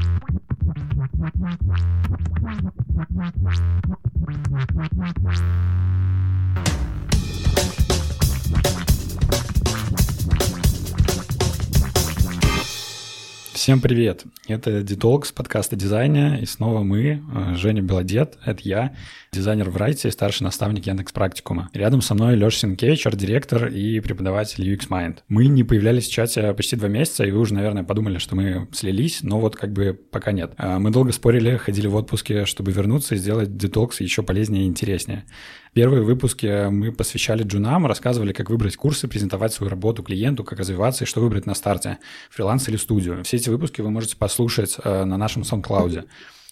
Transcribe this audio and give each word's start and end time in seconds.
Thank 0.00 0.22
you. 8.90 8.97
Всем 13.68 13.82
привет! 13.82 14.24
Это 14.46 14.80
Detox, 14.80 15.24
подкаст 15.34 15.74
о 15.74 15.76
дизайне, 15.76 16.38
и 16.40 16.46
снова 16.46 16.82
мы, 16.82 17.22
э, 17.34 17.54
Женя 17.54 17.82
Белодед, 17.82 18.38
это 18.42 18.60
я, 18.62 18.96
дизайнер 19.30 19.68
в 19.68 19.76
Райте, 19.76 20.10
старший 20.10 20.44
наставник 20.44 20.86
Яндекс 20.86 21.12
Практикума. 21.12 21.68
Рядом 21.74 22.00
со 22.00 22.14
мной 22.14 22.34
Леша 22.34 22.60
Синкевич, 22.60 23.06
арт-директор 23.06 23.66
и 23.66 24.00
преподаватель 24.00 24.66
UX 24.72 24.88
Mind. 24.88 25.18
Мы 25.28 25.48
не 25.48 25.64
появлялись 25.64 26.08
в 26.08 26.10
чате 26.10 26.54
почти 26.54 26.76
два 26.76 26.88
месяца, 26.88 27.24
и 27.24 27.30
вы 27.30 27.40
уже, 27.40 27.52
наверное, 27.52 27.84
подумали, 27.84 28.16
что 28.16 28.36
мы 28.36 28.68
слились, 28.72 29.18
но 29.22 29.38
вот 29.38 29.56
как 29.56 29.74
бы 29.74 29.92
пока 29.92 30.32
нет. 30.32 30.52
А 30.56 30.78
мы 30.78 30.90
долго 30.90 31.12
спорили, 31.12 31.58
ходили 31.58 31.88
в 31.88 31.96
отпуске, 31.96 32.46
чтобы 32.46 32.72
вернуться 32.72 33.16
и 33.16 33.18
сделать 33.18 33.50
Detox 33.50 33.96
еще 33.98 34.22
полезнее 34.22 34.64
и 34.64 34.66
интереснее. 34.66 35.26
Первые 35.72 36.02
выпуски 36.02 36.68
мы 36.68 36.92
посвящали 36.92 37.42
джунам, 37.42 37.86
рассказывали, 37.86 38.32
как 38.32 38.50
выбрать 38.50 38.76
курсы, 38.76 39.08
презентовать 39.08 39.52
свою 39.52 39.70
работу 39.70 40.02
клиенту, 40.02 40.44
как 40.44 40.58
развиваться 40.58 41.04
и 41.04 41.06
что 41.06 41.20
выбрать 41.20 41.46
на 41.46 41.54
старте, 41.54 41.98
фриланс 42.30 42.68
или 42.68 42.76
студию. 42.76 43.22
Все 43.24 43.36
эти 43.36 43.48
выпуски 43.48 43.80
вы 43.80 43.90
можете 43.90 44.16
послушать 44.16 44.76
э, 44.82 45.04
на 45.04 45.16
нашем 45.16 45.42
SoundCloud. 45.42 46.06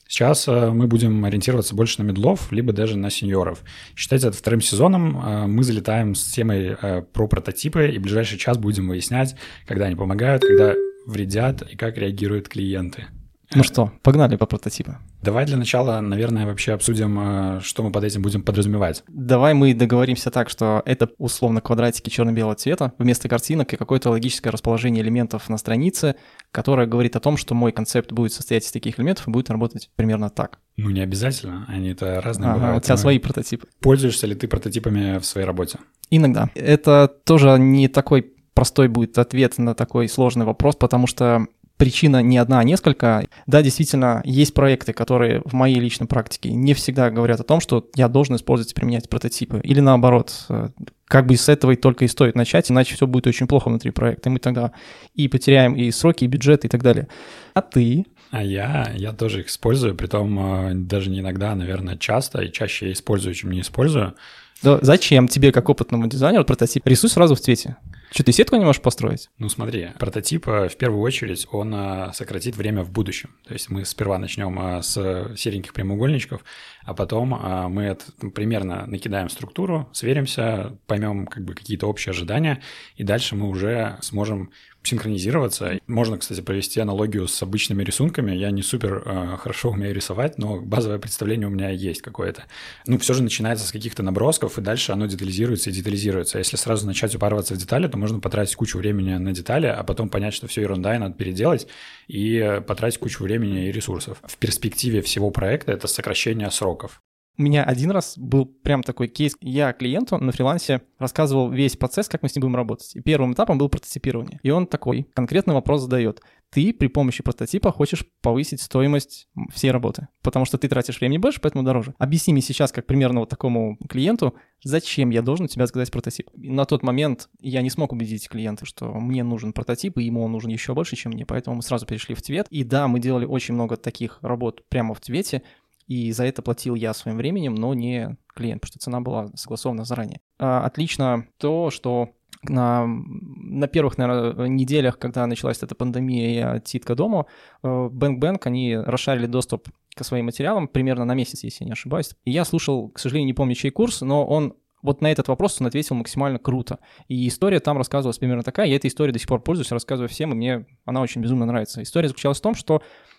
Сейчас 0.09 0.47
э, 0.47 0.71
мы 0.71 0.87
будем 0.87 1.25
ориентироваться 1.25 1.75
больше 1.75 2.03
на 2.03 2.07
медлов, 2.07 2.53
либо 2.53 2.73
даже 2.73 2.97
на 2.97 3.11
сеньоров. 3.11 3.63
Считайте 3.97 4.29
это 4.29 4.37
вторым 4.37 4.61
сезоном. 4.61 5.19
Э, 5.19 5.47
мы 5.47 5.65
залетаем 5.65 6.15
с 6.15 6.25
темой 6.25 6.77
про 7.13 7.27
прототипы, 7.27 7.89
и 7.89 7.99
в 7.99 8.03
ближайший 8.03 8.39
час 8.39 8.59
будем 8.59 8.89
выяснять, 8.89 9.35
когда 9.67 9.87
они 9.87 9.97
помогают, 9.97 10.43
когда 10.43 10.75
вредят 11.07 11.63
и 11.63 11.77
как 11.77 11.97
реагируют 11.99 12.49
клиенты. 12.49 13.07
Ну 13.55 13.63
что, 13.63 13.93
погнали 14.03 14.37
по 14.37 14.47
прототипу. 14.47 14.97
Давай 15.23 15.47
для 15.47 15.57
начала, 15.57 16.01
наверное, 16.01 16.47
вообще 16.47 16.73
обсудим, 16.73 17.19
э, 17.59 17.61
что 17.61 17.83
мы 17.83 17.91
под 17.91 18.05
этим 18.05 18.23
будем 18.23 18.43
подразумевать. 18.43 19.05
Давай 19.09 19.55
мы 19.55 19.75
договоримся 19.75 20.31
так, 20.31 20.51
что 20.51 20.83
это 20.85 21.11
условно 21.19 21.61
квадратики 21.61 22.11
черно-белого 22.11 22.55
цвета 22.55 22.93
вместо 22.99 23.29
картинок 23.29 23.73
и 23.73 23.77
какое-то 23.77 24.11
логическое 24.11 24.51
расположение 24.51 25.03
элементов 25.03 25.49
на 25.49 25.59
странице, 25.59 26.17
которое 26.51 26.87
говорит 26.87 27.17
о 27.17 27.21
том, 27.21 27.37
что 27.37 27.55
мой 27.55 27.73
концепт 27.73 28.13
будет 28.13 28.33
состоять 28.33 28.65
из 28.65 28.73
таких 28.73 28.99
элементов 28.99 29.29
и 29.29 29.31
будет 29.31 29.51
работать 29.51 29.91
примерно 29.97 30.29
так. 30.31 30.59
Ну, 30.77 30.91
не 30.91 31.01
обязательно, 31.01 31.65
они 31.69 31.91
это 31.91 32.21
разные 32.21 32.51
ага, 32.51 32.59
бывают. 32.59 32.85
У 32.85 32.87
тебя 32.87 32.97
свои 32.97 33.19
прототипы. 33.19 33.67
Пользуешься 33.81 34.27
ли 34.27 34.35
ты 34.35 34.49
прототипами 34.49 35.19
в 35.19 35.25
своей 35.25 35.47
работе? 35.47 35.79
Иногда. 36.11 36.51
Это 36.55 37.13
тоже 37.25 37.59
не 37.59 37.89
такой 37.89 38.33
простой 38.57 38.89
будет 38.89 39.19
ответ 39.19 39.59
на 39.59 39.75
такой 39.75 40.09
сложный 40.09 40.47
вопрос, 40.47 40.77
потому 40.77 41.07
что 41.07 41.47
причина 41.77 42.23
не 42.23 42.39
одна, 42.39 42.61
а 42.61 42.65
несколько. 42.65 43.27
Да, 43.47 43.63
действительно, 43.63 44.23
есть 44.25 44.55
проекты, 44.55 44.93
которые 44.93 45.43
в 45.45 45.53
моей 45.53 45.79
личной 45.79 46.07
практике 46.07 46.53
не 46.53 46.75
всегда 46.75 47.11
говорят 47.11 47.41
о 47.41 47.45
том, 47.45 47.61
что 47.61 47.89
я 47.95 48.09
должен 48.09 48.37
использовать 48.37 48.73
и 48.73 48.75
применять 48.75 49.09
прототипы. 49.09 49.61
Или 49.63 49.81
наоборот, 49.81 50.33
э, 50.49 50.69
как 51.07 51.27
бы 51.27 51.37
с 51.37 51.49
этого 51.49 51.73
и 51.73 51.77
только 51.77 52.05
и 52.05 52.09
стоит 52.09 52.35
начать, 52.35 52.71
иначе 52.71 52.95
все 52.95 53.07
будет 53.07 53.27
очень 53.27 53.47
плохо 53.47 53.69
внутри 53.69 53.91
проекта, 53.91 54.29
и 54.29 54.33
мы 54.33 54.39
тогда 54.39 54.73
и 55.15 55.29
потеряем 55.29 55.75
и 55.75 55.91
сроки, 55.91 56.25
и 56.25 56.29
бюджет, 56.29 56.65
и 56.65 56.69
так 56.69 56.83
далее. 56.83 57.09
А 57.55 57.63
ты? 57.63 58.07
А 58.31 58.43
я, 58.43 58.91
я 58.97 59.13
тоже 59.13 59.41
их 59.41 59.49
использую, 59.49 59.95
притом 59.95 60.39
э, 60.39 60.75
даже 60.75 61.11
не 61.11 61.21
иногда, 61.21 61.53
а, 61.53 61.55
наверное, 61.55 61.97
часто, 61.97 62.43
и 62.43 62.53
чаще 62.53 62.87
я 62.87 62.93
использую, 62.93 63.35
чем 63.35 63.51
не 63.51 63.61
использую. 63.61 64.15
Да, 64.63 64.79
зачем 64.81 65.29
тебе, 65.29 65.53
как 65.53 65.69
опытному 65.69 66.07
дизайнеру, 66.07 66.45
прототип? 66.45 66.87
Рисуй 66.87 67.11
сразу 67.11 67.35
в 67.35 67.41
цвете. 67.41 67.77
Что, 68.11 68.25
ты 68.25 68.33
сетку 68.33 68.57
не 68.57 68.65
можешь 68.65 68.83
построить? 68.83 69.31
Ну 69.39 69.49
смотри, 69.49 69.89
прототип 69.99 70.49
э, 70.49 70.69
в 70.69 70.77
первую 70.77 71.03
очередь 71.03 71.47
он 71.51 71.75
э, 71.75 72.13
сократит 72.13 72.57
время 72.57 72.83
в 72.83 72.91
будущем. 72.91 73.35
То 73.47 73.53
есть 73.53 73.69
мы 73.69 73.85
сперва 73.85 74.19
начнем 74.19 74.59
э, 74.59 74.83
с 74.83 75.35
сереньких 75.37 75.73
прямоугольничков, 75.73 76.45
а 76.87 76.95
потом 76.95 77.29
мы 77.71 77.83
это, 77.83 78.05
примерно 78.31 78.87
накидаем 78.87 79.29
структуру, 79.29 79.89
сверимся, 79.93 80.77
поймем 80.87 81.27
как 81.27 81.45
бы 81.45 81.55
какие-то 81.55 81.87
общие 81.87 82.13
ожидания, 82.13 82.63
и 82.97 83.05
дальше 83.05 83.37
мы 83.37 83.49
уже 83.49 83.99
сможем 84.01 84.51
синхронизироваться. 84.87 85.79
Можно, 85.87 86.19
кстати, 86.19 86.41
провести 86.41 86.81
аналогию 86.81 87.29
с 87.29 87.43
обычными 87.43 87.83
рисунками. 87.83 88.35
Я 88.35 88.51
не 88.51 88.63
супер 88.63 89.03
э, 89.05 89.37
хорошо 89.37 89.71
умею 89.71 89.95
рисовать, 89.95 90.39
но 90.39 90.61
базовое 90.61 90.99
представление 90.99 91.49
у 91.49 91.51
меня 91.51 91.71
есть 91.71 92.03
какое-то. 92.03 92.45
Ну, 92.87 92.99
все 92.99 93.15
же 93.15 93.23
начинается 93.23 93.67
с 93.67 93.73
каких-то 93.73 94.03
набросков, 94.03 94.59
и 94.59 94.63
дальше 94.63 94.93
оно 94.93 95.07
детализируется 95.07 95.71
и 95.71 95.73
детализируется. 95.73 96.39
А 96.39 96.41
если 96.41 96.57
сразу 96.57 96.87
начать 96.87 97.15
упарываться 97.15 97.55
в 97.55 97.59
детали, 97.59 97.89
то 97.89 97.99
можно 97.99 98.21
потратить 98.21 98.55
кучу 98.57 98.79
времени 98.79 99.15
на 99.15 99.33
детали, 99.33 99.67
а 99.67 99.83
потом 99.83 100.09
понять, 100.09 100.35
что 100.35 100.47
все 100.47 100.63
ерунда, 100.63 100.95
и 100.95 100.99
надо 100.99 101.15
переделать, 101.15 101.67
и 102.07 102.63
потратить 102.67 102.99
кучу 102.99 103.25
времени 103.25 103.69
и 103.69 103.73
ресурсов. 103.73 104.19
В 104.23 104.37
перспективе 104.37 105.03
всего 105.03 105.31
проекта 105.31 105.73
это 105.73 105.89
сокращение 105.89 106.47
сроков. 106.77 107.03
У 107.39 107.43
меня 107.43 107.65
один 107.65 107.91
раз 107.91 108.17
был 108.17 108.47
прям 108.47 108.83
такой 108.83 109.09
кейс. 109.09 109.37
Я 109.43 109.75
клиенту 109.75 110.17
на 110.17 110.33
фрилансе 110.33 110.81
рассказывал 110.99 111.51
весь 111.51 111.77
процесс, 111.77 112.09
как 112.09 112.23
мы 112.23 112.31
с 112.31 112.35
ним 112.35 112.43
будем 112.43 112.57
работать. 112.57 112.97
И 112.97 113.01
первым 113.01 113.35
этапом 113.35 113.59
был 113.59 113.69
прототипирование. 113.69 114.41
И 114.43 114.49
он 114.49 114.67
такой 114.67 115.07
конкретный 115.13 115.53
вопрос 115.53 115.83
задает. 115.83 116.23
Ты 116.51 116.73
при 116.73 116.87
помощи 116.87 117.23
прототипа 117.23 117.73
хочешь 117.73 118.07
повысить 118.23 118.63
стоимость 118.63 119.29
всей 119.53 119.71
работы, 119.71 120.09
потому 120.23 120.47
что 120.47 120.57
ты 120.57 120.69
тратишь 120.69 120.99
времени 121.01 121.19
больше, 121.19 121.41
поэтому 121.41 121.63
дороже. 121.65 121.95
Объясни 121.99 122.33
мне 122.33 122.41
сейчас, 122.41 122.73
как 122.73 122.87
примерно 122.87 123.21
вот 123.21 123.29
такому 123.29 123.77
клиенту, 123.89 124.35
зачем 124.63 125.11
я 125.11 125.21
должен 125.21 125.47
у 125.47 125.49
тебя 125.49 125.67
заказать 125.67 125.91
прототип. 125.91 126.31
И 126.35 126.49
на 126.49 126.65
тот 126.65 126.83
момент 126.83 127.29
я 127.41 127.61
не 127.61 127.69
смог 127.69 127.93
убедить 127.93 128.29
клиента, 128.29 128.65
что 128.65 128.95
мне 128.95 129.25
нужен 129.25 129.53
прототип, 129.53 129.99
и 129.99 130.05
ему 130.05 130.23
он 130.23 130.33
нужен 130.33 130.51
еще 130.51 130.73
больше, 130.73 130.97
чем 130.97 131.13
мне, 131.13 131.27
поэтому 131.27 131.57
мы 131.57 131.63
сразу 131.63 131.85
перешли 131.85 132.15
в 132.15 132.23
цвет. 132.23 132.47
И 132.49 132.65
да, 132.65 132.87
мы 132.89 133.01
делали 133.01 133.27
очень 133.27 133.55
много 133.55 133.77
таких 133.77 134.21
работ 134.23 134.63
прямо 134.69 134.95
в 134.95 135.01
цвете, 135.01 135.43
и 135.87 136.13
за 136.13 136.25
это 136.25 136.43
платил 136.43 136.75
я 136.75 136.93
своим 136.95 137.17
временем, 137.17 137.55
но 137.55 137.75
не 137.75 138.17
клиент, 138.35 138.61
потому 138.61 138.71
что 138.71 138.79
цена 138.81 139.01
была 139.01 139.29
согласована 139.35 139.85
заранее. 139.85 140.21
А, 140.39 140.65
отлично 140.65 141.27
то, 141.39 141.71
что 141.71 142.11
на, 142.43 142.87
на 142.87 143.67
первых, 143.69 143.99
наверное, 143.99 144.49
неделях, 144.49 144.99
когда 144.99 145.27
началась 145.27 145.63
эта 145.63 145.75
пандемия 145.75 146.61
титка 146.61 146.95
дома, 146.95 147.27
Bank 147.63 148.19
Bank, 148.19 148.43
они 148.45 148.77
расшарили 148.77 149.27
доступ 149.27 149.69
к 149.95 150.05
своим 150.05 150.27
материалам 150.27 150.69
примерно 150.69 151.05
на 151.05 151.15
месяц, 151.15 151.43
если 151.45 151.65
я 151.65 151.67
не 151.67 151.73
ошибаюсь. 151.73 152.15
И 152.25 152.31
я 152.31 152.45
слушал, 152.45 152.91
к 152.91 152.99
сожалению, 152.99 153.29
не 153.29 153.35
помню, 153.35 153.55
чей 153.55 153.71
курс, 153.71 154.03
но 154.03 154.27
он 154.27 154.55
вот 154.83 155.01
на 155.01 155.11
этот 155.11 155.27
вопрос 155.29 155.61
он 155.61 155.67
ответил 155.67 155.97
максимально 155.97 156.39
круто. 156.39 156.79
И 157.09 157.27
история 157.27 157.61
там 157.61 157.79
рассказывалась 157.79 158.19
примерно 158.19 158.43
такая. 158.43 158.69
Я 158.69 158.77
этой 158.77 158.89
историей 158.89 159.15
до 159.15 159.19
сих 159.19 159.27
пор 159.27 159.41
пользуюсь, 159.41 159.73
рассказываю 159.73 160.09
всем, 160.09 160.33
и 160.33 160.37
мне 160.37 160.67
она 160.85 161.01
очень 161.01 161.23
безумно 161.23 161.47
нравится. 161.47 161.83
История 161.83 162.09
заключалась 162.09 162.39
в 162.39 162.43
том, 162.43 162.55
что 162.55 162.83
Э, 162.83 163.16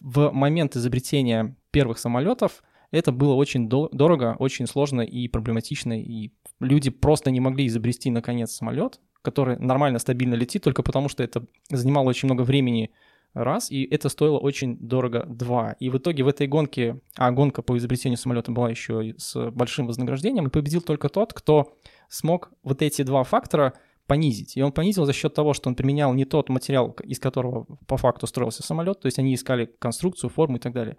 в 0.00 0.30
момент 0.32 0.76
изобретения 0.76 1.56
первых 1.70 1.98
самолетов 1.98 2.62
это 2.90 3.12
было 3.12 3.34
очень 3.34 3.68
дорого, 3.68 4.36
очень 4.38 4.66
сложно 4.66 5.02
и 5.02 5.28
проблематично, 5.28 6.00
и 6.00 6.32
люди 6.58 6.90
просто 6.90 7.30
не 7.30 7.40
могли 7.40 7.66
изобрести, 7.66 8.10
наконец, 8.10 8.50
самолет, 8.50 9.00
который 9.22 9.58
нормально, 9.58 9.98
стабильно 10.00 10.34
летит, 10.34 10.64
только 10.64 10.82
потому 10.82 11.08
что 11.08 11.22
это 11.22 11.46
занимало 11.70 12.08
очень 12.08 12.26
много 12.26 12.42
времени, 12.42 12.90
раз, 13.32 13.70
и 13.70 13.84
это 13.84 14.08
стоило 14.08 14.38
очень 14.38 14.76
дорого, 14.78 15.24
два. 15.24 15.76
И 15.78 15.88
в 15.88 15.98
итоге 15.98 16.24
в 16.24 16.28
этой 16.28 16.48
гонке, 16.48 17.00
а 17.16 17.30
гонка 17.30 17.62
по 17.62 17.78
изобретению 17.78 18.18
самолета 18.18 18.50
была 18.50 18.70
еще 18.70 19.14
с 19.18 19.50
большим 19.52 19.86
вознаграждением, 19.86 20.48
и 20.48 20.50
победил 20.50 20.80
только 20.80 21.08
тот, 21.08 21.32
кто 21.32 21.76
смог 22.08 22.50
вот 22.64 22.82
эти 22.82 23.02
два 23.02 23.22
фактора– 23.22 23.74
понизить. 24.10 24.56
И 24.56 24.62
он 24.62 24.72
понизил 24.72 25.06
за 25.06 25.12
счет 25.12 25.34
того, 25.34 25.54
что 25.54 25.68
он 25.68 25.76
применял 25.76 26.12
не 26.14 26.24
тот 26.24 26.48
материал, 26.48 26.96
из 27.04 27.20
которого 27.20 27.64
по 27.86 27.96
факту 27.96 28.26
строился 28.26 28.64
самолет, 28.64 28.98
то 28.98 29.06
есть 29.06 29.20
они 29.20 29.32
искали 29.32 29.66
конструкцию, 29.78 30.30
форму 30.30 30.56
и 30.56 30.58
так 30.58 30.72
далее. 30.72 30.96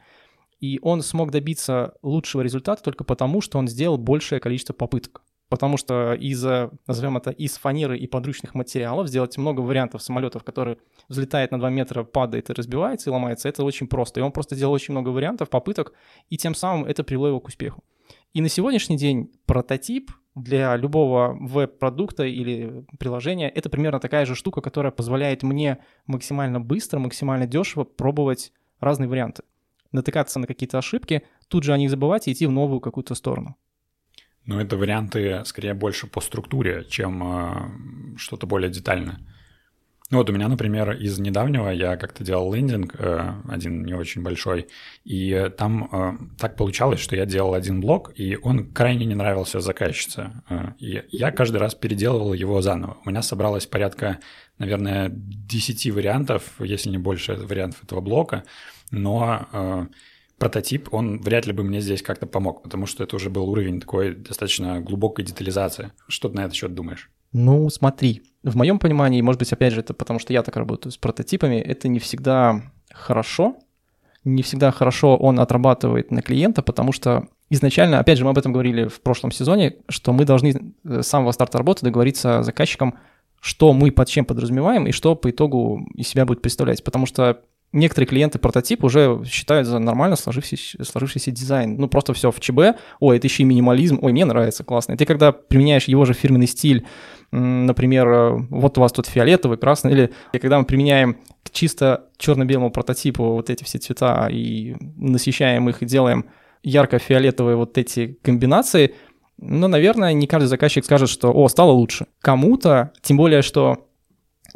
И 0.61 0.79
он 0.81 1.01
смог 1.01 1.29
добиться 1.29 1.93
лучшего 2.01 2.41
результата 2.41 2.81
только 2.81 3.03
потому, 3.03 3.41
что 3.41 3.59
он 3.59 3.67
сделал 3.67 3.97
большее 3.97 4.39
количество 4.39 4.71
попыток. 4.71 5.23
Потому 5.49 5.75
что 5.75 6.13
из, 6.13 6.41
назовем 6.87 7.17
это, 7.17 7.31
из 7.31 7.57
фанеры 7.57 7.97
и 7.97 8.07
подручных 8.07 8.55
материалов 8.55 9.09
сделать 9.09 9.37
много 9.37 9.59
вариантов 9.59 10.01
самолетов, 10.01 10.45
которые 10.45 10.77
взлетает 11.09 11.51
на 11.51 11.59
2 11.59 11.69
метра, 11.69 12.05
падает 12.05 12.49
и 12.49 12.53
разбивается 12.53 13.09
и 13.09 13.13
ломается, 13.13 13.49
это 13.49 13.65
очень 13.65 13.87
просто. 13.87 14.21
И 14.21 14.23
он 14.23 14.31
просто 14.31 14.55
делал 14.55 14.71
очень 14.71 14.93
много 14.93 15.09
вариантов, 15.09 15.49
попыток, 15.49 15.91
и 16.29 16.37
тем 16.37 16.55
самым 16.55 16.85
это 16.85 17.03
привело 17.03 17.27
его 17.27 17.41
к 17.41 17.49
успеху. 17.49 17.83
И 18.33 18.39
на 18.41 18.47
сегодняшний 18.47 18.95
день 18.95 19.29
прототип 19.45 20.11
для 20.35 20.75
любого 20.77 21.37
веб-продукта 21.39 22.23
или 22.23 22.85
приложения 22.99 23.49
это 23.49 23.69
примерно 23.69 23.99
такая 23.99 24.25
же 24.25 24.35
штука, 24.35 24.61
которая 24.61 24.91
позволяет 24.91 25.43
мне 25.43 25.79
максимально 26.07 26.59
быстро, 26.59 26.99
максимально 26.99 27.47
дешево 27.47 27.83
пробовать 27.83 28.53
разные 28.79 29.09
варианты. 29.09 29.43
Натыкаться 29.91 30.39
на 30.39 30.47
какие-то 30.47 30.77
ошибки, 30.77 31.23
тут 31.49 31.63
же 31.63 31.73
о 31.73 31.77
них 31.77 31.89
забывать 31.89 32.27
и 32.27 32.31
идти 32.31 32.45
в 32.45 32.51
новую 32.51 32.79
какую-то 32.79 33.13
сторону. 33.13 33.57
Но 34.45 34.59
это 34.59 34.77
варианты 34.77 35.43
скорее 35.45 35.73
больше 35.73 36.07
по 36.07 36.21
структуре, 36.21 36.85
чем 36.89 37.23
э, 37.23 38.17
что-то 38.17 38.47
более 38.47 38.71
детальное. 38.71 39.19
Ну 40.11 40.17
вот 40.17 40.29
у 40.29 40.33
меня, 40.33 40.49
например, 40.49 40.91
из 40.91 41.19
недавнего 41.19 41.69
я 41.69 41.95
как-то 41.95 42.25
делал 42.25 42.53
лендинг, 42.53 42.95
э, 42.99 43.31
один 43.47 43.85
не 43.85 43.93
очень 43.93 44.21
большой, 44.21 44.67
и 45.05 45.49
там 45.57 45.89
э, 45.89 46.37
так 46.37 46.57
получалось, 46.57 46.99
что 46.99 47.15
я 47.15 47.25
делал 47.25 47.53
один 47.53 47.79
блок, 47.79 48.11
и 48.15 48.37
он 48.43 48.73
крайне 48.73 49.05
не 49.05 49.15
нравился 49.15 49.61
заказчице. 49.61 50.33
Э, 50.49 50.73
и 50.79 51.01
я 51.11 51.31
каждый 51.31 51.57
раз 51.57 51.75
переделывал 51.75 52.33
его 52.33 52.61
заново. 52.61 52.97
У 53.05 53.09
меня 53.09 53.21
собралось 53.21 53.65
порядка 53.65 54.19
наверное, 54.57 55.09
10 55.09 55.91
вариантов, 55.91 56.43
если 56.59 56.89
не 56.89 56.99
больше 56.99 57.33
вариантов 57.33 57.83
этого 57.83 57.99
блока, 57.99 58.43
но 58.91 59.87
прототип, 60.37 60.93
он 60.93 61.19
вряд 61.19 61.47
ли 61.47 61.53
бы 61.53 61.63
мне 61.63 61.81
здесь 61.81 62.03
как-то 62.03 62.27
помог, 62.27 62.61
потому 62.61 62.85
что 62.85 63.03
это 63.03 63.15
уже 63.15 63.31
был 63.31 63.49
уровень 63.49 63.79
такой 63.79 64.13
достаточно 64.13 64.81
глубокой 64.81 65.25
детализации. 65.25 65.93
Что 66.07 66.29
ты 66.29 66.35
на 66.35 66.41
этот 66.41 66.53
счет 66.53 66.75
думаешь? 66.75 67.09
Ну, 67.31 67.69
смотри, 67.69 68.21
в 68.43 68.55
моем 68.55 68.79
понимании, 68.79 69.21
может 69.21 69.39
быть, 69.39 69.51
опять 69.53 69.73
же, 69.73 69.81
это 69.81 69.93
потому 69.93 70.19
что 70.19 70.33
я 70.33 70.43
так 70.43 70.55
работаю 70.55 70.91
с 70.91 70.97
прототипами, 70.97 71.55
это 71.55 71.87
не 71.87 71.99
всегда 71.99 72.61
хорошо, 72.91 73.55
не 74.23 74.43
всегда 74.43 74.71
хорошо 74.71 75.15
он 75.15 75.39
отрабатывает 75.39 76.11
на 76.11 76.21
клиента, 76.21 76.61
потому 76.61 76.91
что 76.91 77.27
изначально, 77.49 77.99
опять 77.99 78.17
же, 78.17 78.25
мы 78.25 78.31
об 78.31 78.37
этом 78.37 78.53
говорили 78.53 78.87
в 78.87 79.01
прошлом 79.01 79.31
сезоне, 79.31 79.77
что 79.89 80.13
мы 80.13 80.25
должны 80.25 80.73
с 80.83 81.07
самого 81.07 81.31
старта 81.31 81.57
работы 81.57 81.85
договориться 81.85 82.41
с 82.41 82.45
заказчиком, 82.45 82.95
что 83.39 83.73
мы 83.73 83.91
под 83.91 84.07
чем 84.07 84.25
подразумеваем 84.25 84.85
и 84.87 84.91
что 84.91 85.15
по 85.15 85.29
итогу 85.29 85.87
из 85.95 86.07
себя 86.07 86.25
будет 86.25 86.41
представлять. 86.41 86.83
Потому 86.83 87.05
что 87.07 87.41
некоторые 87.73 88.07
клиенты 88.07 88.39
прототип 88.39 88.83
уже 88.83 89.23
считают 89.25 89.67
за 89.67 89.79
нормально 89.79 90.15
сложившийся, 90.15 90.83
сложившийся 90.83 91.31
дизайн. 91.31 91.75
Ну, 91.77 91.87
просто 91.87 92.13
все 92.13 92.31
в 92.31 92.39
ЧБ. 92.39 92.77
Ой, 92.99 93.17
это 93.17 93.27
еще 93.27 93.43
и 93.43 93.45
минимализм. 93.45 93.99
Ой, 94.01 94.11
мне 94.11 94.25
нравится, 94.25 94.63
классно. 94.63 94.93
И 94.93 94.97
ты 94.97 95.05
когда 95.05 95.31
применяешь 95.31 95.85
его 95.85 96.05
же 96.05 96.13
фирменный 96.13 96.47
стиль, 96.47 96.85
например, 97.31 98.45
вот 98.49 98.77
у 98.77 98.81
вас 98.81 98.91
тут 98.91 99.07
фиолетовый, 99.07 99.57
красный, 99.57 99.91
или 99.93 100.11
когда 100.33 100.59
мы 100.59 100.65
применяем 100.65 101.17
к 101.43 101.51
чисто 101.51 102.05
черно-белому 102.17 102.71
прототипу 102.71 103.23
вот 103.23 103.49
эти 103.49 103.63
все 103.63 103.77
цвета 103.77 104.27
и 104.29 104.75
насыщаем 104.97 105.69
их 105.69 105.81
и 105.81 105.85
делаем 105.85 106.25
ярко-фиолетовые 106.63 107.55
вот 107.55 107.77
эти 107.77 108.19
комбинации, 108.21 108.95
ну, 109.37 109.67
наверное, 109.67 110.13
не 110.13 110.27
каждый 110.27 110.47
заказчик 110.47 110.85
скажет, 110.85 111.09
что 111.09 111.31
«О, 111.33 111.47
стало 111.47 111.71
лучше». 111.71 112.05
Кому-то, 112.21 112.91
тем 113.01 113.17
более, 113.17 113.41
что 113.41 113.87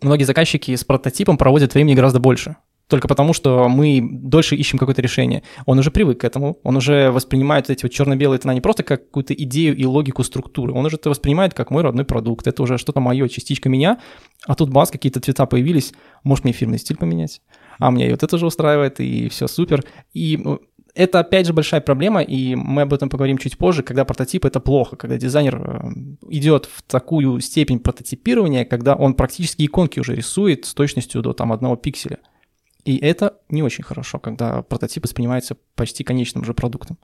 многие 0.01 0.25
заказчики 0.25 0.75
с 0.75 0.83
прототипом 0.83 1.37
проводят 1.37 1.73
времени 1.73 1.95
гораздо 1.95 2.19
больше 2.19 2.57
только 2.87 3.07
потому, 3.07 3.33
что 3.33 3.67
мы 3.67 3.99
дольше 4.01 4.55
ищем 4.55 4.77
какое-то 4.77 5.01
решение. 5.01 5.43
Он 5.65 5.79
уже 5.79 5.91
привык 5.91 6.21
к 6.21 6.23
этому, 6.23 6.59
он 6.63 6.77
уже 6.77 7.11
воспринимает 7.11 7.69
эти 7.69 7.83
вот 7.83 7.91
черно-белые 7.91 8.39
тона 8.39 8.51
не 8.51 8.61
просто 8.61 8.83
как 8.83 9.05
какую-то 9.05 9.33
идею 9.33 9.75
и 9.75 9.85
логику 9.85 10.23
структуры, 10.23 10.73
он 10.73 10.85
уже 10.85 10.97
это 10.97 11.09
воспринимает 11.09 11.53
как 11.53 11.71
мой 11.71 11.83
родной 11.83 12.05
продукт, 12.05 12.47
это 12.47 12.61
уже 12.61 12.77
что-то 12.77 12.99
мое, 12.99 13.27
частичка 13.27 13.69
меня, 13.69 13.99
а 14.45 14.55
тут 14.55 14.69
бас, 14.69 14.91
какие-то 14.91 15.19
цвета 15.19 15.45
появились, 15.45 15.93
может 16.23 16.43
мне 16.43 16.53
фирменный 16.53 16.79
стиль 16.79 16.97
поменять, 16.97 17.41
а 17.79 17.89
мне 17.89 18.07
и 18.07 18.11
вот 18.11 18.21
это 18.21 18.35
уже 18.35 18.45
устраивает, 18.45 18.99
и 18.99 19.29
все 19.29 19.47
супер. 19.47 19.83
И 20.13 20.37
ну, 20.37 20.59
это, 20.93 21.19
опять 21.19 21.47
же, 21.47 21.53
большая 21.53 21.81
проблема, 21.81 22.21
и 22.21 22.55
мы 22.55 22.83
об 22.83 22.93
этом 22.93 23.09
поговорим 23.09 23.37
чуть 23.37 23.57
позже, 23.57 23.83
когда 23.83 24.05
прототип— 24.05 24.45
это 24.45 24.59
плохо, 24.59 24.95
когда 24.95 25.17
дизайнер 25.17 25.55
э, 25.55 25.89
идет 26.29 26.69
в 26.71 26.83
такую 26.83 27.39
степень 27.41 27.79
прототипирования, 27.79 28.63
когда 28.63 28.95
он 28.95 29.15
практически 29.15 29.65
иконки 29.65 29.99
уже 29.99 30.15
рисует 30.15 30.65
с 30.65 30.73
точностью 30.73 31.21
до 31.21 31.33
там 31.33 31.51
одного 31.51 31.75
пикселя— 31.75 32.19
и 32.85 32.97
это 32.97 33.39
не 33.49 33.63
очень 33.63 33.83
хорошо, 33.83 34.19
когда 34.19 34.61
прототип 34.61 35.03
воспринимается 35.03 35.57
почти 35.75 36.03
конечным 36.03 36.45
же 36.45 36.53
продуктом. 36.53 36.97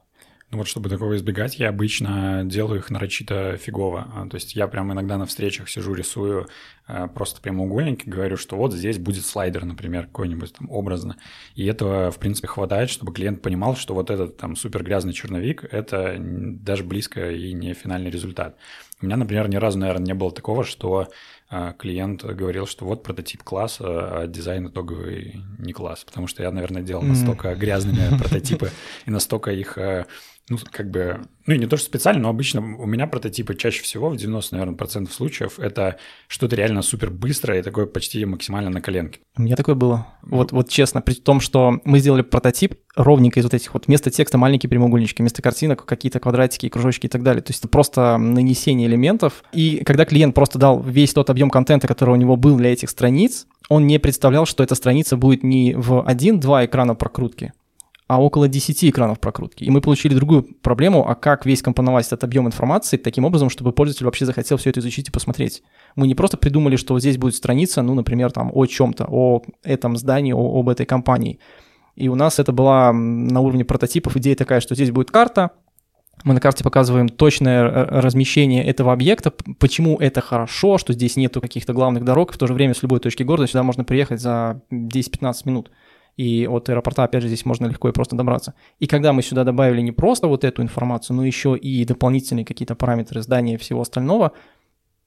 Ну 0.52 0.58
вот, 0.58 0.68
чтобы 0.68 0.90
такого 0.90 1.16
избегать, 1.16 1.60
я 1.60 1.70
обычно 1.70 2.44
делаю 2.44 2.80
их 2.80 2.90
нарочито 2.90 3.56
фигово. 3.56 4.12
А, 4.14 4.28
то 4.28 4.36
есть 4.36 4.54
я 4.54 4.68
прям 4.68 4.92
иногда 4.92 5.18
на 5.18 5.26
встречах 5.26 5.70
сижу, 5.70 5.94
рисую 5.94 6.48
а, 6.88 7.08
просто 7.08 7.42
прямоугольники, 7.42 8.10
говорю, 8.10 8.36
что 8.36 8.58
вот 8.58 8.74
здесь 8.74 8.98
будет 8.98 9.26
слайдер, 9.26 9.64
например, 9.64 10.08
какой-нибудь 10.08 10.54
там 10.54 10.70
образно. 10.70 11.16
И 11.56 11.66
этого, 11.66 12.12
в 12.12 12.20
принципе, 12.20 12.50
хватает, 12.50 12.90
чтобы 12.90 13.14
клиент 13.14 13.42
понимал, 13.42 13.78
что 13.78 13.94
вот 13.94 14.10
этот 14.10 14.36
там 14.36 14.58
супер 14.58 14.84
грязный 14.84 15.14
черновик— 15.14 15.64
это 15.72 16.18
даже 16.20 16.84
близко 16.84 17.32
и 17.32 17.54
не 17.54 17.74
финальный 17.74 18.10
результат. 18.10 18.58
У 19.02 19.06
меня, 19.06 19.16
например, 19.16 19.48
ни 19.48 19.56
разу, 19.56 19.80
наверное, 19.80 20.08
не 20.08 20.14
было 20.14 20.34
такого, 20.34 20.66
что 20.66 21.08
клиент 21.78 22.24
говорил, 22.24 22.66
что 22.66 22.86
вот 22.86 23.04
прототип 23.04 23.44
класса, 23.44 23.84
а 23.86 24.28
дизайн 24.28 24.68
итоговый 24.68 25.42
не 25.60 25.74
класс, 25.74 26.04
потому 26.06 26.28
что 26.28 26.44
я, 26.44 26.52
наверное, 26.52 26.82
делал 26.82 27.02
настолько 27.02 27.56
грязными 27.56 28.18
прототипы 28.18 28.72
и 29.06 29.12
настолько 29.12 29.52
их 29.52 29.78
а, 29.78 30.06
ну, 30.52 30.58
как 30.70 30.92
бы, 30.92 31.22
ну 31.46 31.54
и 31.54 31.58
не 31.58 31.66
то, 31.66 31.78
что 31.78 31.86
специально, 31.86 32.24
но 32.24 32.30
обычно 32.30 32.60
у 32.60 32.86
меня 32.86 33.08
прототипы 33.08 33.56
чаще 33.56 33.84
всего, 33.84 34.10
в 34.10 34.18
90, 34.18 34.54
наверное, 34.54 34.76
процентов 34.76 35.14
случаев, 35.14 35.60
это 35.60 35.98
что-то 36.28 36.58
реально 36.58 36.82
супер 36.82 37.10
быстрое 37.10 37.60
и 37.60 37.64
такое 37.64 37.86
почти 37.86 38.26
максимально 38.26 38.70
на 38.70 38.82
коленке. 38.82 39.22
У 39.38 39.44
меня 39.44 39.56
такое 39.56 39.76
было. 39.76 40.08
Вот, 40.24 40.52
вот 40.52 40.68
честно, 40.68 41.02
при 41.02 41.14
том, 41.14 41.40
что 41.40 41.80
мы 41.86 42.00
сделали 42.00 42.22
прототип 42.22 42.76
ровненько 42.98 43.40
из 43.40 43.46
вот 43.46 43.54
этих 43.54 43.74
вот 43.74 43.88
вместо 43.88 44.12
текста 44.12 44.38
маленькие 44.38 44.70
прямоугольнички, 44.70 45.22
вместо 45.22 45.42
картинок 45.42 45.86
какие-то 45.86 46.20
квадратики, 46.20 46.68
кружочки 46.68 47.06
и 47.06 47.10
так 47.10 47.24
далее. 47.24 47.42
То 47.42 47.52
есть 47.52 47.62
это 47.62 47.70
просто 47.70 48.18
нанесение 48.18 48.90
элементов. 48.90 49.46
И 49.54 49.86
когда 49.86 50.04
клиент 50.04 50.36
просто 50.36 50.60
дал 50.60 50.84
весь 50.84 51.14
тот 51.14 51.30
объем 51.30 51.50
контента, 51.50 51.88
который 51.88 52.12
у 52.12 52.18
него 52.18 52.36
был 52.36 52.58
для 52.58 52.74
этих 52.74 52.90
страниц, 52.90 53.48
он 53.70 53.88
не 53.88 54.00
представлял, 54.00 54.46
что 54.46 54.66
эта 54.66 54.76
страница 54.76 55.16
будет 55.16 55.44
не 55.44 55.76
в 55.76 56.04
один-два 56.04 56.66
экрана 56.66 56.94
прокрутки, 56.94 57.54
а 58.12 58.22
около 58.22 58.50
10 58.50 58.84
экранов 58.84 59.22
прокрутки. 59.22 59.64
И 59.64 59.70
мы 59.70 59.80
получили 59.80 60.14
другую 60.14 60.44
проблему, 60.44 61.08
а 61.08 61.16
как 61.16 61.46
весь 61.46 61.62
компоновать 61.62 62.08
этот 62.08 62.26
объем 62.26 62.46
информации 62.46 62.98
таким 62.98 63.24
образом, 63.24 63.50
чтобы 63.50 63.72
пользователь 63.72 64.04
вообще 64.04 64.26
захотел 64.26 64.58
все 64.58 64.70
это 64.70 64.82
изучить 64.82 65.08
и 65.08 65.12
посмотреть. 65.12 65.64
Мы 65.96 66.08
не 66.08 66.14
просто 66.14 66.36
придумали, 66.36 66.76
что 66.76 66.94
вот 66.94 67.00
здесь 67.00 67.18
будет 67.18 67.36
страница, 67.36 67.82
ну, 67.82 67.94
например, 67.94 68.34
там 68.34 68.52
о 68.54 68.66
чем-то, 68.66 69.08
о 69.10 69.44
этом 69.64 69.96
здании, 69.96 70.34
о, 70.34 70.60
об 70.60 70.68
этой 70.68 70.86
компании. 70.86 71.40
И 71.96 72.10
у 72.10 72.16
нас 72.16 72.38
это 72.38 72.52
была 72.52 72.92
на 72.92 73.40
уровне 73.40 73.64
прототипов 73.64 74.18
идея 74.18 74.36
такая, 74.36 74.60
что 74.60 74.76
здесь 74.76 74.92
будет 74.92 75.10
карта, 75.10 75.52
мы 76.26 76.34
на 76.34 76.42
карте 76.42 76.66
показываем 76.66 77.08
точное 77.08 77.64
размещение 77.64 78.66
этого 78.66 78.92
объекта, 78.92 79.32
почему 79.58 79.98
это 79.98 80.20
хорошо, 80.20 80.78
что 80.78 80.92
здесь 80.92 81.16
нету 81.16 81.40
каких-то 81.40 81.72
главных 81.72 82.04
дорог, 82.04 82.34
в 82.34 82.38
то 82.38 82.46
же 82.46 82.54
время 82.54 82.74
с 82.74 82.84
любой 82.84 83.00
точки 83.00 83.24
города 83.24 83.48
сюда 83.48 83.64
можно 83.64 83.86
приехать 83.86 84.20
за 84.20 84.62
10-15 84.70 85.34
минут 85.46 85.72
и 86.18 86.48
от 86.48 86.70
аэропорта, 86.70 87.04
опять 87.04 87.22
же, 87.22 87.28
здесь 87.28 87.46
можно 87.46 87.68
легко 87.68 87.90
и 87.90 87.92
просто 87.92 88.16
добраться. 88.16 88.54
И 88.80 88.88
когда 88.88 89.14
мы 89.14 89.22
сюда 89.22 89.44
добавили 89.44 89.82
не 89.82 89.92
просто 89.92 90.28
вот 90.28 90.44
эту 90.44 90.62
информацию, 90.62 91.16
но 91.16 91.26
еще 91.26 91.58
и 91.58 91.84
дополнительные 91.86 92.46
какие-то 92.46 92.76
параметры 92.76 93.22
здания 93.22 93.56
и 93.56 93.58
всего 93.58 93.82
остального, 93.82 94.34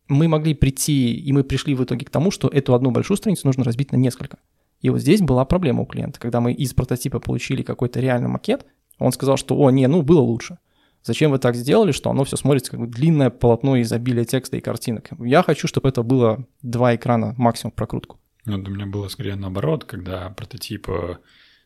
мы 0.09 0.29
могли 0.29 0.55
прийти, 0.55 1.15
и 1.15 1.33
мы 1.33 1.45
пришли 1.45 1.75
в 1.75 1.85
итоге 1.85 2.05
к 2.05 2.11
тому, 2.11 2.31
что 2.31 2.49
эту 2.49 2.75
одну 2.75 2.91
большую 2.91 3.17
страницу 3.17 3.47
нужно 3.47 3.65
разбить 3.65 3.93
на 3.93 3.97
несколько. 3.97 4.39
И 4.81 4.91
вот 4.91 5.01
здесь 5.01 5.23
была 5.23 5.45
проблема 5.45 5.83
у 5.83 5.87
клиента. 5.87 6.21
Когда 6.21 6.41
мы 6.41 6.53
из 6.53 6.75
прототипа 6.75 7.19
получили 7.21 7.62
какой-то 7.62 8.01
реальный 8.01 8.29
макет, 8.29 8.67
он 8.99 9.12
сказал, 9.12 9.37
что 9.37 9.56
«О, 9.56 9.71
не, 9.71 9.87
ну 9.87 10.03
было 10.03 10.21
лучше». 10.21 10.59
Зачем 11.03 11.31
вы 11.31 11.39
так 11.39 11.55
сделали, 11.55 11.93
что 11.93 12.11
оно 12.11 12.25
все 12.25 12.37
смотрится 12.37 12.71
как 12.71 12.91
длинное 12.91 13.29
полотно 13.29 13.81
изобилия 13.81 14.25
текста 14.25 14.56
и 14.56 14.61
картинок? 14.61 15.11
Я 15.19 15.43
хочу, 15.43 15.69
чтобы 15.69 15.91
это 15.91 16.03
было 16.03 16.47
два 16.62 16.95
экрана 16.95 17.35
максимум 17.37 17.73
прокрутку. 17.73 18.19
Ну, 18.46 18.56
у 18.56 18.70
меня 18.70 18.87
было 18.87 19.08
скорее 19.08 19.37
наоборот, 19.37 19.85
когда 19.85 20.31
прототип... 20.31 20.88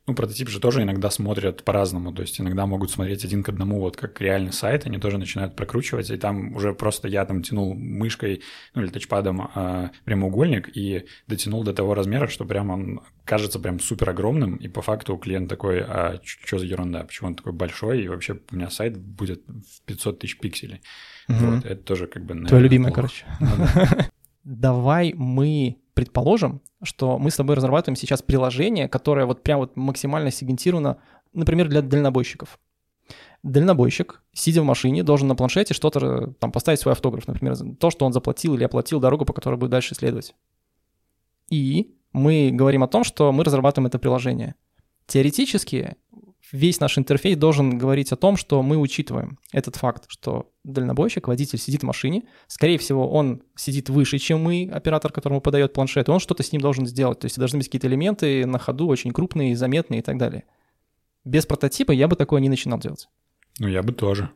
Ну, 0.06 0.14
прототип 0.14 0.48
же 0.48 0.58
тоже 0.58 0.82
иногда 0.82 1.10
смотрят 1.10 1.64
по-разному, 1.64 2.14
то 2.14 2.22
есть 2.22 2.40
иногда 2.40 2.64
могут 2.64 2.90
смотреть 2.90 3.26
один 3.26 3.42
к 3.42 3.50
одному, 3.50 3.78
вот 3.78 3.98
как 3.98 4.18
реальный 4.22 4.54
сайт, 4.54 4.86
они 4.86 4.96
тоже 4.96 5.18
начинают 5.18 5.54
прокручивать, 5.54 6.08
и 6.08 6.16
там 6.16 6.56
уже 6.56 6.72
просто 6.72 7.08
я 7.08 7.26
там 7.26 7.42
тянул 7.42 7.74
мышкой, 7.74 8.40
ну 8.74 8.80
или 8.80 8.88
тачпадом 8.88 9.50
э, 9.54 9.90
прямоугольник 10.06 10.74
и 10.74 11.04
дотянул 11.26 11.62
до 11.62 11.74
того 11.74 11.92
размера, 11.92 12.26
что 12.26 12.46
прям 12.46 12.70
он 12.70 13.00
кажется 13.26 13.58
прям 13.58 13.80
супер 13.80 14.08
огромным, 14.08 14.56
и 14.56 14.68
по 14.68 14.80
факту 14.80 15.14
клиент 15.18 15.50
такой, 15.50 15.82
а 15.82 16.18
что 16.24 16.58
за 16.58 16.64
ерунда, 16.64 17.04
почему 17.04 17.28
он 17.28 17.34
такой 17.34 17.52
большой, 17.52 18.02
и 18.02 18.08
вообще 18.08 18.40
у 18.50 18.56
меня 18.56 18.70
сайт 18.70 18.96
будет 18.96 19.42
в 19.46 19.82
500 19.84 20.20
тысяч 20.20 20.38
пикселей. 20.38 20.80
Угу. 21.28 21.36
Вот, 21.38 21.66
это 21.66 21.82
тоже 21.82 22.06
как 22.06 22.22
бы... 22.22 22.32
Наверное, 22.32 22.48
Твоя 22.48 22.62
любимая, 22.62 22.92
плохо. 22.94 23.08
короче. 23.08 23.26
Ну 23.40 24.04
Давай 24.44 25.12
мы 25.14 25.76
предположим, 25.98 26.60
что 26.80 27.18
мы 27.18 27.28
с 27.32 27.34
тобой 27.34 27.56
разрабатываем 27.56 27.96
сейчас 27.96 28.22
приложение, 28.22 28.88
которое 28.88 29.26
вот 29.26 29.42
прям 29.42 29.58
вот 29.58 29.74
максимально 29.74 30.30
сегментировано, 30.30 30.98
например, 31.32 31.66
для 31.66 31.82
дальнобойщиков. 31.82 32.60
Дальнобойщик, 33.42 34.22
сидя 34.32 34.62
в 34.62 34.64
машине, 34.64 35.02
должен 35.02 35.26
на 35.26 35.34
планшете 35.34 35.74
что-то 35.74 36.34
там 36.38 36.52
поставить 36.52 36.78
свой 36.78 36.92
автограф, 36.92 37.26
например, 37.26 37.56
то, 37.80 37.90
что 37.90 38.06
он 38.06 38.12
заплатил 38.12 38.54
или 38.54 38.62
оплатил 38.62 39.00
дорогу, 39.00 39.24
по 39.24 39.32
которой 39.32 39.56
будет 39.56 39.70
дальше 39.70 39.94
исследовать. 39.94 40.36
И 41.50 41.96
мы 42.12 42.50
говорим 42.52 42.84
о 42.84 42.88
том, 42.88 43.02
что 43.02 43.32
мы 43.32 43.42
разрабатываем 43.42 43.88
это 43.88 43.98
приложение. 43.98 44.54
Теоретически 45.08 45.96
весь 46.52 46.80
наш 46.80 46.98
интерфейс 46.98 47.36
должен 47.36 47.78
говорить 47.78 48.12
о 48.12 48.16
том, 48.16 48.36
что 48.36 48.62
мы 48.62 48.76
учитываем 48.76 49.38
этот 49.52 49.76
факт, 49.76 50.04
что 50.08 50.50
дальнобойщик, 50.64 51.28
водитель 51.28 51.58
сидит 51.58 51.82
в 51.82 51.86
машине, 51.86 52.24
скорее 52.46 52.78
всего, 52.78 53.10
он 53.10 53.42
сидит 53.56 53.88
выше, 53.88 54.18
чем 54.18 54.42
мы, 54.42 54.70
оператор, 54.72 55.12
которому 55.12 55.40
подает 55.40 55.72
планшет, 55.72 56.08
и 56.08 56.10
он 56.10 56.20
что-то 56.20 56.42
с 56.42 56.52
ним 56.52 56.60
должен 56.60 56.86
сделать. 56.86 57.20
То 57.20 57.26
есть 57.26 57.38
должны 57.38 57.58
быть 57.58 57.68
какие-то 57.68 57.86
элементы 57.86 58.46
на 58.46 58.58
ходу 58.58 58.86
очень 58.86 59.12
крупные, 59.12 59.56
заметные 59.56 60.00
и 60.00 60.02
так 60.02 60.18
далее. 60.18 60.44
Без 61.24 61.46
прототипа 61.46 61.92
я 61.92 62.08
бы 62.08 62.16
такое 62.16 62.40
не 62.40 62.48
начинал 62.48 62.78
делать. 62.78 63.08
Ну, 63.58 63.68
я 63.68 63.82
бы 63.82 63.92
тоже. 63.92 64.30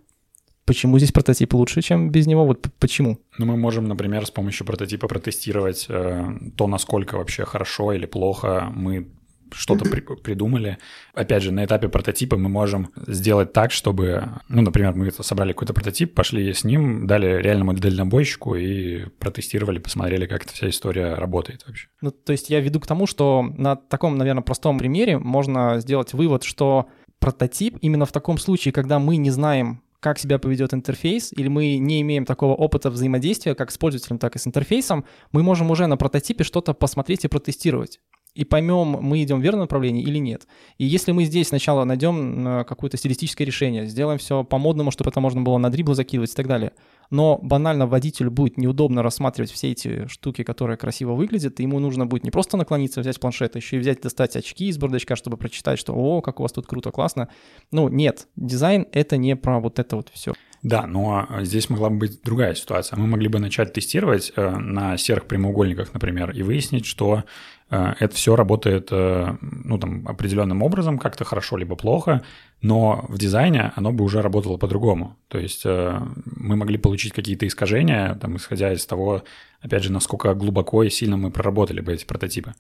Почему 0.65 0.99
здесь 0.99 1.11
прототип 1.11 1.55
лучше, 1.55 1.83
чем 1.83 2.11
без 2.11 2.27
него? 2.27 2.47
Вот 2.47 2.67
почему? 2.79 3.19
Ну, 3.39 3.47
мы 3.47 3.57
можем, 3.57 3.89
например, 3.89 4.25
с 4.27 4.31
помощью 4.31 4.65
прототипа 4.65 5.09
протестировать 5.09 5.87
э, 5.89 6.25
то, 6.57 6.69
насколько 6.69 7.17
вообще 7.17 7.45
хорошо 7.45 7.93
или 7.93 8.07
плохо 8.07 8.71
мы 8.73 9.11
что-то 9.55 9.85
при, 9.85 10.01
придумали. 10.01 10.79
Опять 11.15 11.43
же, 11.43 11.53
на 11.53 11.65
этапе 11.65 11.89
прототипа 11.89 12.37
мы 12.37 12.49
можем 12.49 12.91
сделать 13.07 13.53
так, 13.53 13.71
чтобы, 13.71 14.29
ну, 14.49 14.63
например, 14.63 14.95
мы 14.95 15.11
собрали 15.11 15.53
какой-то 15.53 15.75
прототип, 15.75 16.15
пошли 16.15 16.53
с 16.53 16.65
ним, 16.65 17.07
дали 17.07 17.41
реальному 17.41 17.75
дальнобойщику 17.75 18.55
и 18.55 19.07
протестировали, 19.19 19.79
посмотрели, 19.79 20.27
как 20.27 20.45
эта 20.45 20.53
вся 20.53 20.69
история 20.69 21.15
работает 21.15 21.65
вообще. 21.67 21.89
Ну, 22.01 22.11
то 22.11 22.33
есть 22.33 22.51
я 22.51 22.61
веду 22.61 22.81
к 22.81 22.87
тому, 22.87 23.07
что 23.07 23.43
на 23.43 23.77
таком, 23.77 24.17
наверное, 24.17 24.43
простом 24.43 24.79
примере 24.79 25.19
можно 25.19 25.81
сделать 25.81 26.13
вывод, 26.13 26.45
что 26.45 26.89
прототип 27.19 27.79
именно 27.81 28.05
в 28.05 28.13
таком 28.13 28.39
случае, 28.39 28.73
когда 28.73 28.99
мы 28.99 29.17
не 29.17 29.31
знаем, 29.31 29.83
как 30.03 30.19
себя 30.19 30.41
поведет 30.41 30.75
интерфейс, 30.75 31.33
или 31.33 31.47
мы 31.47 31.79
не 31.79 32.01
имеем 32.01 32.25
такого 32.25 32.55
опыта 32.55 32.91
взаимодействия 32.91 33.55
как 33.55 33.71
с 33.71 33.79
пользователем, 33.79 34.19
так 34.19 34.35
и 34.35 34.39
с 34.41 34.47
интерфейсом, 34.49 35.05
мы 35.31 35.45
можем 35.45 35.71
уже 35.71 35.87
на 35.87 35.97
прототипе 35.97 36.43
что-то 36.43 36.75
посмотреть 36.75 37.25
и 37.25 37.29
протестировать 37.29 38.01
и 38.35 38.45
поймем, 38.45 38.99
мы 39.01 39.23
идем 39.23 39.41
в 39.41 39.43
верном 39.43 39.61
направлении 39.63 40.03
или 40.03 40.19
нет. 40.19 40.47
И 40.79 40.87
если 40.87 41.13
мы 41.13 41.25
здесь 41.25 41.49
сначала 41.49 41.85
найдем 41.85 42.47
э, 42.47 42.65
какое-то 42.65 42.97
стилистическое 42.97 43.47
решение, 43.47 43.87
сделаем 43.87 44.19
все 44.19 44.43
по-модному, 44.43 44.91
чтобы 44.91 45.11
это 45.11 45.21
можно 45.21 45.43
было 45.43 45.59
на 45.59 45.71
дриблы 45.71 45.95
закидывать 45.95 46.33
и 46.33 46.35
так 46.35 46.47
далее, 46.47 46.73
но 47.11 47.39
банально 47.43 47.87
водителю 47.87 48.31
будет 48.31 48.57
неудобно 48.57 49.03
рассматривать 49.03 49.51
все 49.51 49.73
эти 49.73 50.07
штуки, 50.07 50.45
которые 50.45 50.79
красиво 50.79 51.13
выглядят, 51.13 51.61
и 51.61 51.65
ему 51.65 51.79
нужно 51.79 52.07
будет 52.07 52.25
не 52.25 52.31
просто 52.31 52.57
наклониться, 52.57 53.03
взять 53.03 53.21
планшет, 53.21 53.55
а 53.55 53.59
еще 53.59 53.77
и 53.77 53.81
взять, 53.81 54.01
достать 54.01 54.35
очки 54.35 54.69
из 54.69 54.79
бардачка, 54.79 55.15
чтобы 55.15 55.37
прочитать, 55.37 55.79
что 55.79 55.93
«О, 55.95 56.23
как 56.23 56.41
у 56.41 56.43
вас 56.43 56.53
тут 56.53 56.67
круто, 56.67 56.91
классно». 56.91 57.29
Ну, 57.71 57.89
нет, 57.89 58.29
дизайн— 58.37 58.87
это 58.93 59.19
не 59.19 59.37
про 59.37 59.61
вот 59.61 59.79
это 59.79 59.97
вот 59.97 60.09
все. 60.15 60.33
Да, 60.63 60.87
но 60.87 61.27
здесь 61.41 61.69
могла 61.71 61.91
бы 61.91 61.97
быть 61.97 62.23
другая 62.23 62.55
ситуация. 62.55 62.97
Мы 62.97 63.09
могли 63.09 63.27
бы 63.27 63.41
начать 63.41 63.73
тестировать 63.73 64.33
э, 64.37 64.49
на 64.49 64.97
серых 64.97 65.27
прямоугольниках, 65.27 65.93
например, 65.93 66.31
и 66.31 66.43
выяснить, 66.43 66.87
что 66.87 67.25
это 67.73 68.15
все 68.15 68.37
работает 68.37 68.89
э, 68.91 69.35
ну, 69.41 69.79
там, 69.79 70.07
определенным 70.07 70.63
образом, 70.63 70.99
как-то 70.99 71.25
хорошо 71.25 71.57
либо 71.57 71.75
плохо, 71.75 72.23
но 72.61 73.07
в 73.09 73.17
дизайне 73.17 73.73
оно 73.77 73.93
бы 73.93 74.05
уже 74.05 74.21
работало 74.21 74.59
по-другому. 74.59 75.17
То 75.29 75.39
есть 75.39 75.63
э, 75.65 75.99
мы 76.27 76.57
могли 76.57 76.77
получить 76.77 77.15
какие-то 77.15 77.47
искажения, 77.47 78.15
там, 78.17 78.37
исходя 78.37 78.73
из 78.73 78.85
того, 78.85 79.25
опять 79.61 79.83
же, 79.83 79.93
насколько 79.93 80.35
глубоко 80.35 80.83
и 80.83 80.91
сильно 80.91 81.17
мы 81.17 81.31
проработали 81.31 81.81
бы 81.81 81.95
эти 81.95 82.05
прототипы. 82.05 82.55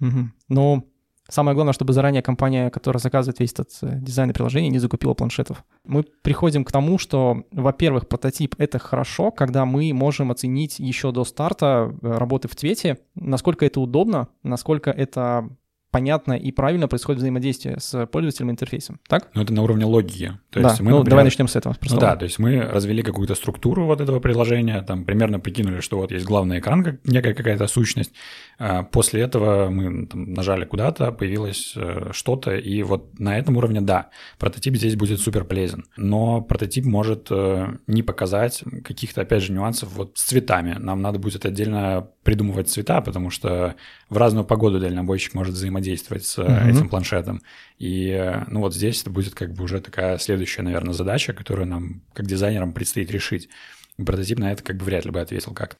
Угу. 0.00 0.30
Ну, 0.48 0.88
Самое 1.30 1.54
главное, 1.54 1.74
чтобы 1.74 1.92
заранее 1.92 2.22
компания, 2.22 2.70
которая 2.70 3.00
заказывает 3.00 3.38
весь 3.38 3.52
этот 3.52 3.70
э, 3.82 3.98
дизайн 4.00 4.30
и 4.30 4.32
приложение, 4.32 4.70
не 4.70 4.78
закупила 4.78 5.12
планшетов. 5.12 5.62
Мы 5.84 6.04
приходим 6.22 6.64
к 6.64 6.72
тому, 6.72 6.98
что, 6.98 7.44
во-первых, 7.52 8.08
прототип— 8.08 8.54
это 8.58 8.78
хорошо, 8.78 9.30
когда 9.30 9.66
мы 9.66 9.92
можем 9.92 10.30
оценить 10.30 10.78
еще 10.78 11.12
до 11.12 11.24
старта 11.24 11.94
э, 12.00 12.16
работы 12.16 12.48
в 12.48 12.56
цвете, 12.56 12.98
насколько 13.14 13.66
это 13.66 13.78
удобно, 13.80 14.28
насколько 14.42 14.90
это 14.90 15.50
понятно 15.90 16.34
и 16.34 16.52
правильно 16.52 16.88
происходит 16.88 17.20
взаимодействие 17.20 17.78
с 17.80 18.06
пользователем 18.06 18.50
интерфейсом, 18.50 19.00
так? 19.08 19.30
Ну, 19.34 19.42
это 19.42 19.52
на 19.52 19.62
уровне 19.62 19.84
логики. 19.84 20.38
То 20.50 20.60
да, 20.60 20.68
есть 20.68 20.80
мы, 20.80 20.90
ну, 20.90 20.98
например, 20.98 21.10
давай 21.10 21.24
начнем 21.24 21.48
с 21.48 21.56
этого. 21.56 21.76
Ну, 21.88 21.98
да, 21.98 22.16
то 22.16 22.24
есть 22.24 22.38
мы 22.38 22.60
развели 22.60 23.02
какую-то 23.02 23.34
структуру 23.34 23.86
вот 23.86 24.00
этого 24.00 24.20
приложения, 24.20 24.82
там 24.82 25.04
примерно 25.04 25.40
прикинули, 25.40 25.80
что 25.80 25.98
вот 25.98 26.12
есть 26.12 26.26
главный 26.26 26.58
экран, 26.58 26.84
как, 26.84 27.06
некая 27.06 27.32
какая-то 27.32 27.66
сущность. 27.66 28.12
А 28.58 28.82
после 28.82 29.22
этого 29.22 29.70
мы 29.70 30.06
там, 30.06 30.32
нажали 30.34 30.64
куда-то, 30.64 31.10
появилось 31.12 31.72
э, 31.76 32.10
что-то, 32.12 32.56
и 32.56 32.82
вот 32.82 33.18
на 33.18 33.38
этом 33.38 33.56
уровне, 33.56 33.80
да, 33.80 34.10
прототип 34.38 34.76
здесь 34.76 34.96
будет 34.96 35.20
супер 35.20 35.44
полезен. 35.44 35.86
Но 35.96 36.42
прототип 36.42 36.84
может 36.84 37.28
э, 37.30 37.78
не 37.86 38.02
показать 38.02 38.62
каких-то, 38.84 39.22
опять 39.22 39.42
же, 39.42 39.52
нюансов 39.52 39.90
вот 39.94 40.18
с 40.18 40.24
цветами. 40.24 40.76
Нам 40.78 41.00
надо 41.00 41.18
будет 41.18 41.46
отдельно 41.46 42.08
придумывать 42.24 42.68
цвета, 42.68 43.00
потому 43.00 43.30
что 43.30 43.74
в 44.10 44.16
разную 44.18 44.44
погоду 44.44 44.78
дальнобойщик 44.80 45.34
может 45.34 45.54
взаимодействовать 45.54 45.77
с 45.84 46.38
mm-hmm. 46.38 46.70
этим 46.70 46.88
планшетом. 46.88 47.42
И 47.78 48.34
ну 48.48 48.60
вот 48.60 48.74
здесь 48.74 49.02
это 49.02 49.10
будет 49.10 49.34
как 49.34 49.52
бы 49.52 49.64
уже 49.64 49.80
такая 49.80 50.18
следующая, 50.18 50.62
наверное, 50.62 50.94
задача, 50.94 51.32
которую 51.32 51.66
нам 51.68 52.02
как 52.12 52.26
дизайнерам 52.26 52.72
предстоит 52.72 53.10
решить. 53.10 53.48
И 53.96 54.02
прототип 54.02 54.38
на 54.38 54.52
это 54.52 54.62
как 54.62 54.76
бы 54.76 54.84
вряд 54.84 55.04
ли 55.04 55.10
бы 55.10 55.20
ответил 55.20 55.52
как. 55.52 55.76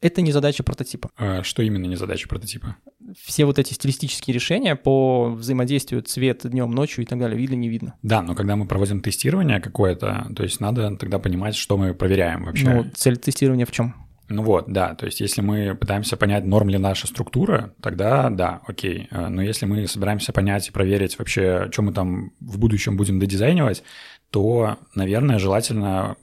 Это 0.00 0.22
не 0.22 0.30
задача 0.30 0.62
прототипа. 0.62 1.10
А 1.16 1.42
что 1.42 1.60
именно 1.62 1.86
не 1.86 1.96
задача 1.96 2.28
прототипа? 2.28 2.76
Все 3.20 3.44
вот 3.44 3.58
эти 3.58 3.74
стилистические 3.74 4.32
решения 4.32 4.76
по 4.76 5.30
взаимодействию 5.30 6.02
цвет 6.02 6.48
днем, 6.48 6.70
ночью 6.70 7.02
и 7.02 7.06
так 7.06 7.18
далее, 7.18 7.36
видно, 7.36 7.56
не 7.56 7.68
видно. 7.68 7.94
Да, 8.02 8.22
но 8.22 8.36
когда 8.36 8.54
мы 8.54 8.66
проводим 8.66 9.00
тестирование 9.00 9.60
какое-то, 9.60 10.28
то 10.36 10.44
есть 10.44 10.60
надо 10.60 10.96
тогда 10.96 11.18
понимать, 11.18 11.56
что 11.56 11.76
мы 11.76 11.94
проверяем 11.94 12.44
вообще. 12.44 12.68
Ну, 12.68 12.86
цель 12.94 13.16
тестирования 13.16 13.66
в 13.66 13.72
чем? 13.72 14.07
Ну 14.28 14.42
вот, 14.42 14.70
да, 14.70 14.94
то 14.94 15.06
есть 15.06 15.20
если 15.20 15.40
мы 15.40 15.74
пытаемся 15.74 16.16
понять, 16.16 16.44
норм 16.44 16.68
ли 16.68 16.78
наша 16.78 17.06
структура, 17.06 17.72
тогда 17.80 18.28
да, 18.28 18.60
окей. 18.66 19.08
Э, 19.10 19.28
но 19.28 19.42
если 19.42 19.64
мы 19.64 19.86
собираемся 19.88 20.32
понять 20.32 20.68
и 20.68 20.72
проверить 20.72 21.18
вообще, 21.18 21.68
что 21.72 21.82
мы 21.82 21.92
там 21.92 22.32
в 22.40 22.58
будущем 22.58 22.96
будем 22.96 23.18
додизайнивать, 23.18 23.82
то, 24.30 24.76
наверное, 24.94 25.38
желательно 25.38 26.16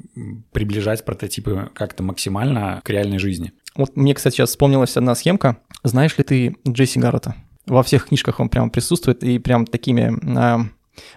приближать 0.51 1.03
прототипы 1.03 1.71
как-то 1.73 2.03
максимально 2.03 2.81
к 2.83 2.89
реальной 2.91 3.17
жизни. 3.17 3.53
Вот 3.75 3.95
мне, 3.97 4.13
кстати, 4.13 4.35
сейчас 4.35 4.49
вспомнилась 4.49 4.95
одна 4.95 5.15
схемка. 5.15 5.57
Знаешь 5.83 6.17
ли 6.17 6.23
ты 6.23 6.55
Джесси 6.67 6.99
Гаррета? 6.99 7.35
Во 7.65 7.81
всех 7.81 8.07
книжках 8.07 8.39
он 8.39 8.49
прям 8.49 8.69
присутствует, 8.69 9.23
и 9.23 9.39
прям 9.39 9.65
такими 9.65 10.13
а, 10.37 10.67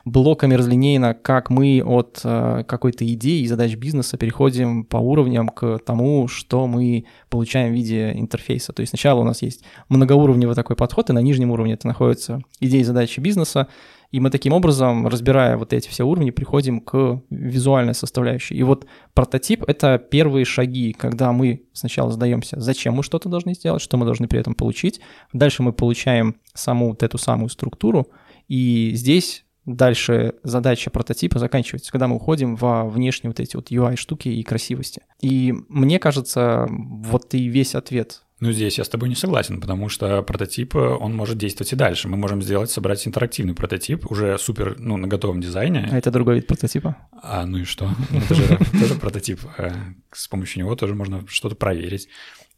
блоками 0.05 0.55
разлинейно, 0.55 1.15
как 1.15 1.51
мы 1.51 1.83
от 1.85 2.21
э, 2.25 2.65
какой-то 2.67 3.07
идеи 3.13 3.43
и 3.43 3.47
задач 3.47 3.75
бизнеса 3.77 4.17
переходим 4.17 4.85
по 4.85 4.97
уровням 4.97 5.49
к 5.49 5.79
тому, 5.79 6.29
что 6.29 6.67
мы 6.67 7.05
получаем 7.29 7.73
в 7.73 7.77
виде 7.77 8.13
интерфейса. 8.13 8.73
То 8.73 8.81
есть 8.81 8.91
сначала 8.91 9.21
у 9.21 9.25
нас 9.25 9.43
есть 9.43 9.63
многоуровневый 9.89 10.55
такой 10.55 10.77
подход, 10.77 11.11
и 11.11 11.13
на 11.13 11.21
нижнем 11.21 11.51
уровне 11.51 11.75
это 11.75 11.87
находятся 11.87 12.41
идеи 12.61 12.81
и 12.81 12.85
задачи 12.85 13.21
бизнеса, 13.21 13.69
и 14.11 14.21
мы 14.21 14.31
таким 14.31 14.55
образом, 14.55 15.07
разбирая 15.07 15.59
вот 15.59 15.75
эти 15.75 15.89
все 15.89 16.05
уровни, 16.05 16.31
приходим 16.31 16.81
к 16.81 17.23
визуальной 17.29 17.95
составляющей. 17.95 18.55
И 18.55 18.63
вот 18.63 18.87
прототип— 19.13 19.65
это 19.67 19.99
первые 19.99 20.47
шаги, 20.47 20.95
когда 20.95 21.33
мы 21.33 21.65
сначала 21.75 22.11
задаемся, 22.11 22.59
зачем 22.59 22.95
мы 22.95 23.03
что-то 23.03 23.29
должны 23.29 23.55
сделать, 23.55 23.83
что 23.83 23.99
мы 23.99 24.07
должны 24.07 24.27
при 24.27 24.41
этом 24.41 24.55
получить. 24.55 25.01
Дальше 25.35 25.63
мы 25.63 25.75
получаем 25.75 26.37
саму 26.55 26.89
вот 26.89 27.03
эту 27.03 27.19
самую 27.19 27.51
структуру, 27.51 28.09
и 28.49 28.93
здесь 28.95 29.45
дальше 29.75 30.35
задача 30.43 30.91
прототипа 30.91 31.39
заканчивается, 31.39 31.93
когда 31.93 32.09
мы 32.09 32.17
уходим 32.17 32.57
во 32.57 32.89
внешние 32.89 33.31
вот 33.31 33.41
эти 33.41 33.57
вот 33.57 33.71
UI-штуки 33.71 34.29
и 34.29 34.43
красивости. 34.43 35.03
И 35.21 35.55
мне 35.69 35.99
кажется, 35.99 36.67
вот 36.69 37.35
и 37.35 37.49
весь 37.49 37.75
ответ 37.75 38.23
ну, 38.41 38.53
здесь 38.53 38.79
я 38.79 38.85
с 38.85 38.89
тобой 38.89 39.09
не 39.09 39.17
согласен, 39.17 39.61
потому 39.61 39.89
что 39.89 40.23
прототип, 40.23 40.77
он 40.77 41.13
может 41.13 41.39
действовать 41.39 41.73
и 41.73 41.77
дальше. 41.77 42.07
Мы 42.07 42.17
можем 42.17 42.41
сделать, 42.41 42.71
собрать 42.71 43.05
интерактивный 43.05 43.53
прототип, 43.53 44.09
уже 44.13 44.39
супер, 44.39 44.77
ну, 44.79 44.97
на 44.97 45.09
готовом 45.09 45.41
дизайне. 45.41 45.89
А 45.91 45.99
это 45.99 46.13
другой 46.13 46.37
вид 46.37 46.47
прототипа? 46.47 46.97
А, 47.21 47.45
ну 47.47 47.59
и 47.59 47.65
что? 47.65 47.91
Это 48.13 48.35
же 48.37 48.59
тоже 48.79 48.95
прототип. 48.95 49.41
Э, 49.59 49.73
с 50.13 50.29
помощью 50.29 50.61
него 50.61 50.77
тоже 50.77 50.95
можно 50.95 51.25
что-то 51.27 51.57
проверить 51.57 52.09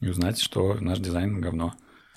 и 0.00 0.08
узнать, 0.08 0.38
что 0.38 0.74
наш 0.80 0.98
дизайн 0.98 1.40
говно. 1.40 1.72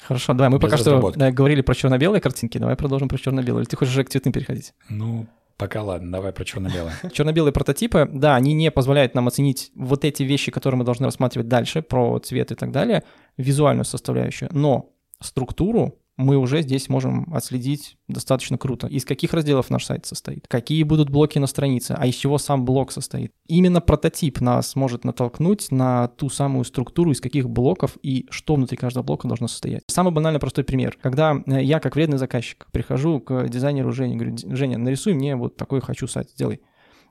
Хорошо, 0.08 0.34
давай, 0.34 0.50
мы 0.50 0.60
пока 0.60 0.78
что 0.78 1.12
да, 1.12 1.32
говорили 1.32 1.62
про 1.62 1.74
черно-белые 1.74 2.22
картинки, 2.22 2.58
давай 2.58 2.76
продолжим 2.76 3.08
про 3.08 3.18
черно-белые. 3.18 3.64
Или 3.64 3.70
ты 3.70 3.78
хочешь 3.78 3.94
уже 3.94 4.04
к 4.04 4.10
цветным 4.10 4.34
переходить? 4.34 4.74
Ну, 4.90 5.28
Пока 5.58 5.84
ладно, 5.84 6.12
давай 6.12 6.34
про 6.34 6.44
черно-белое. 6.44 6.94
Черно-белые 7.14 7.54
прототипы, 7.54 8.10
да, 8.12 8.36
они 8.36 8.54
не 8.54 8.72
позволяют 8.72 9.14
нам 9.14 9.28
оценить 9.28 9.72
вот 9.76 10.04
эти 10.04 10.24
вещи, 10.24 10.52
которые 10.52 10.80
мы 10.80 10.84
должны 10.84 11.06
рассматривать 11.06 11.48
дальше, 11.48 11.82
про 11.82 12.18
цвет 12.20 12.52
и 12.52 12.56
так 12.56 12.72
далее, 12.72 13.04
визуальную 13.38 13.86
составляющую, 13.86 14.50
но 14.52 14.90
структуру 15.22 16.00
мы 16.18 16.38
уже 16.38 16.62
здесь 16.62 16.90
можем 16.90 17.34
отследить 17.34 17.98
достаточно 18.08 18.58
круто. 18.58 18.88
Из 18.88 19.06
каких 19.06 19.34
разделов 19.34 19.70
наш 19.70 19.86
сайт 19.86 20.06
состоит, 20.06 20.48
какие 20.48 20.84
будут 20.84 21.10
блоки 21.10 21.40
на 21.40 21.48
странице, 21.48 21.96
а 21.98 22.06
из 22.06 22.16
чего 22.16 22.38
сам 22.38 22.66
блок 22.66 22.92
состоит. 22.92 23.32
Именно 23.48 23.82
прототип 23.82 24.40
нас 24.40 24.76
может 24.76 25.06
натолкнуть 25.06 25.72
на 25.72 26.08
ту 26.10 26.30
самую 26.30 26.66
структуру, 26.66 27.12
из 27.12 27.22
каких 27.22 27.50
блоков 27.50 27.98
и 28.04 28.28
что 28.30 28.56
внутри 28.56 28.78
каждого 28.78 29.04
блока 29.04 29.28
должно 29.28 29.48
состоять. 29.48 29.84
Самый 29.88 30.14
банальный 30.14 30.40
простой 30.40 30.64
пример. 30.64 30.98
Когда 31.02 31.42
э, 31.46 31.64
я, 31.64 31.80
как 31.80 31.96
вредный 31.96 32.18
заказчик, 32.18 32.68
прихожу 32.72 33.20
к 33.20 33.48
дизайнеру 33.50 33.92
Жене, 33.92 34.16
говорю, 34.16 34.36
Женя, 34.38 34.78
нарисуй 34.78 35.14
мне 35.14 35.36
вот 35.36 35.58
такой 35.58 35.82
хочу 35.82 36.08
сайт, 36.08 36.30
сделай. 36.30 36.62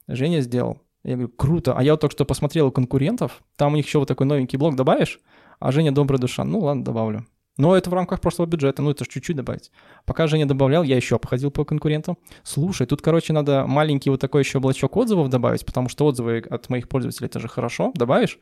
Женя 0.06 0.40
сделал. 0.40 0.80
Я 1.04 1.14
говорю, 1.14 1.30
круто. 1.30 1.74
А 1.76 1.82
я 1.82 1.92
вот 1.92 2.00
только 2.00 2.12
что 2.12 2.24
посмотрел 2.24 2.68
у 2.68 2.72
конкурентов, 2.72 3.42
там 3.56 3.72
у 3.72 3.76
них 3.76 3.86
еще 3.86 3.98
вот 3.98 4.08
такой 4.08 4.26
новенький 4.26 4.58
блок 4.58 4.76
добавишь, 4.76 5.20
а 5.58 5.72
Женя 5.72 5.92
добрая 5.92 6.20
душа. 6.20 6.44
Ну 6.44 6.60
ладно, 6.60 6.84
добавлю. 6.84 7.26
Но 7.58 7.76
это 7.76 7.90
в 7.90 7.94
рамках 7.94 8.20
прошлого 8.20 8.46
бюджета, 8.48 8.80
ну 8.82 8.90
это 8.90 9.04
же 9.04 9.10
чуть-чуть 9.10 9.36
добавить. 9.36 9.70
Пока 10.06 10.26
Женя 10.26 10.46
добавлял, 10.46 10.82
я 10.82 10.96
еще 10.96 11.16
обходил 11.16 11.50
по 11.50 11.64
конкурентам. 11.64 12.16
Слушай, 12.42 12.86
тут, 12.86 13.02
короче, 13.02 13.32
надо 13.32 13.66
маленький 13.66 14.08
вот 14.08 14.20
такой 14.20 14.42
еще 14.42 14.58
блочок 14.58 14.96
отзывов 14.96 15.28
добавить, 15.28 15.66
потому 15.66 15.88
что 15.88 16.06
отзывы 16.06 16.38
от 16.38 16.70
моих 16.70 16.88
пользователей 16.88 17.26
это 17.26 17.40
же 17.40 17.48
хорошо, 17.48 17.92
добавишь. 17.94 18.38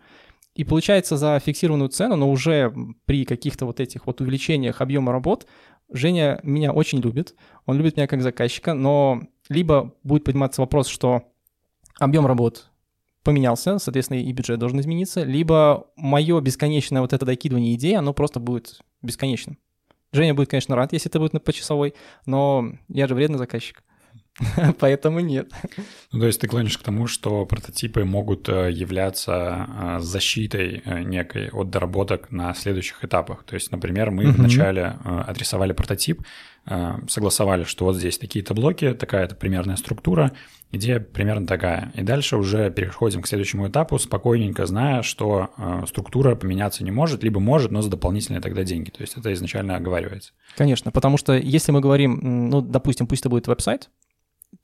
И 0.54 0.64
получается 0.64 1.16
за 1.16 1.40
фиксированную 1.44 1.88
цену, 1.88 2.16
но 2.16 2.30
уже 2.30 2.72
при 3.04 3.24
каких-то 3.24 3.66
вот 3.66 3.80
этих 3.80 4.06
вот 4.06 4.20
увеличениях 4.20 4.80
объема 4.80 5.12
работ, 5.12 5.46
Женя 5.92 6.38
меня 6.44 6.72
очень 6.72 7.00
любит, 7.00 7.34
он 7.66 7.76
любит 7.76 7.96
меня 7.96 8.06
как 8.06 8.22
заказчика, 8.22 8.74
но 8.74 9.22
либо 9.48 9.94
будет 10.04 10.24
подниматься 10.24 10.60
вопрос, 10.60 10.86
что 10.86 11.24
объем 11.98 12.26
работ 12.26 12.70
поменялся, 13.22 13.78
соответственно, 13.78 14.18
и 14.18 14.32
бюджет 14.32 14.58
должен 14.58 14.80
измениться, 14.80 15.24
либо 15.24 15.88
мое 15.96 16.40
бесконечное 16.40 17.00
вот 17.02 17.12
это 17.12 17.26
докидывание 17.26 17.74
идей, 17.74 17.96
оно 17.96 18.14
просто 18.14 18.40
будет 18.40 18.80
бесконечным. 19.02 19.58
Женя 20.12 20.34
будет, 20.34 20.50
конечно, 20.50 20.74
рад, 20.76 20.92
если 20.92 21.08
это 21.08 21.20
будет 21.20 21.32
на 21.32 21.40
почасовой, 21.40 21.94
но 22.26 22.72
я 22.88 23.06
же 23.06 23.14
вредный 23.14 23.38
заказчик. 23.38 23.82
Поэтому 24.78 25.20
нет. 25.20 25.50
Ну, 26.12 26.20
то 26.20 26.26
есть 26.26 26.40
ты 26.40 26.48
клонишь 26.48 26.78
к 26.78 26.82
тому, 26.82 27.06
что 27.06 27.44
прототипы 27.46 28.04
могут 28.04 28.48
э, 28.48 28.70
являться 28.72 29.66
э, 29.68 29.98
защитой 30.00 30.82
э, 30.84 31.02
некой 31.02 31.50
от 31.50 31.70
доработок 31.70 32.30
на 32.30 32.54
следующих 32.54 33.04
этапах. 33.04 33.44
То 33.44 33.54
есть, 33.54 33.70
например, 33.70 34.10
мы 34.10 34.24
угу. 34.24 34.32
вначале 34.32 34.96
отрисовали 35.04 35.72
прототип, 35.72 36.22
согласовали, 37.08 37.64
что 37.64 37.86
вот 37.86 37.96
здесь 37.96 38.18
такие-то 38.18 38.52
блоки, 38.52 38.92
такая-то 38.92 39.34
примерная 39.34 39.76
структура, 39.76 40.32
идея 40.70 41.00
примерно 41.00 41.46
такая. 41.46 41.90
И 41.94 42.02
дальше 42.02 42.36
уже 42.36 42.70
переходим 42.70 43.22
к 43.22 43.26
следующему 43.26 43.68
этапу, 43.68 43.98
спокойненько 43.98 44.66
зная, 44.66 45.02
что 45.02 45.50
структура 45.88 46.34
поменяться 46.34 46.84
не 46.84 46.90
может, 46.90 47.24
либо 47.24 47.40
может, 47.40 47.70
но 47.70 47.80
за 47.80 47.88
дополнительные 47.88 48.42
тогда 48.42 48.62
деньги. 48.62 48.90
То 48.90 49.00
есть 49.00 49.16
это 49.16 49.32
изначально 49.32 49.76
оговаривается. 49.76 50.32
Конечно, 50.54 50.90
потому 50.90 51.16
что 51.16 51.32
если 51.32 51.72
мы 51.72 51.80
говорим, 51.80 52.50
ну, 52.50 52.60
допустим, 52.60 53.06
пусть 53.06 53.22
это 53.22 53.30
будет 53.30 53.46
веб-сайт, 53.46 53.88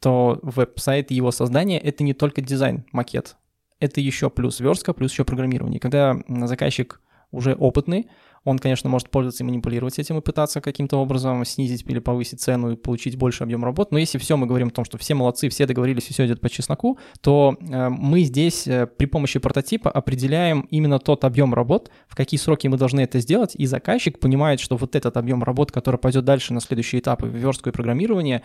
то 0.01 0.39
веб-сайт 0.43 1.11
и 1.11 1.15
его 1.15 1.31
создание— 1.31 1.81
это 1.81 2.05
не 2.05 2.15
только 2.15 2.41
дизайн, 2.41 2.85
макет. 2.93 3.37
Это 3.81 4.01
еще 4.01 4.31
плюс 4.31 4.61
верстка, 4.61 4.93
плюс 4.93 5.13
еще 5.13 5.25
программирование. 5.25 5.81
Когда 5.81 6.17
заказчик 6.29 7.01
уже 7.31 7.55
опытный, 7.55 8.09
он, 8.47 8.61
конечно, 8.61 8.89
может 8.89 9.11
пользоваться 9.11 9.43
и 9.43 9.47
манипулировать 9.47 9.99
этим 9.99 10.19
и 10.19 10.21
пытаться 10.21 10.61
каким-то 10.61 10.99
образом 10.99 11.45
снизить 11.45 11.85
или 11.89 11.99
повысить 11.99 12.41
цену 12.41 12.71
и 12.71 12.77
получить 12.77 13.17
больше 13.17 13.43
объем 13.43 13.65
работ. 13.65 13.91
Но 13.91 13.99
если 13.99 14.19
все 14.19 14.37
мы 14.37 14.47
говорим 14.47 14.69
о 14.69 14.71
том, 14.71 14.85
что 14.85 14.99
все 14.99 15.15
молодцы, 15.15 15.49
все 15.49 15.67
договорились, 15.67 16.09
и 16.09 16.13
все 16.13 16.27
идет 16.27 16.41
по 16.41 16.49
чесноку, 16.49 16.97
то 17.21 17.57
э, 17.61 17.89
мы 17.89 18.23
здесь 18.23 18.69
э, 18.69 18.87
при 18.87 19.07
помощи 19.07 19.41
прототипа 19.41 19.91
определяем 19.91 20.61
именно 20.71 21.01
тот 21.01 21.25
объем 21.25 21.55
работ, 21.55 21.91
в 22.07 22.15
какие 22.15 22.39
сроки 22.39 22.69
мы 22.69 22.79
должны 22.79 23.01
это 23.01 23.19
сделать, 23.19 23.57
и 23.57 23.67
заказчик 23.67 24.21
понимает, 24.21 24.61
что 24.61 24.77
вот 24.77 24.95
этот 24.95 25.17
объем 25.17 25.43
работ, 25.43 25.73
который 25.73 25.99
пойдет 25.99 26.25
дальше 26.25 26.55
на 26.55 26.61
следующие 26.61 27.01
этапы 27.01 27.27
верстку 27.27 27.71
и 27.71 27.73
программирование, 27.73 28.43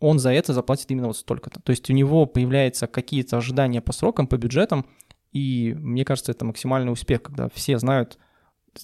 он 0.00 0.18
за 0.18 0.32
это 0.32 0.52
заплатит 0.52 0.90
именно 0.90 1.08
вот 1.08 1.16
столько-то. 1.16 1.60
То 1.60 1.70
есть 1.70 1.88
у 1.90 1.92
него 1.92 2.26
появляются 2.26 2.86
какие-то 2.86 3.36
ожидания 3.36 3.80
по 3.80 3.92
срокам, 3.92 4.26
по 4.26 4.36
бюджетам, 4.36 4.86
и 5.32 5.74
мне 5.78 6.04
кажется, 6.04 6.32
это 6.32 6.44
максимальный 6.44 6.92
успех, 6.92 7.22
когда 7.22 7.48
все 7.52 7.78
знают, 7.78 8.18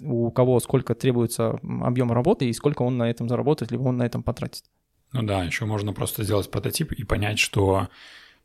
у 0.00 0.30
кого 0.30 0.60
сколько 0.60 0.94
требуется 0.94 1.58
объема 1.82 2.14
работы 2.14 2.48
и 2.48 2.52
сколько 2.52 2.82
он 2.82 2.96
на 2.96 3.10
этом 3.10 3.28
заработает, 3.28 3.70
либо 3.70 3.82
он 3.82 3.96
на 3.96 4.04
этом 4.04 4.22
потратит. 4.22 4.64
Ну 5.12 5.22
да, 5.22 5.42
еще 5.44 5.64
можно 5.64 5.92
просто 5.92 6.22
сделать 6.22 6.50
прототип 6.50 6.92
и 6.92 7.04
понять, 7.04 7.38
что 7.38 7.88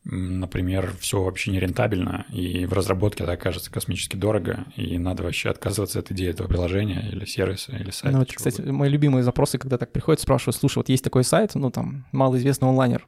например, 0.06 0.94
все 1.00 1.22
вообще 1.22 1.52
не 1.52 1.60
рентабельно, 1.60 2.26
и 2.30 2.66
в 2.66 2.74
разработке 2.74 3.24
это 3.24 3.34
окажется 3.34 3.72
космически 3.72 4.16
дорого, 4.16 4.66
и 4.76 4.98
надо 5.00 5.24
вообще 5.24 5.50
отказываться 5.50 6.00
от 6.00 6.12
идеи 6.12 6.30
этого 6.30 6.48
приложения 6.48 7.10
или 7.12 7.26
сервиса, 7.26 7.76
или 7.76 7.90
сайта. 7.90 8.16
Ну, 8.16 8.24
это, 8.24 8.34
кстати, 8.34 8.62
угодно. 8.62 8.74
мои 8.74 8.90
любимые 8.90 9.24
запросы, 9.24 9.58
когда 9.58 9.78
так 9.78 9.92
приходят, 9.92 10.22
спрашивают, 10.22 10.56
слушай, 10.56 10.78
вот 10.78 10.90
есть 10.90 11.04
такой 11.04 11.24
сайт, 11.24 11.56
ну, 11.56 11.72
там, 11.72 12.06
малоизвестный 12.12 12.70
онлайнер, 12.70 13.08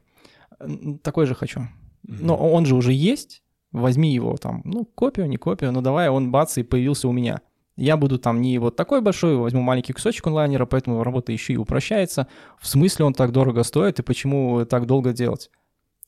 такой 1.02 1.26
же 1.26 1.36
хочу. 1.36 1.60
Mm-hmm. 1.60 2.18
Но 2.20 2.36
он 2.36 2.66
же 2.66 2.74
уже 2.74 2.92
есть, 2.92 3.42
возьми 3.70 4.12
его 4.12 4.36
там, 4.36 4.62
ну, 4.64 4.84
копию, 4.84 5.28
не 5.28 5.36
копию, 5.36 5.70
ну, 5.70 5.82
давай, 5.82 6.08
он 6.08 6.32
бац, 6.32 6.58
и 6.58 6.64
появился 6.64 7.06
у 7.06 7.12
меня. 7.12 7.40
Я 7.76 7.96
буду 7.96 8.18
там 8.18 8.40
не 8.40 8.58
вот 8.58 8.74
такой 8.74 9.00
большой, 9.02 9.36
возьму 9.36 9.62
маленький 9.62 9.92
кусочек 9.92 10.26
онлайнера, 10.26 10.66
поэтому 10.66 11.04
работа 11.04 11.30
еще 11.30 11.52
и 11.52 11.56
упрощается. 11.56 12.26
В 12.60 12.66
смысле 12.66 13.04
он 13.04 13.14
так 13.14 13.30
дорого 13.30 13.62
стоит, 13.62 14.00
и 14.00 14.02
почему 14.02 14.64
так 14.64 14.86
долго 14.86 15.12
делать? 15.12 15.48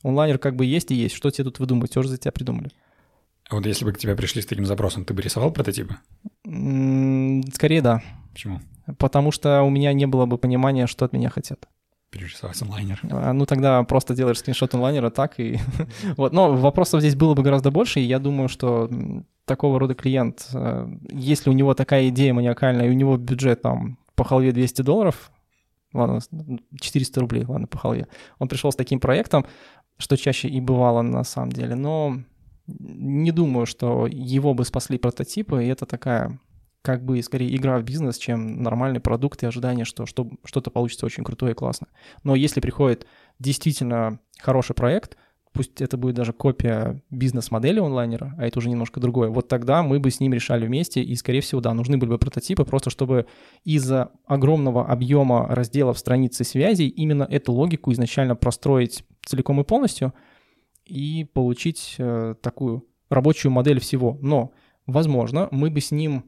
Онлайнер 0.02 0.38
как 0.38 0.56
бы 0.56 0.64
есть 0.64 0.90
и 0.90 0.94
есть. 0.94 1.14
Что 1.14 1.30
тебе 1.30 1.44
тут 1.44 1.58
выдумывать? 1.58 1.90
Все 1.90 2.02
же 2.02 2.08
за 2.08 2.18
тебя 2.18 2.32
придумали. 2.32 2.70
А 3.48 3.56
вот 3.56 3.66
если 3.66 3.84
бы 3.84 3.92
к 3.92 3.98
тебе 3.98 4.14
пришли 4.14 4.42
с 4.42 4.46
таким 4.46 4.64
запросом, 4.64 5.04
ты 5.04 5.12
бы 5.12 5.22
рисовал 5.22 5.50
прототипы? 5.52 5.96
Скорее 6.44 7.82
да. 7.82 8.02
Почему? 8.32 8.60
Потому 8.98 9.32
что 9.32 9.62
у 9.62 9.70
меня 9.70 9.92
не 9.92 10.06
было 10.06 10.26
бы 10.26 10.38
понимания, 10.38 10.86
что 10.86 11.04
от 11.04 11.12
меня 11.12 11.30
хотят. 11.30 11.68
Перерисовать 12.10 12.60
онлайнер. 12.62 13.00
А, 13.10 13.32
ну 13.32 13.46
тогда 13.46 13.82
просто 13.84 14.14
делаешь 14.14 14.38
скриншот 14.38 14.74
онлайнера 14.74 15.10
так 15.10 15.38
и... 15.38 15.58
вот. 16.16 16.32
Но 16.32 16.54
вопросов 16.54 17.00
здесь 17.00 17.14
было 17.14 17.34
бы 17.34 17.42
гораздо 17.42 17.70
больше, 17.70 18.00
и 18.00 18.04
я 18.04 18.18
думаю, 18.18 18.48
что 18.48 18.90
такого 19.44 19.78
рода 19.78 19.94
клиент, 19.94 20.48
э, 20.52 20.88
если 21.10 21.50
у 21.50 21.52
него 21.52 21.74
такая 21.74 22.08
идея 22.08 22.32
маниакальная, 22.34 22.86
и 22.86 22.90
у 22.90 22.94
него 22.94 23.16
бюджет 23.16 23.62
там 23.62 23.98
по 24.14 24.24
халве 24.24 24.52
200 24.52 24.82
долларов, 24.82 25.32
ладно, 25.92 26.20
400 26.80 27.20
рублей, 27.20 27.44
ладно, 27.46 27.66
по 27.66 27.78
халве, 27.78 28.06
он 28.38 28.48
пришел 28.48 28.70
с 28.70 28.76
таким 28.76 29.00
проектом, 29.00 29.46
что 30.00 30.16
чаще 30.16 30.48
и 30.48 30.60
бывало 30.60 31.02
на 31.02 31.24
самом 31.24 31.52
деле. 31.52 31.74
Но 31.76 32.16
не 32.66 33.30
думаю, 33.32 33.66
что 33.66 34.06
его 34.06 34.54
бы 34.54 34.64
спасли 34.64 34.98
прототипы, 34.98 35.64
и 35.64 35.68
это 35.68 35.86
такая 35.86 36.40
как 36.82 37.04
бы 37.04 37.22
скорее 37.22 37.54
игра 37.54 37.78
в 37.78 37.84
бизнес, 37.84 38.16
чем 38.16 38.62
нормальный 38.62 39.00
продукт 39.00 39.42
и 39.42 39.46
ожидание, 39.46 39.84
что, 39.84 40.06
что 40.06 40.30
что-то 40.44 40.70
получится 40.70 41.04
очень 41.04 41.24
крутое 41.24 41.52
и 41.52 41.54
классно. 41.54 41.88
Но 42.24 42.34
если 42.34 42.60
приходит 42.60 43.06
действительно 43.38 44.18
хороший 44.38 44.74
проект, 44.74 45.18
пусть 45.52 45.80
это 45.82 45.98
будет 45.98 46.14
даже 46.14 46.32
копия 46.32 47.02
бизнес-модели 47.10 47.80
онлайнера, 47.80 48.34
а 48.38 48.46
это 48.46 48.58
уже 48.58 48.70
немножко 48.70 49.00
другое, 49.00 49.28
вот 49.28 49.48
тогда 49.48 49.82
мы 49.82 49.98
бы 49.98 50.10
с 50.10 50.20
ним 50.20 50.32
решали 50.32 50.66
вместе, 50.66 51.02
и, 51.02 51.14
скорее 51.16 51.40
всего, 51.40 51.60
да, 51.60 51.74
нужны 51.74 51.98
были 51.98 52.10
бы 52.10 52.18
прототипы, 52.18 52.64
просто 52.64 52.88
чтобы 52.88 53.26
из-за 53.64 54.12
огромного 54.26 54.86
объема 54.86 55.48
разделов 55.48 55.98
страницы 55.98 56.44
связей 56.44 56.88
именно 56.88 57.24
эту 57.24 57.52
логику 57.52 57.92
изначально 57.92 58.36
простроить 58.36 59.04
целиком 59.24 59.60
и 59.60 59.64
полностью 59.64 60.14
и 60.84 61.24
получить 61.32 61.96
э, 61.98 62.34
такую 62.40 62.86
рабочую 63.08 63.52
модель 63.52 63.80
всего. 63.80 64.18
Но, 64.20 64.52
возможно, 64.86 65.48
мы 65.50 65.70
бы 65.70 65.80
с 65.80 65.90
ним 65.90 66.24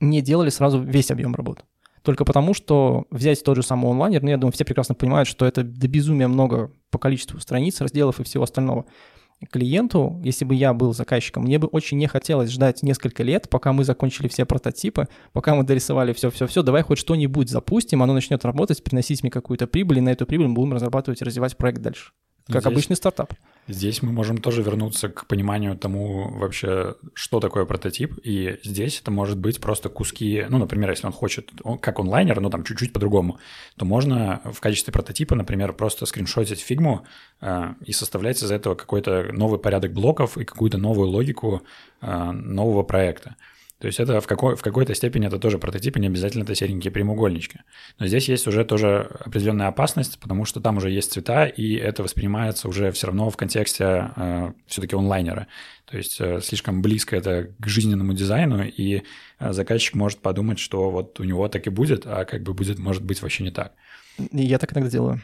не 0.00 0.20
делали 0.22 0.50
сразу 0.50 0.80
весь 0.80 1.10
объем 1.10 1.34
работы 1.34 1.64
только 2.08 2.24
потому, 2.24 2.54
что 2.54 3.06
взять 3.10 3.44
тот 3.44 3.56
же 3.56 3.62
самый 3.62 3.90
онлайнер, 3.90 4.22
ну, 4.22 4.30
я 4.30 4.38
думаю, 4.38 4.52
все 4.52 4.64
прекрасно 4.64 4.94
понимают, 4.94 5.28
что 5.28 5.44
это 5.44 5.62
до 5.62 5.88
безумия 5.88 6.26
много 6.26 6.72
по 6.90 6.98
количеству 6.98 7.38
страниц, 7.38 7.82
разделов 7.82 8.18
и 8.18 8.24
всего 8.24 8.44
остального. 8.44 8.86
Клиенту, 9.52 10.20
если 10.24 10.44
бы 10.44 10.54
я 10.54 10.74
был 10.74 10.92
заказчиком, 10.92 11.44
мне 11.44 11.58
бы 11.58 11.68
очень 11.68 11.96
не 11.96 12.08
хотелось 12.08 12.50
ждать 12.50 12.82
несколько 12.82 13.22
лет, 13.22 13.48
пока 13.48 13.72
мы 13.72 13.84
закончили 13.84 14.26
все 14.26 14.44
прототипы, 14.44 15.06
пока 15.32 15.54
мы 15.54 15.62
дорисовали 15.62 16.12
все-все-все, 16.12 16.62
давай 16.62 16.82
хоть 16.82 16.98
что-нибудь 16.98 17.48
запустим, 17.48 18.02
оно 18.02 18.14
начнет 18.14 18.44
работать, 18.44 18.82
приносить 18.82 19.22
мне 19.22 19.30
какую-то 19.30 19.68
прибыль, 19.68 19.98
и 19.98 20.00
на 20.00 20.08
эту 20.08 20.26
прибыль 20.26 20.48
мы 20.48 20.54
будем 20.54 20.72
разрабатывать 20.72 21.20
и 21.22 21.24
развивать 21.24 21.56
проект 21.56 21.80
дальше. 21.80 22.12
Как 22.46 22.62
Здесь... 22.62 22.72
обычный 22.72 22.96
стартап. 22.96 23.34
Здесь 23.68 24.02
мы 24.02 24.12
можем 24.12 24.38
тоже 24.38 24.62
вернуться 24.62 25.10
к 25.10 25.26
пониманию 25.26 25.76
тому 25.76 26.30
вообще, 26.38 26.94
что 27.12 27.38
такое 27.38 27.66
прототип. 27.66 28.18
И 28.24 28.58
здесь 28.64 29.00
это 29.00 29.10
может 29.10 29.36
быть 29.36 29.60
просто 29.60 29.90
куски, 29.90 30.46
ну, 30.48 30.56
например, 30.56 30.88
если 30.90 31.06
он 31.06 31.12
хочет, 31.12 31.50
он, 31.62 31.78
как 31.78 31.98
онлайнер, 31.98 32.40
но 32.40 32.48
там 32.48 32.64
чуть-чуть 32.64 32.94
по-другому, 32.94 33.38
то 33.76 33.84
можно 33.84 34.40
в 34.44 34.60
качестве 34.60 34.92
прототипа, 34.92 35.34
например, 35.34 35.74
просто 35.74 36.06
скриншотить 36.06 36.60
фигму 36.60 37.04
э, 37.42 37.74
и 37.84 37.92
составлять 37.92 38.42
из 38.42 38.50
этого 38.50 38.74
какой-то 38.74 39.32
новый 39.32 39.58
порядок 39.58 39.92
блоков 39.92 40.38
и 40.38 40.46
какую-то 40.46 40.78
новую 40.78 41.08
логику 41.08 41.62
э, 42.00 42.30
нового 42.32 42.82
проекта. 42.84 43.36
То 43.78 43.86
есть 43.86 44.00
это 44.00 44.20
в, 44.20 44.26
какой, 44.26 44.56
в 44.56 44.62
какой-то 44.62 44.92
степени 44.94 45.28
это 45.28 45.38
тоже 45.38 45.58
прототипы, 45.58 46.00
не 46.00 46.08
обязательно 46.08 46.42
это 46.42 46.54
серенькие 46.54 46.90
прямоугольнички. 46.90 47.60
Но 48.00 48.08
здесь 48.08 48.28
есть 48.28 48.48
уже 48.48 48.64
тоже 48.64 49.08
определенная 49.24 49.68
опасность, 49.68 50.18
потому 50.18 50.44
что 50.44 50.60
там 50.60 50.78
уже 50.78 50.90
есть 50.90 51.12
цвета, 51.12 51.46
и 51.46 51.74
это 51.74 52.02
воспринимается 52.02 52.68
уже 52.68 52.90
все 52.90 53.06
равно 53.06 53.30
в 53.30 53.36
контексте 53.36 54.10
э, 54.16 54.52
все-таки 54.66 54.96
онлайнера. 54.96 55.46
То 55.84 55.96
есть 55.96 56.20
э, 56.20 56.40
слишком 56.42 56.82
близко 56.82 57.14
это 57.16 57.54
к 57.60 57.68
жизненному 57.68 58.14
дизайну, 58.14 58.64
и 58.64 59.04
э, 59.38 59.52
заказчик 59.52 59.94
может 59.94 60.18
подумать, 60.18 60.58
что 60.58 60.90
вот 60.90 61.20
у 61.20 61.24
него 61.24 61.46
так 61.48 61.68
и 61.68 61.70
будет, 61.70 62.04
а 62.04 62.24
как 62.24 62.42
бы 62.42 62.54
будет, 62.54 62.80
может 62.80 63.04
быть, 63.04 63.22
вообще 63.22 63.44
не 63.44 63.52
так. 63.52 63.74
Я 64.32 64.58
так 64.58 64.72
иногда 64.72 64.90
делаю. 64.90 65.20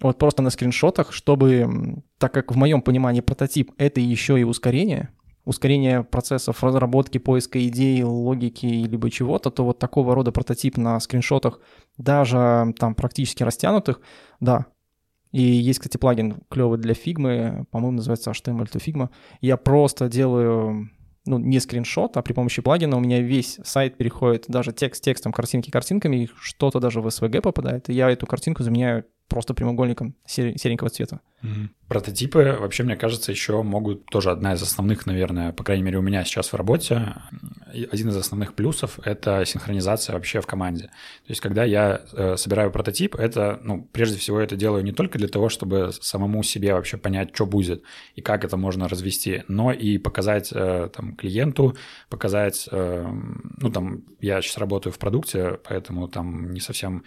Вот 0.00 0.18
просто 0.18 0.42
на 0.42 0.50
скриншотах, 0.50 1.14
чтобы, 1.14 2.02
так 2.18 2.34
как 2.34 2.52
в 2.52 2.56
моем 2.56 2.82
понимании 2.82 3.22
прототип— 3.22 3.72
это 3.78 4.02
еще 4.02 4.38
и 4.38 4.44
ускорение— 4.44 5.08
ускорение 5.44 6.02
процессов 6.02 6.62
разработки, 6.62 7.18
поиска 7.18 7.64
идей, 7.66 8.02
логики 8.02 8.66
либо 8.66 9.10
чего-то, 9.10 9.50
то 9.50 9.64
вот 9.64 9.78
такого 9.78 10.14
рода 10.14 10.32
прототип 10.32 10.76
на 10.76 10.98
скриншотах, 11.00 11.60
даже 11.98 12.74
там 12.78 12.94
практически 12.94 13.42
растянутых, 13.42 14.00
да. 14.40 14.66
И 15.32 15.42
есть, 15.42 15.80
кстати, 15.80 15.96
плагин 15.96 16.42
клевый 16.48 16.78
для 16.78 16.94
фигмы, 16.94 17.66
по-моему, 17.70 17.96
называется 17.96 18.30
HTML 18.30 18.70
to 18.70 18.80
Figma. 18.80 19.10
Я 19.40 19.56
просто 19.56 20.08
делаю 20.08 20.90
ну, 21.26 21.38
не 21.38 21.58
скриншот, 21.58 22.16
а 22.16 22.22
при 22.22 22.32
помощи 22.34 22.62
плагина 22.62 22.96
у 22.96 23.00
меня 23.00 23.20
весь 23.20 23.58
сайт 23.64 23.96
переходит, 23.96 24.44
даже 24.48 24.72
текст 24.72 25.02
текстом, 25.02 25.32
картинки 25.32 25.70
картинками, 25.70 26.28
что-то 26.38 26.80
даже 26.80 27.00
в 27.00 27.06
SVG 27.06 27.40
попадает, 27.40 27.88
и 27.88 27.94
я 27.94 28.10
эту 28.10 28.26
картинку 28.26 28.62
заменяю 28.62 29.06
просто 29.28 29.54
прямоугольником 29.54 30.14
серенького 30.26 30.90
цвета. 30.90 31.20
Прототипы, 31.88 32.56
вообще, 32.58 32.82
мне 32.82 32.96
кажется, 32.96 33.30
еще 33.30 33.62
могут 33.62 34.06
тоже 34.06 34.30
одна 34.30 34.54
из 34.54 34.62
основных, 34.62 35.04
наверное, 35.04 35.52
по 35.52 35.62
крайней 35.62 35.82
мере, 35.82 35.98
у 35.98 36.02
меня 36.02 36.24
сейчас 36.24 36.52
в 36.52 36.56
работе, 36.56 37.14
один 37.92 38.08
из 38.08 38.16
основных 38.16 38.54
плюсов— 38.54 38.98
это 39.04 39.44
синхронизация 39.44 40.14
вообще 40.14 40.40
в 40.40 40.46
команде. 40.46 40.84
То 40.84 41.28
есть 41.28 41.42
когда 41.42 41.64
я 41.64 42.00
э, 42.12 42.36
собираю 42.38 42.70
прототип, 42.70 43.14
это, 43.16 43.60
ну, 43.62 43.86
прежде 43.92 44.18
всего 44.18 44.40
это 44.40 44.56
делаю 44.56 44.82
не 44.82 44.92
только 44.92 45.18
для 45.18 45.28
того, 45.28 45.50
чтобы 45.50 45.90
самому 46.00 46.42
себе 46.42 46.72
вообще 46.72 46.96
понять, 46.96 47.34
что 47.34 47.44
будет 47.44 47.82
и 48.14 48.22
как 48.22 48.44
это 48.44 48.56
можно 48.56 48.88
развести, 48.88 49.44
но 49.48 49.70
и 49.70 49.98
показать 49.98 50.50
э, 50.54 50.88
там 50.94 51.14
клиенту, 51.16 51.76
показать, 52.08 52.66
э, 52.72 53.06
ну, 53.58 53.70
там, 53.70 54.04
я 54.20 54.40
сейчас 54.40 54.56
работаю 54.56 54.92
в 54.92 54.98
продукте, 54.98 55.58
поэтому 55.68 56.08
там 56.08 56.50
не 56.52 56.60
совсем 56.60 57.04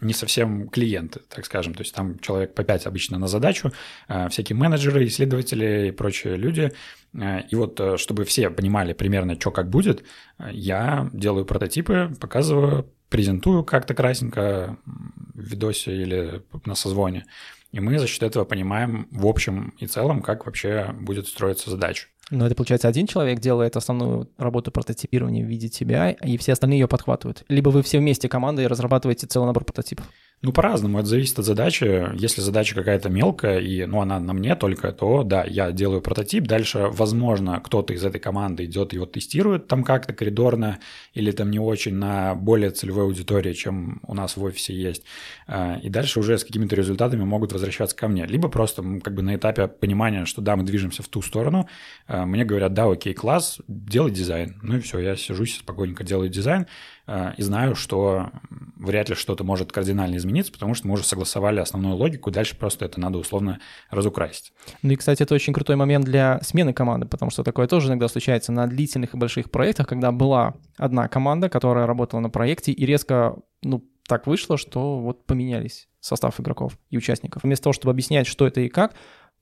не 0.00 0.14
совсем 0.14 0.68
клиенты, 0.68 1.20
так 1.28 1.44
скажем. 1.44 1.74
То 1.74 1.82
есть 1.82 1.94
там 1.94 2.18
человек 2.20 2.54
по 2.54 2.64
5 2.64 2.86
обычно 2.86 3.18
на 3.18 3.28
задачу, 3.28 3.72
э, 4.08 4.28
всякие 4.30 4.56
менеджеры, 4.56 5.06
исследователи 5.06 5.88
и 5.88 5.90
прочие 5.90 6.36
люди. 6.36 6.72
Э, 7.12 7.42
и 7.42 7.54
вот 7.54 7.78
э, 7.80 7.96
чтобы 7.98 8.24
все 8.24 8.48
понимали 8.50 8.94
примерно, 8.94 9.38
что 9.38 9.50
как 9.50 9.68
будет, 9.68 10.04
я 10.50 11.10
делаю 11.12 11.44
прототипы, 11.44 12.14
показываю, 12.18 12.90
презентую 13.10 13.64
как-то 13.64 13.92
красненько 13.92 14.78
в 14.86 15.40
видосе 15.40 15.94
или 15.94 16.42
на 16.64 16.74
созвоне. 16.74 17.26
И 17.72 17.80
мы 17.80 17.98
за 17.98 18.06
счет 18.06 18.22
этого 18.22 18.44
понимаем 18.44 19.08
в 19.10 19.26
общем 19.26 19.74
и 19.78 19.86
целом, 19.86 20.22
как 20.22 20.46
вообще 20.46 20.94
будет 20.98 21.26
строиться 21.28 21.70
задача. 21.70 22.08
Но 22.30 22.46
это, 22.46 22.54
получается, 22.54 22.88
один 22.88 23.06
человек 23.06 23.40
делает 23.40 23.76
основную 23.76 24.28
работу 24.38 24.70
прототипирования 24.70 25.44
в 25.44 25.48
виде 25.48 25.68
тебя, 25.68 26.10
и 26.10 26.36
все 26.38 26.52
остальные 26.52 26.80
ее 26.80 26.88
подхватывают. 26.88 27.44
Либо 27.48 27.70
вы 27.70 27.82
все 27.82 27.98
вместе 27.98 28.28
командой 28.28 28.66
разрабатываете 28.66 29.26
целый 29.26 29.46
набор 29.46 29.64
прототипов. 29.64 30.06
Ну, 30.42 30.52
по-разному, 30.52 30.98
это 30.98 31.06
зависит 31.06 31.38
от 31.38 31.44
задачи. 31.44 32.06
Если 32.14 32.40
задача 32.40 32.74
какая-то 32.74 33.10
мелкая, 33.10 33.60
и 33.60 33.84
ну, 33.84 34.00
она 34.00 34.18
на 34.18 34.32
мне 34.32 34.56
только, 34.56 34.90
то 34.90 35.22
да, 35.22 35.44
я 35.44 35.70
делаю 35.70 36.00
прототип. 36.00 36.44
Дальше, 36.46 36.88
возможно, 36.90 37.60
кто-то 37.60 37.92
из 37.92 38.02
этой 38.02 38.22
команды 38.22 38.64
идет 38.64 38.94
его 38.94 39.04
тестирует 39.04 39.66
там 39.66 39.84
как-то 39.84 40.14
коридорно 40.14 40.78
или 41.12 41.30
там 41.30 41.50
не 41.50 41.58
очень 41.58 41.94
на 41.94 42.34
более 42.34 42.70
целевой 42.70 43.04
аудитории, 43.04 43.52
чем 43.52 44.00
у 44.06 44.14
нас 44.14 44.38
в 44.38 44.42
офисе 44.42 44.72
есть. 44.72 45.04
А, 45.46 45.78
и 45.82 45.90
дальше 45.90 46.20
уже 46.20 46.38
с 46.38 46.44
какими-то 46.44 46.74
результатами 46.74 47.22
могут 47.22 47.52
возвращаться 47.52 47.94
ко 47.94 48.08
мне. 48.08 48.24
Либо 48.24 48.48
просто 48.48 48.82
как 49.04 49.14
бы 49.14 49.20
на 49.20 49.36
этапе 49.36 49.68
понимания, 49.68 50.24
что 50.24 50.40
да, 50.40 50.56
мы 50.56 50.62
движемся 50.62 51.02
в 51.02 51.08
ту 51.08 51.20
сторону, 51.20 51.68
а, 52.06 52.19
мне 52.26 52.44
говорят, 52.44 52.72
да, 52.74 52.90
окей, 52.90 53.14
класс, 53.14 53.60
делай 53.68 54.10
дизайн. 54.10 54.58
Ну 54.62 54.76
и 54.76 54.80
все, 54.80 54.98
я 54.98 55.16
сижусь 55.16 55.58
спокойненько 55.58 56.04
делаю 56.04 56.28
дизайн, 56.28 56.66
Э, 57.10 57.32
и 57.36 57.42
знаю, 57.42 57.74
что 57.74 58.30
вряд 58.76 59.08
ли 59.08 59.16
что-то 59.16 59.42
может 59.42 59.72
кардинально 59.72 60.16
измениться, 60.16 60.52
потому 60.52 60.74
что 60.74 60.86
мы 60.86 60.94
уже 60.94 61.02
согласовали 61.02 61.58
основную 61.58 61.96
логику, 61.96 62.30
дальше 62.30 62.56
просто 62.56 62.84
это 62.84 63.00
надо 63.00 63.18
условно 63.18 63.58
разукрасить. 63.90 64.52
Ну 64.82 64.92
и, 64.92 64.96
кстати, 64.96 65.24
это 65.24 65.34
очень 65.34 65.52
крутой 65.52 65.74
момент 65.74 66.04
для 66.04 66.38
смены 66.42 66.72
команды, 66.72 67.08
потому 67.08 67.32
что 67.32 67.42
такое 67.42 67.66
тоже 67.66 67.88
иногда 67.88 68.06
случается 68.06 68.52
на 68.52 68.68
длительных 68.68 69.14
и 69.14 69.16
больших 69.16 69.50
проектах, 69.50 69.88
когда 69.88 70.12
была 70.12 70.54
одна 70.76 71.08
команда, 71.08 71.48
которая 71.48 71.86
работала 71.86 72.20
на 72.20 72.30
проекте, 72.30 72.70
и 72.70 72.86
резко, 72.86 73.36
ну, 73.64 73.84
так 74.06 74.28
вышло, 74.28 74.56
что 74.56 75.00
вот 75.00 75.26
поменялись 75.26 75.88
состав 76.00 76.40
игроков 76.40 76.78
и 76.90 76.96
участников. 76.96 77.42
Вместо 77.42 77.64
того, 77.64 77.72
чтобы 77.72 77.90
объяснять, 77.90 78.26
что 78.26 78.46
это 78.46 78.60
и 78.60 78.68
как, 78.68 78.94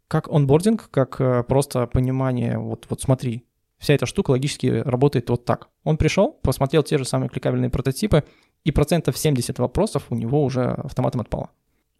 как 0.09 0.29
онбординг, 0.29 0.91
как 0.91 1.21
э, 1.21 1.45
просто 1.45 1.87
понимание, 1.87 2.59
вот, 2.59 2.87
вот 2.89 3.01
смотри, 3.01 3.45
вся 3.79 3.95
эта 3.95 4.07
штука 4.07 4.33
логически 4.33 4.67
работает 4.67 5.31
вот 5.31 5.45
так. 5.45 5.69
Он 5.85 5.97
пришел, 5.97 6.33
посмотрел 6.33 6.83
те 6.83 6.99
же 6.99 7.05
самые 7.05 7.29
кликабельные 7.29 7.71
прототипы, 7.71 8.25
и 8.65 8.73
процентов 8.73 9.17
70 9.17 9.59
вопросов 9.59 10.07
у 10.11 10.15
него 10.15 10.43
уже 10.43 10.65
автоматом 10.65 11.21
отпало. 11.21 11.51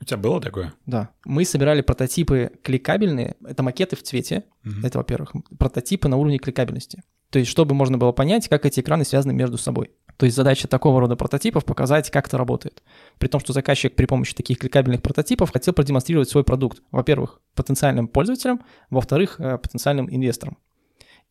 У 0.01 0.05
тебя 0.05 0.17
было 0.17 0.41
такое? 0.41 0.75
Да. 0.87 1.11
Мы 1.25 1.45
собирали 1.45 1.83
прототипы 1.83 2.53
кликабельные. 2.63 3.37
Это 3.45 3.63
макеты 3.63 3.97
в 3.97 4.03
цвете. 4.03 4.45
Угу. 4.65 4.87
Это, 4.87 4.99
во-первых. 4.99 5.33
Прототипы 5.59 6.09
на 6.09 6.17
уровне 6.17 6.39
кликабельности. 6.39 7.03
То 7.31 7.39
есть, 7.39 7.51
чтобы 7.51 7.75
можно 7.75 7.99
было 7.99 8.13
понять, 8.13 8.49
как 8.49 8.65
эти 8.65 8.81
экраны 8.81 9.05
связаны 9.05 9.33
между 9.35 9.59
собой. 9.59 9.91
То 10.19 10.27
есть 10.27 10.37
задача 10.37 10.67
такого 10.67 11.01
рода 11.01 11.15
прототипов 11.15 11.65
показать, 11.65 12.11
как 12.11 12.27
это 12.27 12.37
работает. 12.37 12.83
При 13.19 13.29
том, 13.29 13.41
что 13.41 13.53
заказчик 13.53 13.95
при 13.95 14.05
помощи 14.05 14.35
таких 14.35 14.59
кликабельных 14.59 15.01
прототипов 15.01 15.53
хотел 15.53 15.73
продемонстрировать 15.73 16.29
свой 16.29 16.43
продукт, 16.43 16.83
во-первых, 16.91 17.41
потенциальным 17.55 18.09
пользователям, 18.09 18.61
во-вторых, 18.91 19.39
э, 19.39 19.59
потенциальным 19.59 20.13
инвесторам. 20.13 20.59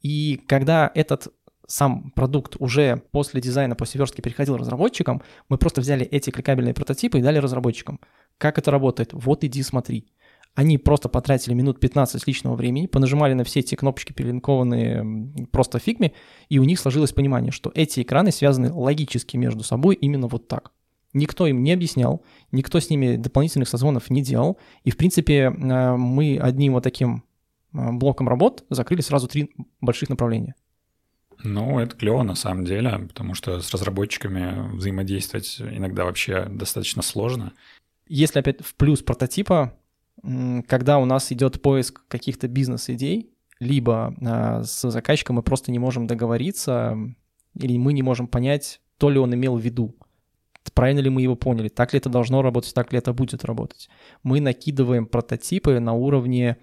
И 0.01 0.41
когда 0.47 0.89
этот 0.95 1.27
сам 1.67 2.11
продукт 2.11 2.55
уже 2.59 3.03
после 3.11 3.41
дизайна, 3.41 3.75
после 3.75 3.99
верстки 3.99 4.21
переходил 4.21 4.55
разработчикам, 4.55 5.21
мы 5.49 5.57
просто 5.57 5.81
взяли 5.81 6.05
эти 6.05 6.29
кликабельные 6.29 6.73
прототипы 6.73 7.19
и 7.19 7.21
дали 7.21 7.39
разработчикам. 7.39 7.99
Как 8.37 8.57
это 8.57 8.71
работает? 8.71 9.09
Вот 9.11 9.43
иди 9.43 9.63
смотри. 9.63 10.07
Они 10.57 10.77
просто 10.77 11.07
потратили 11.07 11.53
минут 11.53 11.79
15 11.79 12.27
личного 12.27 12.55
времени, 12.55 12.87
понажимали 12.87 13.33
на 13.33 13.43
все 13.43 13.61
эти 13.61 13.75
кнопочки, 13.75 14.11
перелинкованные 14.11 15.47
просто 15.51 15.79
фигме, 15.79 16.13
и 16.49 16.59
у 16.59 16.63
них 16.63 16.79
сложилось 16.79 17.13
понимание, 17.13 17.51
что 17.51 17.71
эти 17.73 18.01
экраны 18.01 18.31
связаны 18.31 18.73
логически 18.73 19.37
между 19.37 19.63
собой 19.63 19.95
именно 19.95 20.27
вот 20.27 20.47
так. 20.47 20.71
Никто 21.13 21.47
им 21.47 21.63
не 21.63 21.71
объяснял, 21.71 22.23
никто 22.51 22.79
с 22.79 22.89
ними 22.89 23.15
дополнительных 23.15 23.69
созвонов 23.69 24.09
не 24.09 24.21
делал, 24.21 24.57
и, 24.83 24.91
в 24.91 24.97
принципе, 24.97 25.53
э, 25.53 25.95
мы 25.95 26.37
одним 26.37 26.73
вот 26.73 26.83
таким 26.83 27.23
Э, 27.73 27.91
блоком 27.91 28.27
работ 28.27 28.65
закрыли 28.69 29.01
сразу 29.01 29.27
три 29.27 29.51
больших 29.81 30.09
направления. 30.09 30.55
Ну, 31.43 31.79
это 31.79 31.95
клево 31.95 32.23
на 32.23 32.35
самом 32.35 32.65
деле, 32.65 32.89
потому 33.07 33.35
что 33.35 33.61
с 33.61 33.71
разработчиками 33.71 34.75
взаимодействовать 34.75 35.61
иногда 35.61 36.03
вообще 36.03 36.45
достаточно 36.49 37.03
сложно. 37.03 37.53
Если 38.07 38.39
опять 38.39 38.65
в 38.65 38.73
плюс 38.73 39.03
прототипа, 39.03 39.77
когда 40.23 40.99
у 40.99 41.05
нас 41.05 41.31
идет 41.31 41.61
поиск 41.61 42.07
каких-то 42.07 42.47
бизнес-идей, 42.47 43.31
либо 43.59 44.15
а, 44.21 44.63
с 44.63 44.89
заказчиком 44.89 45.37
мы 45.37 45.43
просто 45.43 45.71
не 45.71 45.79
можем 45.79 46.07
договориться, 46.07 46.97
или 47.55 47.77
мы 47.77 47.93
не 47.93 48.03
можем 48.03 48.27
понять, 48.27 48.81
то 48.97 49.09
ли 49.09 49.19
он 49.19 49.33
имел 49.33 49.57
в 49.57 49.61
виду, 49.61 49.95
правильно 50.73 50.99
ли 50.99 51.09
мы 51.09 51.21
его 51.21 51.35
поняли, 51.35 51.69
так 51.69 51.93
ли 51.93 51.99
это 51.99 52.09
должно 52.09 52.41
работать, 52.41 52.73
так 52.73 52.91
ли 52.91 52.99
это 52.99 53.13
будет 53.13 53.45
работать. 53.45 53.89
Мы 54.23 54.41
накидываем 54.41 55.05
прототипы 55.05 55.79
на 55.79 55.93
уровне 55.93 56.57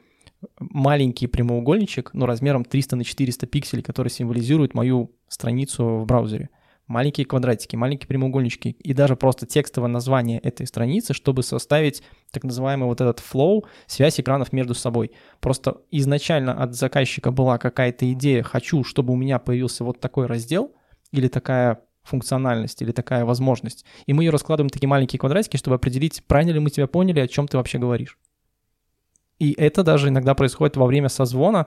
маленький 0.58 1.26
прямоугольничек, 1.26 2.12
но 2.14 2.26
размером 2.26 2.64
300 2.64 2.96
на 2.96 3.04
400 3.04 3.46
пикселей, 3.46 3.82
который 3.82 4.08
символизирует 4.08 4.74
мою 4.74 5.12
страницу 5.28 5.98
в 5.98 6.06
браузере. 6.06 6.50
Маленькие 6.86 7.24
квадратики, 7.24 7.76
маленькие 7.76 8.08
прямоугольнички 8.08 8.70
и 8.70 8.92
даже 8.92 9.16
просто 9.16 9.46
текстовое 9.46 9.88
название 9.88 10.38
этой 10.38 10.66
страницы, 10.66 11.14
чтобы 11.14 11.42
составить 11.42 12.02
так 12.30 12.44
называемый 12.44 12.86
вот 12.86 13.00
этот 13.00 13.20
flow, 13.20 13.64
связь 13.86 14.20
экранов 14.20 14.52
между 14.52 14.74
собой. 14.74 15.12
Просто 15.40 15.78
изначально 15.90 16.52
от 16.62 16.74
заказчика 16.74 17.30
была 17.30 17.56
какая-то 17.56 18.12
идея, 18.12 18.42
хочу, 18.42 18.84
чтобы 18.84 19.14
у 19.14 19.16
меня 19.16 19.38
появился 19.38 19.82
вот 19.82 19.98
такой 20.00 20.26
раздел 20.26 20.74
или 21.10 21.28
такая 21.28 21.80
функциональность 22.02 22.82
или 22.82 22.92
такая 22.92 23.24
возможность. 23.24 23.86
И 24.04 24.12
мы 24.12 24.24
ее 24.24 24.30
раскладываем 24.30 24.68
в 24.68 24.72
такие 24.72 24.88
маленькие 24.88 25.18
квадратики, 25.18 25.56
чтобы 25.56 25.76
определить, 25.76 26.22
правильно 26.26 26.52
ли 26.52 26.60
мы 26.60 26.68
тебя 26.68 26.86
поняли, 26.86 27.20
о 27.20 27.28
чем 27.28 27.48
ты 27.48 27.56
вообще 27.56 27.78
говоришь. 27.78 28.18
И 29.38 29.52
это 29.52 29.82
даже 29.82 30.08
иногда 30.08 30.34
происходит 30.34 30.76
во 30.76 30.86
время 30.86 31.08
созвона, 31.08 31.66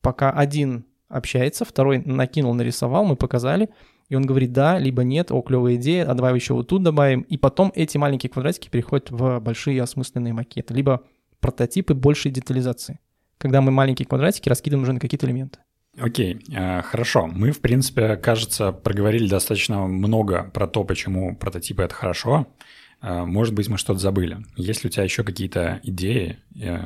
пока 0.00 0.30
один 0.30 0.86
общается, 1.08 1.64
второй 1.64 1.98
накинул, 1.98 2.54
нарисовал, 2.54 3.04
мы 3.04 3.16
показали, 3.16 3.68
и 4.10 4.16
он 4.16 4.26
говорит 4.26 4.52
да, 4.52 4.78
либо 4.78 5.04
нет, 5.04 5.30
о, 5.30 5.40
клевая 5.40 5.76
идея, 5.76 6.04
а 6.04 6.14
давай 6.14 6.34
еще 6.34 6.52
вот 6.52 6.66
тут 6.66 6.82
добавим. 6.82 7.20
И 7.22 7.38
потом 7.38 7.72
эти 7.74 7.96
маленькие 7.96 8.28
квадратики 8.28 8.68
переходят 8.68 9.10
в 9.10 9.38
большие 9.38 9.80
осмысленные 9.80 10.34
макеты, 10.34 10.74
либо 10.74 11.04
прототипы 11.38 11.94
большей 11.94 12.32
детализации, 12.32 12.98
когда 13.38 13.60
мы 13.60 13.70
маленькие 13.70 14.06
квадратики 14.06 14.48
раскидываем 14.48 14.82
уже 14.82 14.92
на 14.92 15.00
какие-то 15.00 15.26
элементы. 15.26 15.60
Окей, 15.96 16.34
okay, 16.34 16.82
хорошо. 16.82 17.28
Мы, 17.28 17.52
в 17.52 17.60
принципе, 17.60 18.16
кажется, 18.16 18.72
проговорили 18.72 19.28
достаточно 19.28 19.86
много 19.86 20.50
про 20.52 20.66
то, 20.66 20.82
почему 20.82 21.36
прототипы— 21.36 21.82
это 21.84 21.94
хорошо. 21.94 22.48
А, 23.00 23.24
может 23.24 23.54
быть, 23.54 23.68
мы 23.68 23.78
что-то 23.78 24.00
забыли. 24.00 24.38
Есть 24.56 24.82
ли 24.82 24.88
у 24.88 24.90
тебя 24.90 25.04
еще 25.04 25.22
какие-то 25.22 25.80
идеи, 25.84 26.38
э, 26.60 26.80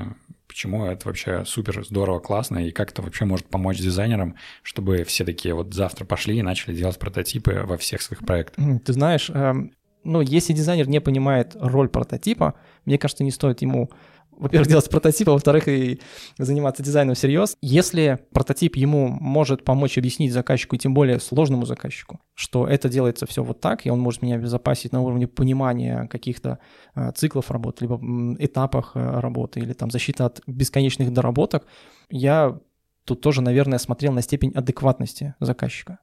почему 0.46 0.87
это 0.87 1.07
вообще 1.09 1.44
супер 1.44 1.85
здорово, 1.85 2.18
классно, 2.18 2.59
и 2.59 2.70
как 2.70 2.90
это 2.92 3.02
вообще 3.02 3.24
может 3.24 3.46
помочь 3.46 3.78
дизайнерам, 3.78 4.37
чтобы 4.62 5.04
все 5.04 5.24
такие 5.24 5.54
вот 5.54 5.74
завтра 5.74 6.04
пошли 6.04 6.38
и 6.38 6.42
начали 6.42 6.74
делать 6.74 6.98
прототипы 6.98 7.62
во 7.64 7.76
всех 7.76 8.02
своих 8.02 8.24
проектах? 8.24 8.64
Ты 8.85 8.92
знаешь, 8.92 9.30
эм, 9.30 9.72
ну, 10.04 10.20
если 10.20 10.52
дизайнер 10.52 10.88
не 10.88 11.00
понимает 11.00 11.57
роль 11.59 11.88
прототипа, 11.88 12.54
мне 12.85 12.98
кажется, 12.98 13.24
не 13.24 13.30
стоит 13.30 13.62
ему 13.62 13.90
во-первых, 14.38 14.68
делать 14.68 14.88
прототип, 14.90 15.29
а 15.29 15.33
во-вторых, 15.33 15.68
и 15.68 16.01
заниматься 16.38 16.83
дизайном 16.83 17.14
всерьез. 17.14 17.57
Если 17.61 18.18
прототип 18.33 18.77
ему 18.77 19.09
может 19.09 19.64
помочь 19.64 19.99
объяснить 19.99 20.33
заказчику, 20.33 20.77
и 20.77 20.79
тем 20.79 20.94
более 20.94 21.20
сложному 21.20 21.66
заказчику, 21.66 22.20
что 22.35 22.66
это 22.66 22.88
делается 22.88 23.27
все 23.27 23.42
вот 23.42 23.61
так, 23.61 23.87
и 23.87 23.90
он 23.90 24.01
может 24.01 24.23
меня 24.23 24.37
обезопасить 24.37 24.92
на 24.92 25.01
уровне 25.01 25.27
понимания 25.27 26.09
каких-то 26.09 26.59
э, 26.94 27.12
циклов 27.14 27.51
работы, 27.51 27.85
либо 27.85 28.01
этапах 28.38 28.92
э, 28.94 29.20
работы, 29.20 29.61
или 29.61 29.73
там 29.73 29.90
защита 29.90 30.27
от 30.27 30.40
бесконечных 30.47 31.12
доработок, 31.12 31.66
я 32.11 32.59
тут 33.05 33.20
тоже, 33.20 33.42
наверное, 33.42 33.79
смотрел 33.79 34.12
на 34.12 34.23
степень 34.23 34.53
адекватности 34.55 35.35
заказчика. 35.40 35.99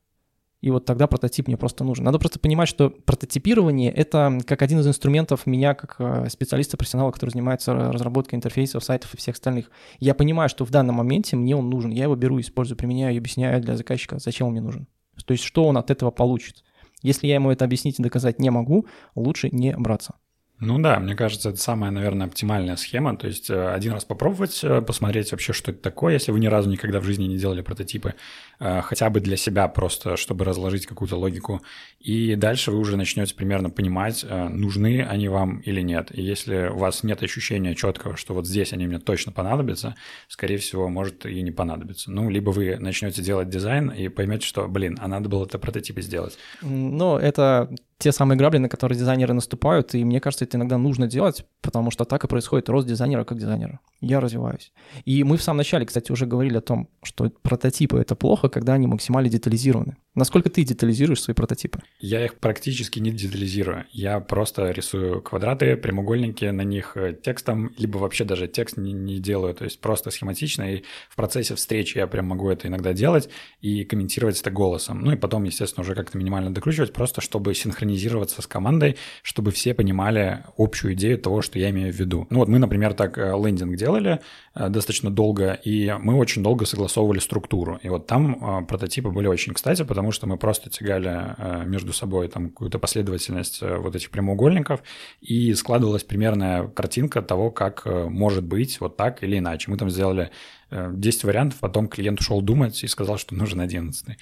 И 0.62 0.70
вот 0.70 0.86
тогда 0.86 1.08
прототип 1.08 1.48
мне 1.48 1.58
просто 1.58 1.84
нужен. 1.84 2.06
Надо 2.06 2.20
просто 2.20 2.40
понимать, 2.40 2.70
что 2.70 2.92
прототипирование— 2.92 3.92
это 3.94 4.40
как 4.46 4.62
один 4.62 4.80
из 4.80 4.88
инструментов 4.88 5.48
меня, 5.48 5.74
как 5.74 5.96
э, 5.98 6.30
специалиста-профессионала, 6.30 7.12
который 7.12 7.32
занимается 7.32 7.74
разработкой 7.74 8.38
интерфейсов, 8.38 8.84
сайтов 8.84 9.14
и 9.14 9.18
всех 9.18 9.36
остальных. 9.36 9.72
Я 10.00 10.14
понимаю, 10.14 10.50
что 10.50 10.64
в 10.64 10.70
данном 10.70 10.96
моменте 10.96 11.36
мне 11.36 11.56
он 11.56 11.70
нужен. 11.70 11.90
Я 11.90 12.04
его 12.04 12.16
беру, 12.16 12.40
использую, 12.40 12.78
применяю 12.78 13.16
и 13.16 13.18
объясняю 13.18 13.60
для 13.60 13.76
заказчика, 13.76 14.20
зачем 14.20 14.48
он 14.48 14.54
мне 14.54 14.62
нужен. 14.62 14.88
То 15.26 15.32
есть 15.32 15.44
что 15.44 15.66
он 15.66 15.78
от 15.78 15.90
этого 15.90 16.12
получит. 16.12 16.64
Если 17.02 17.26
я 17.26 17.36
ему 17.36 17.50
это 17.50 17.66
объяснить 17.66 18.00
и 18.00 18.04
доказать 18.04 18.38
не 18.38 18.52
могу, 18.52 18.86
лучше 19.16 19.50
не 19.52 19.76
браться. 19.76 20.16
Ну 20.62 20.78
да, 20.78 21.00
мне 21.00 21.16
кажется, 21.16 21.50
это 21.50 21.58
самая, 21.58 21.90
наверное, 21.90 22.28
оптимальная 22.28 22.76
схема. 22.76 23.18
То 23.18 23.26
есть 23.26 23.50
э, 23.50 23.74
один 23.74 23.94
раз 23.94 24.06
попробовать, 24.06 24.60
э, 24.64 24.82
посмотреть 24.82 25.32
вообще, 25.32 25.54
что 25.54 25.72
это 25.72 25.82
такое, 25.82 26.14
если 26.14 26.32
вы 26.32 26.40
ни 26.40 26.46
разу 26.46 26.70
никогда 26.70 27.00
в 27.00 27.04
жизни 27.04 27.26
не 27.26 27.38
делали 27.38 27.62
прототипы, 27.62 28.14
э, 28.60 28.82
хотя 28.84 29.10
бы 29.10 29.22
для 29.22 29.38
себя 29.38 29.68
просто, 29.68 30.18
чтобы 30.18 30.46
разложить 30.46 30.86
какую-то 30.86 31.18
логику. 31.18 31.64
И 32.00 32.36
дальше 32.36 32.70
вы 32.70 32.78
уже 32.78 32.96
начнете 32.96 33.34
примерно 33.34 33.72
понимать, 33.72 34.24
нужны 34.30 35.04
они 35.04 35.30
вам 35.30 35.62
или 35.62 35.82
нет. 35.82 36.12
И 36.16 36.22
если 36.22 36.68
у 36.68 36.78
вас 36.78 37.02
нет 37.02 37.24
ощущения 37.24 37.74
четкого, 37.74 38.16
что 38.16 38.36
вот 38.36 38.46
здесь 38.46 38.72
они 38.72 38.86
мне 38.86 39.00
точно 39.00 39.32
понадобятся, 39.32 39.96
скорее 40.28 40.58
всего, 40.58 40.90
может 40.90 41.26
и 41.26 41.42
не 41.42 41.52
понадобится. 41.52 42.12
Ну, 42.12 42.30
либо 42.30 42.52
вы 42.52 42.78
начнете 42.78 43.24
делать 43.24 43.50
дизайн 43.50 43.90
и 43.90 44.10
поймете, 44.10 44.46
что, 44.46 44.68
блин, 44.68 45.00
а 45.02 45.08
надо 45.08 45.28
было 45.28 45.46
это 45.46 45.58
прототипы 45.58 46.04
сделать. 46.04 46.38
Ну, 46.62 47.18
это 47.18 47.68
те 48.02 48.12
самые 48.12 48.38
грабли, 48.38 48.58
на 48.58 48.68
которые 48.68 48.98
дизайнеры 48.98 49.34
наступают, 49.34 49.94
и 49.94 50.04
мне 50.04 50.20
кажется, 50.20 50.46
это 50.46 50.58
иногда 50.58 50.78
нужно 50.78 51.08
делать, 51.08 51.46
потому 51.62 51.92
что 51.92 52.04
так 52.04 52.24
и 52.24 52.28
происходит 52.28 52.68
рост 52.70 52.88
дизайнера 52.88 53.24
как 53.24 53.38
дизайнера. 53.38 53.80
Я 54.02 54.20
развиваюсь. 54.20 54.74
И 55.06 55.24
мы 55.24 55.38
в 55.38 55.44
самом 55.44 55.58
начале, 55.58 55.86
кстати, 55.86 56.12
уже 56.12 56.26
говорили 56.26 56.58
о 56.58 56.62
том, 56.62 56.90
что 57.04 57.30
прототипы— 57.44 57.98
это 58.00 58.16
плохо, 58.16 58.50
когда 58.50 58.74
они 58.74 58.88
максимально 58.88 59.30
детализированы. 59.30 59.98
Насколько 60.14 60.50
ты 60.50 60.64
детализируешь 60.64 61.22
свои 61.22 61.34
прототипы? 61.34 61.84
Я 62.00 62.26
их 62.26 62.36
практически 62.40 63.00
не 63.00 63.12
детализирую. 63.12 63.86
Я 63.92 64.20
просто 64.20 64.72
рисую 64.72 65.22
квадраты, 65.22 65.78
прямоугольники, 65.78 66.46
на 66.46 66.64
них 66.64 66.98
э, 66.98 67.14
текстом, 67.14 67.72
либо 67.78 67.98
вообще 67.98 68.26
даже 68.26 68.48
текст 68.50 68.76
не, 68.76 68.92
не 68.92 69.20
делаю, 69.20 69.54
то 69.54 69.64
есть 69.64 69.80
просто 69.80 70.12
схематично. 70.12 70.74
И 70.74 70.84
в 71.10 71.16
процессе 71.16 71.56
встречи 71.56 71.98
я 71.98 72.08
прям 72.08 72.26
могу 72.26 72.50
это 72.50 72.68
иногда 72.68 72.92
делать 72.92 73.30
и 73.62 73.86
комментировать 73.86 74.42
это 74.42 74.52
голосом. 74.52 75.00
Ну 75.02 75.14
и 75.14 75.16
потом, 75.16 75.46
естественно, 75.46 75.84
уже 75.84 75.96
как-то 75.96 76.18
минимально 76.18 76.54
докручивать, 76.54 76.92
просто 76.92 77.22
чтобы 77.22 77.54
синхронизироваться 77.92 78.42
с 78.42 78.48
командой, 78.48 78.98
чтобы 79.24 79.52
все 79.52 79.74
понимали 79.74 80.44
общую 80.58 80.94
идею 80.94 81.18
того, 81.18 81.42
что 81.42 81.60
я 81.60 81.70
имею 81.70 81.94
в 81.94 81.96
виду. 81.96 82.28
Ну 82.30 82.40
вот 82.40 82.48
мы, 82.48 82.60
например, 82.60 82.94
так 82.94 83.18
э, 83.18 83.34
лендинг 83.36 83.76
делали 83.76 84.20
э, 84.56 84.70
достаточно 84.70 85.10
долго, 85.10 85.54
и 85.54 85.96
мы 86.00 86.16
очень 86.16 86.44
долго 86.44 86.66
согласовывали 86.66 87.20
структуру. 87.20 87.80
И 87.84 87.90
вот 87.90 88.08
там 88.08 88.66
прототипы 88.66 89.10
были 89.10 89.28
очень 89.28 89.54
кстати, 89.54 89.84
потому 89.84 90.12
что 90.12 90.28
мы 90.28 90.38
просто 90.38 90.70
тягали 90.70 91.36
э, 91.38 91.66
между 91.66 91.94
собой 91.94 92.28
там 92.28 92.50
какую-то 92.50 92.80
последовательность 92.80 93.62
э, 93.62 93.78
вот 93.78 93.96
этих 93.96 94.10
прямоугольников, 94.10 94.82
и 95.22 95.54
складывалась 95.54 96.04
примерная 96.04 96.68
картинка 96.68 97.22
того, 97.22 97.52
как 97.52 97.84
э, 97.86 98.06
может 98.10 98.44
быть 98.44 98.80
вот 98.80 98.98
так 98.98 99.24
или 99.24 99.38
иначе. 99.38 99.72
Мы 99.72 99.78
там 99.78 99.90
сделали 99.90 100.32
10 100.72 101.24
вариантов, 101.26 101.60
потом 101.60 101.88
клиент 101.88 102.20
ушел 102.20 102.42
думать 102.42 102.84
и 102.84 102.88
сказал, 102.88 103.18
что 103.18 103.36
нужен 103.36 103.60
11. 103.60 104.18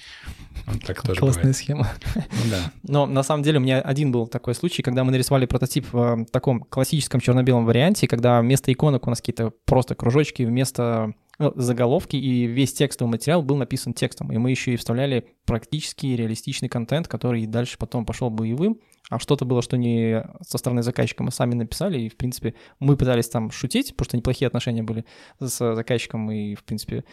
Вот 0.66 0.84
так 0.84 1.02
тоже 1.02 1.20
Классная 1.20 1.42
бывает. 1.42 1.56
схема. 1.56 1.88
Ну, 2.14 2.50
да. 2.50 2.72
Но 2.82 3.06
на 3.06 3.22
самом 3.22 3.42
деле 3.42 3.58
у 3.58 3.62
меня 3.62 3.80
один 3.80 4.12
был 4.12 4.26
такой 4.26 4.54
случай, 4.54 4.82
когда 4.82 5.04
мы 5.04 5.12
нарисовали 5.12 5.46
прототип 5.46 5.86
в 5.92 6.26
таком 6.32 6.60
классическом 6.60 7.20
черно-белом 7.20 7.64
варианте, 7.64 8.08
когда 8.08 8.40
вместо 8.40 8.72
иконок 8.72 9.06
у 9.06 9.10
нас 9.10 9.20
какие-то 9.20 9.52
просто 9.64 9.94
кружочки, 9.94 10.42
вместо 10.42 11.14
ну, 11.40 11.54
заголовки, 11.56 12.16
и 12.16 12.44
весь 12.44 12.74
текстовый 12.74 13.12
материал 13.12 13.42
был 13.42 13.56
написан 13.56 13.94
текстом. 13.94 14.30
И 14.30 14.36
мы 14.36 14.50
еще 14.50 14.74
и 14.74 14.76
вставляли 14.76 15.26
практически 15.46 16.06
реалистичный 16.08 16.68
контент, 16.68 17.08
который 17.08 17.46
дальше 17.46 17.78
потом 17.78 18.04
пошел 18.04 18.28
боевым. 18.28 18.78
А 19.08 19.18
что-то 19.18 19.46
было, 19.46 19.62
что 19.62 19.78
не 19.78 20.22
со 20.46 20.58
стороны 20.58 20.82
заказчика 20.82 21.22
мы 21.22 21.30
сами 21.30 21.54
написали, 21.54 21.98
и, 21.98 22.10
в 22.10 22.18
принципе, 22.18 22.54
мы 22.78 22.98
пытались 22.98 23.30
там 23.30 23.50
шутить, 23.50 23.92
потому 23.96 24.04
что 24.04 24.16
неплохие 24.18 24.48
отношения 24.48 24.82
были 24.82 25.06
с 25.38 25.74
заказчиком, 25.74 26.30
и, 26.30 26.54
в 26.54 26.62
принципе, 26.62 27.04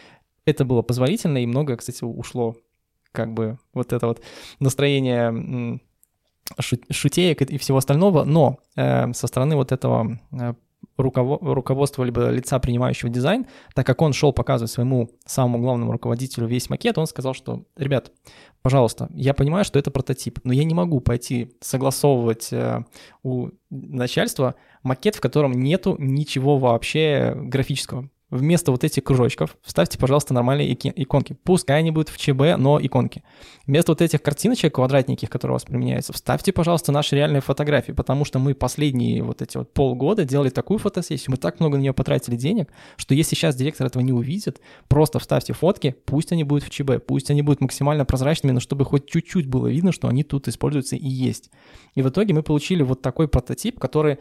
это 0.43 0.65
было 0.65 0.81
позволительно, 0.81 1.37
и 1.37 1.45
много, 1.45 1.77
кстати, 1.77 2.03
ушло 2.03 2.57
как 3.13 3.33
бы 3.33 3.57
вот 3.73 3.93
это 3.93 4.07
вот 4.07 4.21
настроение 4.59 5.79
шутеек 6.59 7.41
и 7.43 7.57
всего 7.57 7.77
остального, 7.77 8.25
но 8.25 8.59
э, 8.75 9.13
со 9.13 9.27
стороны 9.27 9.55
вот 9.55 9.71
этого 9.71 10.19
э, 10.33 10.53
руководства 10.97 12.03
либо 12.03 12.29
лица, 12.29 12.59
принимающего 12.59 13.09
дизайн, 13.09 13.45
так 13.75 13.85
как 13.85 14.01
он 14.01 14.13
шел 14.13 14.33
показывать 14.33 14.71
своему 14.71 15.11
самому 15.25 15.59
главному 15.59 15.91
руководителю 15.91 16.47
весь 16.47 16.69
макет, 16.69 16.97
он 16.97 17.07
сказал, 17.07 17.33
что, 17.33 17.65
ребят, 17.75 18.11
пожалуйста, 18.61 19.09
я 19.13 19.33
понимаю, 19.33 19.63
что 19.63 19.77
это 19.77 19.91
прототип, 19.91 20.39
но 20.43 20.53
я 20.53 20.63
не 20.63 20.73
могу 20.73 20.99
пойти 20.99 21.55
согласовывать 21.61 22.51
э, 22.51 22.83
у 23.23 23.49
начальства 23.69 24.55
макет, 24.83 25.15
в 25.15 25.21
котором 25.21 25.51
нету 25.51 25.95
ничего 25.99 26.57
вообще 26.57 27.33
графического 27.35 28.09
вместо 28.29 28.71
вот 28.71 28.83
этих 28.83 29.03
кружочков 29.03 29.57
вставьте, 29.61 29.97
пожалуйста, 29.97 30.33
нормальные 30.33 30.73
иконки. 30.73 31.37
Пускай 31.43 31.79
они 31.79 31.91
будут 31.91 32.09
в 32.09 32.17
ЧБ, 32.17 32.57
но 32.57 32.79
иконки. 32.81 33.23
Вместо 33.65 33.91
вот 33.91 34.01
этих 34.01 34.21
картиночек 34.21 34.75
квадратненьких, 34.75 35.29
которые 35.29 35.53
у 35.53 35.55
вас 35.55 35.63
применяются, 35.63 36.13
вставьте, 36.13 36.51
пожалуйста, 36.51 36.91
наши 36.91 37.15
реальные 37.15 37.41
фотографии, 37.41 37.93
потому 37.93 38.25
что 38.25 38.39
мы 38.39 38.53
последние 38.53 39.23
вот 39.23 39.41
эти 39.41 39.57
вот 39.57 39.73
полгода 39.73 40.25
делали 40.25 40.49
такую 40.49 40.77
фотосессию, 40.77 41.31
мы 41.31 41.37
так 41.37 41.59
много 41.59 41.77
на 41.77 41.81
нее 41.81 41.93
потратили 41.93 42.35
денег, 42.35 42.69
что 42.97 43.15
если 43.15 43.35
сейчас 43.35 43.55
директор 43.55 43.87
этого 43.87 44.03
не 44.03 44.11
увидит, 44.11 44.59
просто 44.87 45.19
вставьте 45.19 45.53
фотки, 45.53 45.95
пусть 46.05 46.31
они 46.31 46.43
будут 46.43 46.65
в 46.65 46.69
ЧБ, 46.69 47.05
пусть 47.05 47.29
они 47.31 47.41
будут 47.41 47.61
максимально 47.61 48.05
прозрачными, 48.05 48.51
но 48.51 48.59
чтобы 48.59 48.83
хоть 48.85 49.09
чуть-чуть 49.09 49.47
было 49.47 49.67
видно, 49.67 49.91
что 49.91 50.07
они 50.07 50.23
тут 50.23 50.47
используются 50.47 50.95
и 50.95 51.07
есть. 51.07 51.49
И 51.95 52.01
в 52.01 52.09
итоге 52.09 52.33
мы 52.33 52.43
получили 52.43 52.83
вот 52.83 53.01
такой 53.01 53.27
прототип, 53.27 53.79
который, 53.79 54.19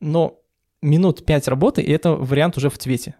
но 0.00 0.38
минут 0.80 1.24
5 1.24 1.48
работы, 1.48 1.82
и 1.82 1.90
это 1.90 2.12
вариант 2.12 2.56
уже 2.56 2.70
в 2.70 2.78
цвете. 2.78 3.14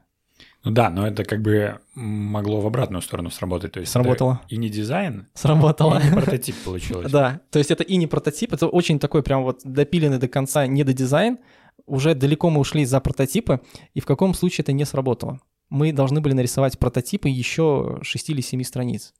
Ну 0.64 0.70
да, 0.70 0.90
но 0.90 1.06
это 1.06 1.24
как 1.24 1.42
бы 1.42 1.80
могло 1.94 2.60
в 2.60 2.66
обратную 2.66 3.02
сторону 3.02 3.30
сработать. 3.30 3.72
То 3.72 3.80
есть 3.80 3.90
Сработало. 3.92 4.40
и 4.48 4.56
не 4.56 4.68
дизайн, 4.68 5.26
Сработало. 5.34 5.98
и 5.98 6.04
не 6.04 6.12
прототип 6.12 6.54
получилось. 6.64 7.10
Да, 7.12 7.40
то 7.50 7.58
есть 7.58 7.70
это 7.70 7.82
и 7.82 7.96
не 7.96 8.06
прототип, 8.06 8.52
это 8.52 8.68
очень 8.68 8.98
такой 8.98 9.22
прям 9.22 9.42
вот 9.42 9.60
допиленный 9.64 10.18
до 10.18 10.28
конца 10.28 10.66
недодизайн. 10.66 11.38
Уже 11.86 12.14
далеко 12.14 12.48
мы 12.48 12.60
ушли 12.60 12.84
за 12.84 13.00
прототипы, 13.00 13.60
и 13.94 14.00
в 14.00 14.06
каком 14.06 14.34
случае 14.34 14.62
это 14.62 14.72
не 14.72 14.84
сработало. 14.84 15.40
Мы 15.68 15.92
должны 15.92 16.20
были 16.20 16.34
нарисовать 16.34 16.78
прототипы 16.78 17.28
еще 17.28 17.98
6 18.02 18.30
или 18.30 18.40
7 18.40 18.62
страниц. 18.62 19.14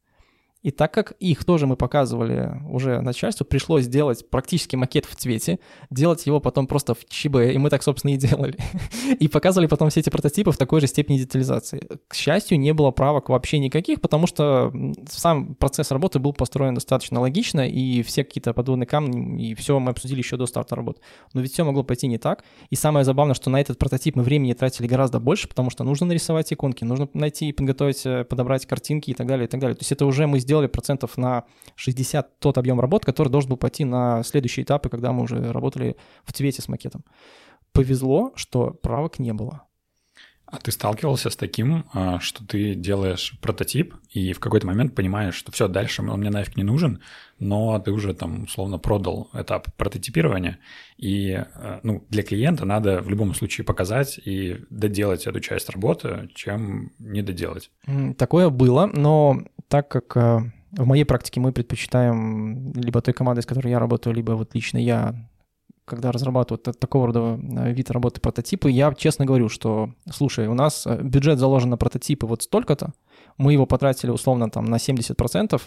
И 0.63 0.71
так 0.71 0.93
как 0.95 1.13
их 1.19 1.45
тоже 1.45 1.67
мы 1.67 1.77
показывали 1.77 2.63
уже 2.69 3.01
начальству, 3.01 3.45
пришлось 3.45 3.85
сделать 3.85 4.29
практически 4.31 4.77
макет 4.77 5.07
в 5.07 5.17
цвете, 5.17 5.59
делать 5.91 6.25
его 6.27 6.41
потом 6.41 6.67
просто 6.67 6.95
в 6.95 7.05
ЧБ, 7.05 7.53
и 7.53 7.59
мы 7.59 7.69
так, 7.69 7.83
собственно, 7.83 8.13
и 8.13 8.17
делали. 8.17 8.57
И 9.19 9.29
показывали 9.29 9.67
потом 9.67 9.91
все 9.91 10.01
эти 10.01 10.11
прототипы 10.11 10.53
в 10.53 10.57
такой 10.57 10.81
же 10.81 10.87
степени 10.87 11.19
детализации. 11.19 11.89
К 12.09 12.15
счастью, 12.15 12.59
не 12.59 12.73
было 12.73 12.91
правок 12.91 13.29
вообще 13.29 13.59
никаких, 13.59 14.01
потому 14.01 14.27
что 14.27 14.73
сам 15.09 15.55
процесс 15.55 15.91
работы 15.91 16.19
был 16.19 16.33
построен 16.33 16.75
достаточно 16.75 17.21
логично, 17.21 17.69
и 17.69 18.03
все 18.03 18.25
какие-то 18.25 18.53
подводные 18.53 18.87
камни, 18.87 19.51
и 19.51 19.55
все 19.55 19.79
мы 19.79 19.91
обсудили 19.91 20.19
еще 20.19 20.37
до 20.37 20.47
старта 20.47 20.77
работы. 20.77 21.01
Но 21.35 21.41
ведь 21.41 21.53
все 21.53 21.65
могло 21.65 21.83
пойти 21.83 22.07
не 22.07 22.19
так. 22.19 22.45
И 22.71 22.77
самое 22.77 23.05
забавное, 23.05 23.35
что 23.35 23.51
на 23.51 23.61
этот 23.61 23.79
прототип 23.79 24.17
мы 24.17 24.23
времени 24.23 24.53
тратили 24.53 24.87
гораздо 24.87 25.19
больше, 25.19 25.49
потому 25.49 25.71
что 25.71 25.85
нужно 25.85 26.07
нарисовать 26.07 26.53
иконки, 26.53 26.85
нужно 26.85 27.09
найти 27.15 27.49
и 27.49 27.53
подготовить, 27.53 28.07
э, 28.07 28.25
подобрать 28.25 28.67
картинки 28.67 29.11
и 29.11 29.15
так 29.15 29.27
далее, 29.27 29.47
и 29.47 29.49
так 29.49 29.61
далее. 29.61 29.75
То 29.75 29.81
есть 29.81 29.93
это 29.93 30.07
уже 30.07 30.27
мы 30.27 30.39
сделали 30.39 30.52
сделали 30.53 30.67
процентов 30.67 31.17
на 31.17 31.45
60 31.77 32.39
тот 32.39 32.59
объем 32.59 32.79
работ, 32.79 33.07
который 33.07 33.31
должен 33.31 33.49
был 33.49 33.57
пойти 33.57 33.87
на 33.87 34.23
следующие 34.23 34.65
этапы, 34.65 34.91
когда 34.91 35.11
мы 35.13 35.23
уже 35.23 35.51
работали 35.51 35.97
в 36.25 36.33
цвете 36.35 36.61
с 36.61 36.69
макетом. 36.69 37.05
Повезло, 37.73 38.33
что 38.37 38.71
правок 38.83 39.19
не 39.19 39.33
было. 39.33 39.63
А 40.53 40.59
ты 40.59 40.71
сталкивался 40.71 41.31
с 41.31 41.37
таким, 41.37 41.87
а, 41.95 42.21
что 42.21 42.47
ты 42.47 42.75
делаешь 42.75 43.39
прототип 43.41 43.95
и 44.11 44.35
в 44.35 44.39
какой-то 44.39 44.67
момент 44.67 44.95
понимаешь, 44.95 45.35
что 45.35 45.51
все, 45.51 45.67
дальше 45.67 46.03
он 46.03 46.21
мне 46.21 46.29
нафиг 46.29 46.59
не 46.59 46.63
нужен, 46.63 47.01
но 47.39 47.79
ты 47.79 47.91
уже 47.91 48.13
там 48.13 48.45
условно 48.45 48.77
продал 48.77 49.31
этап 49.33 49.75
прототипирования, 49.77 50.59
и 50.99 51.33
а, 51.33 51.81
ну, 51.83 52.05
для 52.11 52.23
клиента 52.23 52.67
надо 52.67 53.01
в 53.01 53.09
любом 53.09 53.35
случае 53.35 53.65
показать 53.65 54.21
и 54.23 54.59
доделать 54.69 55.27
эту 55.27 55.41
часть 55.41 55.71
работы, 55.71 56.29
чем 56.35 56.93
не 56.99 57.23
доделать. 57.23 57.71
Такое 58.19 58.51
было, 58.51 58.91
но 58.93 59.43
так 59.69 59.89
как 59.89 60.15
а, 60.19 60.53
в 60.73 60.85
моей 60.85 61.05
практике 61.05 61.41
мы 61.41 61.53
предпочитаем 61.53 62.75
либо 62.75 63.01
той 63.01 63.15
командой, 63.15 63.41
с 63.41 63.47
которой 63.47 63.71
я 63.71 63.79
работаю, 63.79 64.15
либо 64.15 64.33
вот 64.33 64.55
лично 64.55 64.77
я 64.77 65.15
когда 65.93 66.11
разрабатывают 66.11 66.79
такого 66.79 67.09
рода 67.09 67.39
э, 67.39 67.71
вид 67.71 67.91
работы 67.91 68.19
прототипы, 68.19 68.71
я 68.71 68.95
честно 68.95 69.27
говорю, 69.27 69.51
что, 69.51 69.91
слушай, 70.11 70.47
у 70.47 70.55
нас 70.55 70.87
э, 70.87 71.03
бюджет 71.03 71.39
заложен 71.39 71.69
на 71.69 71.77
прототипы 71.77 72.27
вот 72.27 72.43
столько-то, 72.43 72.95
мы 73.37 73.53
его 73.53 73.67
потратили 73.67 74.11
условно 74.11 74.49
там 74.51 74.65
на 74.65 74.77
70%, 74.77 75.61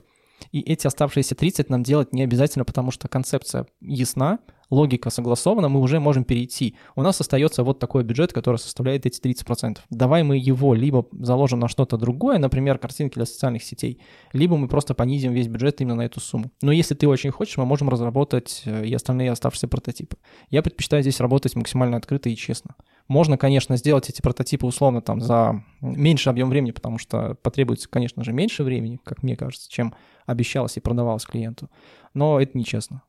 и 0.51 0.61
эти 0.61 0.87
оставшиеся 0.87 1.35
30 1.35 1.69
нам 1.69 1.83
делать 1.83 2.11
не 2.11 2.23
обязательно, 2.23 2.65
потому 2.65 2.89
что 2.89 3.07
концепция 3.07 3.67
ясна, 3.81 4.39
логика 4.75 5.09
согласована, 5.09 5.69
мы 5.69 5.79
уже 5.79 5.99
можем 5.99 6.23
перейти. 6.23 6.75
У 6.95 7.01
нас 7.01 7.19
остается 7.21 7.63
вот 7.63 7.79
такой 7.79 8.03
бюджет, 8.03 8.33
который 8.33 8.57
составляет 8.57 9.05
эти 9.05 9.19
30%. 9.19 9.79
Давай 9.89 10.23
мы 10.23 10.37
его 10.37 10.73
либо 10.73 11.07
заложим 11.11 11.59
на 11.59 11.67
что-то 11.67 11.97
другое, 11.97 12.37
например, 12.37 12.77
картинки 12.77 13.15
для 13.15 13.25
социальных 13.25 13.63
сетей, 13.63 14.01
либо 14.33 14.57
мы 14.57 14.67
просто 14.67 14.93
понизим 14.93 15.33
весь 15.33 15.47
бюджет 15.47 15.81
именно 15.81 15.95
на 15.95 16.05
эту 16.05 16.19
сумму. 16.19 16.51
Но 16.61 16.71
если 16.71 16.93
ты 16.93 17.07
очень 17.07 17.31
хочешь, 17.31 17.57
мы 17.57 17.65
можем 17.65 17.89
разработать 17.89 18.63
э, 18.65 18.85
и 18.85 18.93
остальные 18.93 19.31
оставшиеся 19.31 19.67
прототипы. 19.67 20.17
Я 20.49 20.61
предпочитаю 20.61 21.01
здесь 21.01 21.19
работать 21.19 21.55
максимально 21.55 21.97
открыто 21.97 22.29
и 22.29 22.35
честно. 22.35 22.75
Можно, 23.07 23.37
конечно, 23.37 23.77
сделать 23.77 24.09
эти 24.09 24.21
прототипы 24.21 24.65
условно 24.65 25.01
там 25.01 25.21
за 25.21 25.63
меньший 25.81 26.29
объем 26.29 26.49
времени, 26.49 26.71
потому 26.71 26.97
что 26.97 27.35
потребуется, 27.41 27.87
конечно 27.87 28.23
же, 28.23 28.33
меньше 28.33 28.63
времени, 28.63 28.99
как 29.03 29.23
мне 29.23 29.35
кажется, 29.35 29.71
чем 29.71 29.93
обещалось 30.25 30.77
и 30.77 30.79
продавалось 30.81 31.25
клиенту. 31.25 31.69
Но 32.13 32.39
это 32.41 32.57
нечестно. 32.57 33.03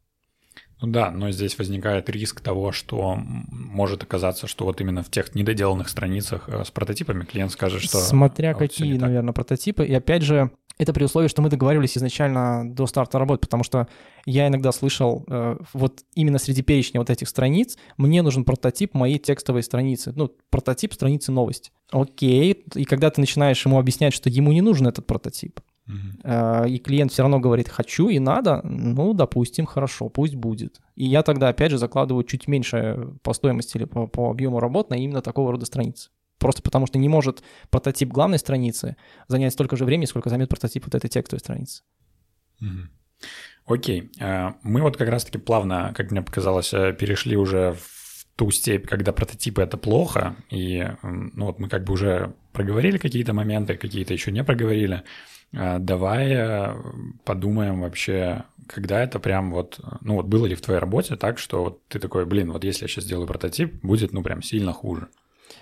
Ну 0.80 0.88
да, 0.88 1.10
но 1.10 1.30
здесь 1.30 1.56
возникает 1.58 2.10
риск 2.10 2.40
того, 2.40 2.70
что 2.70 3.18
может 3.18 4.02
оказаться, 4.02 4.46
что 4.46 4.66
вот 4.66 4.80
именно 4.80 5.02
в 5.02 5.10
тех 5.10 5.34
недоделанных 5.34 5.88
страницах 5.88 6.48
э, 6.48 6.64
с 6.64 6.70
прототипами 6.70 7.24
клиент 7.24 7.52
скажет, 7.52 7.82
что... 7.82 7.98
Смотря 7.98 8.52
вот 8.52 8.58
какие, 8.58 8.98
наверное, 8.98 9.32
прототипы. 9.32 9.86
И 9.86 9.94
опять 9.94 10.22
же, 10.22 10.50
это 10.78 10.92
при 10.92 11.04
условии, 11.04 11.28
что 11.28 11.40
мы 11.40 11.48
договаривались 11.48 11.96
изначально 11.96 12.70
до 12.70 12.86
старта 12.86 13.18
работы, 13.18 13.40
потому 13.40 13.64
что 13.64 13.88
я 14.26 14.48
иногда 14.48 14.70
слышал, 14.70 15.24
э, 15.28 15.56
вот 15.72 16.00
именно 16.14 16.38
среди 16.38 16.60
перечня 16.60 17.00
вот 17.00 17.08
этих 17.08 17.28
страниц, 17.28 17.78
мне 17.96 18.20
нужен 18.20 18.44
прототип 18.44 18.92
моей 18.92 19.18
текстовой 19.18 19.62
страницы, 19.62 20.12
ну, 20.14 20.30
прототип 20.50 20.92
страницы 20.92 21.32
новости. 21.32 21.70
Окей, 21.90 22.64
и 22.74 22.84
когда 22.84 23.10
ты 23.10 23.22
начинаешь 23.22 23.64
ему 23.64 23.78
объяснять, 23.78 24.12
что 24.12 24.28
ему 24.28 24.52
не 24.52 24.60
нужен 24.60 24.86
этот 24.86 25.06
прототип, 25.06 25.60
Uh-huh. 25.88 26.68
И 26.68 26.78
клиент 26.78 27.12
все 27.12 27.22
равно 27.22 27.38
говорит, 27.38 27.68
хочу 27.68 28.08
и 28.08 28.18
надо, 28.18 28.60
ну, 28.64 29.12
допустим, 29.12 29.66
хорошо, 29.66 30.08
пусть 30.08 30.34
будет. 30.34 30.80
И 30.96 31.04
я 31.04 31.22
тогда, 31.22 31.48
опять 31.48 31.70
же, 31.70 31.78
закладываю 31.78 32.24
чуть 32.24 32.48
меньше 32.48 33.14
по 33.22 33.32
стоимости 33.32 33.76
или 33.76 33.84
по, 33.84 34.06
по 34.06 34.30
объему 34.30 34.58
работ 34.58 34.90
на 34.90 34.94
именно 34.94 35.22
такого 35.22 35.52
рода 35.52 35.64
страницы. 35.64 36.10
Просто 36.38 36.62
потому 36.62 36.86
что 36.86 36.98
не 36.98 37.08
может 37.08 37.42
прототип 37.70 38.08
главной 38.08 38.38
страницы 38.38 38.96
занять 39.28 39.52
столько 39.52 39.76
же 39.76 39.84
времени, 39.84 40.06
сколько 40.06 40.28
займет 40.28 40.48
прототип 40.48 40.84
вот 40.84 40.94
этой 40.94 41.08
текстовой 41.08 41.40
страницы. 41.40 41.82
Uh-huh. 42.60 42.88
Окей. 43.66 44.10
А, 44.20 44.56
мы 44.62 44.82
вот 44.82 44.96
как 44.96 45.08
раз-таки 45.08 45.38
плавно, 45.38 45.92
как 45.96 46.10
мне 46.10 46.22
показалось, 46.22 46.72
э, 46.74 46.92
перешли 46.92 47.36
уже 47.36 47.74
в 47.74 48.26
ту 48.36 48.50
степь, 48.50 48.86
когда 48.86 49.12
прототипы 49.12 49.62
это 49.62 49.76
плохо, 49.78 50.36
и 50.50 50.86
ну 51.02 51.46
вот 51.46 51.58
мы 51.58 51.68
как 51.68 51.84
бы 51.84 51.94
уже 51.94 52.34
проговорили 52.52 52.98
какие-то 52.98 53.32
моменты, 53.32 53.76
какие-то 53.76 54.12
еще 54.12 54.30
не 54.30 54.44
проговорили. 54.44 55.02
А, 55.56 55.78
давай 55.78 56.32
э, 56.32 56.74
подумаем 57.24 57.80
вообще, 57.80 58.44
когда 58.66 59.02
это 59.02 59.18
прям 59.18 59.52
вот, 59.52 59.80
ну 60.02 60.16
вот 60.16 60.26
было 60.26 60.46
ли 60.46 60.54
в 60.54 60.60
твоей 60.60 60.80
работе 60.80 61.16
так, 61.16 61.38
что 61.38 61.64
вот 61.64 61.88
ты 61.88 61.98
такой, 61.98 62.26
блин, 62.26 62.52
вот 62.52 62.62
если 62.62 62.84
я 62.84 62.88
сейчас 62.88 63.04
сделаю 63.04 63.26
прототип, 63.26 63.82
будет 63.82 64.12
ну 64.12 64.22
прям 64.22 64.42
сильно 64.42 64.72
хуже. 64.72 65.08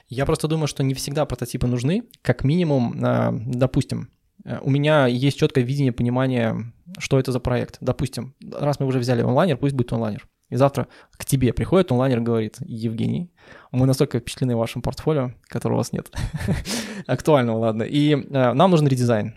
Я 0.08 0.26
просто 0.26 0.48
думаю, 0.48 0.66
что 0.66 0.82
не 0.82 0.94
всегда 0.94 1.24
прототипы 1.26 1.66
нужны. 1.66 2.04
Как 2.22 2.42
минимум, 2.42 2.98
а, 3.04 3.32
допустим, 3.32 4.10
э, 4.44 4.58
у 4.62 4.70
меня 4.70 5.06
есть 5.06 5.38
четкое 5.38 5.62
видение, 5.62 5.92
понимание, 5.92 6.72
что 6.98 7.20
это 7.20 7.30
за 7.30 7.38
проект. 7.38 7.76
Допустим, 7.80 8.34
раз 8.52 8.80
мы 8.80 8.86
уже 8.86 8.98
взяли 8.98 9.22
онлайнер, 9.22 9.56
пусть 9.56 9.74
будет 9.76 9.92
онлайнер. 9.92 10.26
И 10.50 10.56
завтра 10.56 10.88
к 11.12 11.24
тебе 11.24 11.52
приходит 11.52 11.92
онлайнер, 11.92 12.20
говорит, 12.20 12.56
Евгений, 12.60 13.30
мы 13.70 13.86
настолько 13.86 14.18
впечатлены 14.18 14.56
вашим 14.56 14.82
портфолио, 14.82 15.32
которого 15.44 15.76
у 15.76 15.78
вас 15.78 15.92
нет. 15.92 16.10
Актуального, 17.06 17.58
ладно. 17.58 17.84
И 17.84 18.14
э, 18.14 18.52
нам 18.52 18.72
нужен 18.72 18.88
редизайн 18.88 19.34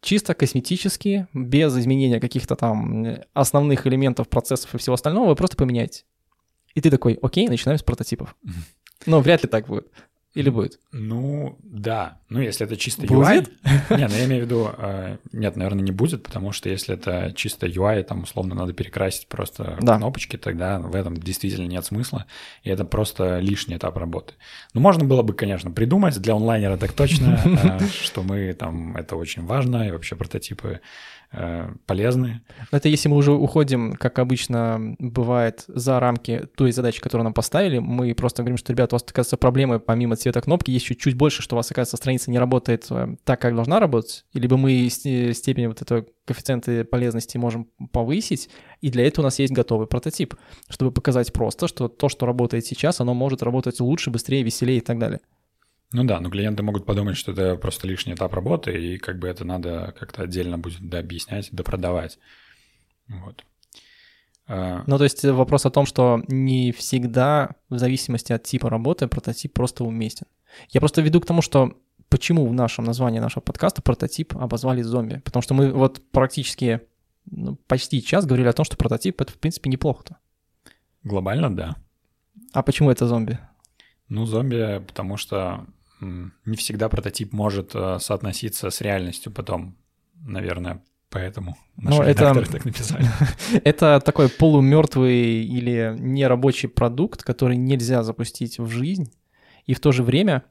чисто 0.00 0.34
косметически, 0.34 1.26
без 1.32 1.76
изменения 1.76 2.20
каких-то 2.20 2.56
там 2.56 3.06
основных 3.32 3.86
элементов 3.86 4.28
процессов 4.28 4.74
и 4.74 4.78
всего 4.78 4.94
остального, 4.94 5.28
вы 5.28 5.36
просто 5.36 5.56
поменяете. 5.56 6.04
И 6.74 6.80
ты 6.80 6.90
такой, 6.90 7.18
окей, 7.22 7.48
начинаем 7.48 7.78
с 7.78 7.82
прототипов. 7.82 8.36
Но 9.06 9.20
вряд 9.20 9.42
ли 9.42 9.48
так 9.48 9.66
будет. 9.66 9.88
Или 10.36 10.50
будет? 10.50 10.78
Ну, 10.92 11.58
да. 11.62 12.18
Ну, 12.28 12.40
если 12.42 12.66
это 12.66 12.76
чисто 12.76 13.06
будет? 13.06 13.26
UI... 13.26 13.48
Нет, 13.96 14.10
ну, 14.10 14.16
я 14.16 14.26
имею 14.26 14.42
в 14.42 14.44
виду... 14.44 14.70
Э, 14.76 15.16
нет, 15.32 15.56
наверное, 15.56 15.82
не 15.82 15.92
будет, 15.92 16.22
потому 16.22 16.52
что 16.52 16.68
если 16.68 16.94
это 16.94 17.32
чисто 17.34 17.66
UI, 17.66 18.02
там, 18.02 18.24
условно, 18.24 18.54
надо 18.54 18.74
перекрасить 18.74 19.28
просто 19.28 19.78
да. 19.80 19.96
кнопочки, 19.96 20.36
тогда 20.36 20.78
в 20.78 20.94
этом 20.94 21.16
действительно 21.16 21.66
нет 21.66 21.86
смысла, 21.86 22.26
и 22.64 22.68
это 22.68 22.84
просто 22.84 23.38
лишний 23.38 23.76
этап 23.76 23.96
работы. 23.96 24.34
Ну, 24.74 24.82
можно 24.82 25.06
было 25.06 25.22
бы, 25.22 25.32
конечно, 25.32 25.70
придумать 25.70 26.20
для 26.20 26.34
онлайнера 26.34 26.76
так 26.76 26.92
точно, 26.92 27.40
э, 27.42 27.86
что 28.02 28.22
мы 28.22 28.52
там... 28.52 28.94
Это 28.94 29.16
очень 29.16 29.42
важно, 29.46 29.88
и 29.88 29.90
вообще 29.90 30.16
прототипы 30.16 30.82
Э, 31.32 31.68
полезны. 31.86 32.40
Это 32.70 32.88
если 32.88 33.08
мы 33.08 33.16
уже 33.16 33.32
уходим, 33.32 33.94
как 33.94 34.18
обычно 34.18 34.94
бывает, 34.98 35.64
за 35.66 35.98
рамки 35.98 36.48
той 36.56 36.72
задачи, 36.72 37.00
которую 37.00 37.24
нам 37.24 37.34
поставили, 37.34 37.78
мы 37.78 38.14
просто 38.14 38.42
говорим, 38.42 38.56
что, 38.56 38.72
ребята, 38.72 38.94
у 38.94 38.96
вас, 38.96 39.02
оказывается, 39.02 39.36
проблемы 39.36 39.80
помимо 39.80 40.16
цвета 40.16 40.40
кнопки, 40.40 40.70
есть 40.70 40.86
чуть-чуть 40.86 41.14
больше, 41.14 41.42
что 41.42 41.56
у 41.56 41.58
вас, 41.58 41.70
оказывается, 41.70 41.96
страница 41.96 42.30
не 42.30 42.38
работает 42.38 42.86
э, 42.90 43.16
так, 43.24 43.40
как 43.40 43.54
должна 43.54 43.80
работать, 43.80 44.24
либо 44.34 44.56
мы 44.56 44.88
степень 44.88 45.68
вот 45.68 45.82
этого 45.82 46.06
коэффициенты 46.26 46.84
полезности 46.84 47.38
можем 47.38 47.68
повысить, 47.92 48.48
и 48.80 48.90
для 48.90 49.06
этого 49.06 49.24
у 49.24 49.26
нас 49.26 49.38
есть 49.38 49.52
готовый 49.52 49.88
прототип, 49.88 50.34
чтобы 50.68 50.92
показать 50.92 51.32
просто, 51.32 51.66
что 51.66 51.88
то, 51.88 52.08
что 52.08 52.26
работает 52.26 52.66
сейчас, 52.66 53.00
оно 53.00 53.14
может 53.14 53.42
работать 53.42 53.80
лучше, 53.80 54.10
быстрее, 54.10 54.42
веселее 54.42 54.78
и 54.78 54.82
так 54.82 54.98
далее. 54.98 55.20
Ну 55.92 56.04
да, 56.04 56.20
но 56.20 56.30
клиенты 56.30 56.62
могут 56.62 56.84
подумать, 56.84 57.16
что 57.16 57.32
это 57.32 57.56
просто 57.56 57.86
лишний 57.86 58.14
этап 58.14 58.34
работы, 58.34 58.72
и 58.72 58.98
как 58.98 59.18
бы 59.18 59.28
это 59.28 59.44
надо 59.44 59.94
как-то 59.98 60.22
отдельно 60.22 60.58
будет 60.58 60.88
дообъяснять, 60.88 61.48
допродавать. 61.52 62.18
Вот. 63.08 63.44
А, 64.48 64.82
ну, 64.86 64.98
то 64.98 65.04
есть 65.04 65.24
вопрос 65.24 65.66
о 65.66 65.70
том, 65.70 65.86
что 65.86 66.22
не 66.28 66.72
всегда, 66.72 67.50
в 67.68 67.78
зависимости 67.78 68.32
от 68.32 68.42
типа 68.42 68.68
работы, 68.68 69.06
прототип 69.08 69.52
просто 69.52 69.84
уместен. 69.84 70.26
Я 70.70 70.80
просто 70.80 71.02
веду 71.02 71.20
к 71.20 71.26
тому, 71.26 71.42
что 71.42 71.76
почему 72.08 72.46
в 72.46 72.52
нашем 72.52 72.84
названии 72.84 73.18
нашего 73.18 73.42
подкаста 73.42 73.82
прототип 73.82 74.36
обозвали 74.36 74.82
зомби. 74.82 75.20
Потому 75.24 75.42
что 75.42 75.54
мы 75.54 75.72
вот 75.72 76.02
практически 76.10 76.82
ну, 77.30 77.56
почти 77.66 78.02
час 78.02 78.26
говорили 78.26 78.48
о 78.48 78.52
том, 78.52 78.64
что 78.64 78.76
прототип— 78.76 79.20
это, 79.22 79.32
в 79.32 79.38
принципе, 79.38 79.70
неплохо-то. 79.70 80.16
Глобально, 81.02 81.54
да. 81.54 81.76
А 82.52 82.62
почему 82.62 82.90
это 82.90 83.06
зомби? 83.06 83.38
Ну, 84.08 84.24
зомби, 84.26 84.82
потому 84.86 85.16
что 85.16 85.66
не 86.00 86.56
всегда 86.56 86.88
прототип 86.88 87.32
может 87.32 87.70
э, 87.74 87.98
соотноситься 88.00 88.70
с 88.70 88.80
реальностью 88.80 89.32
потом, 89.32 89.76
наверное, 90.14 90.82
поэтому 91.10 91.56
наши 91.76 91.98
ну, 91.98 92.02
это, 92.02 92.34
так 92.50 92.64
написали. 92.64 93.06
это 93.64 94.00
такой 94.04 94.28
полумертвый 94.28 95.44
или 95.44 95.96
нерабочий 95.98 96.68
продукт, 96.68 97.22
который 97.22 97.56
нельзя 97.56 98.02
запустить 98.02 98.58
в 98.58 98.68
жизнь, 98.68 99.12
и 99.64 99.74
в 99.74 99.80
то 99.80 99.92
же 99.92 100.02
время 100.02 100.44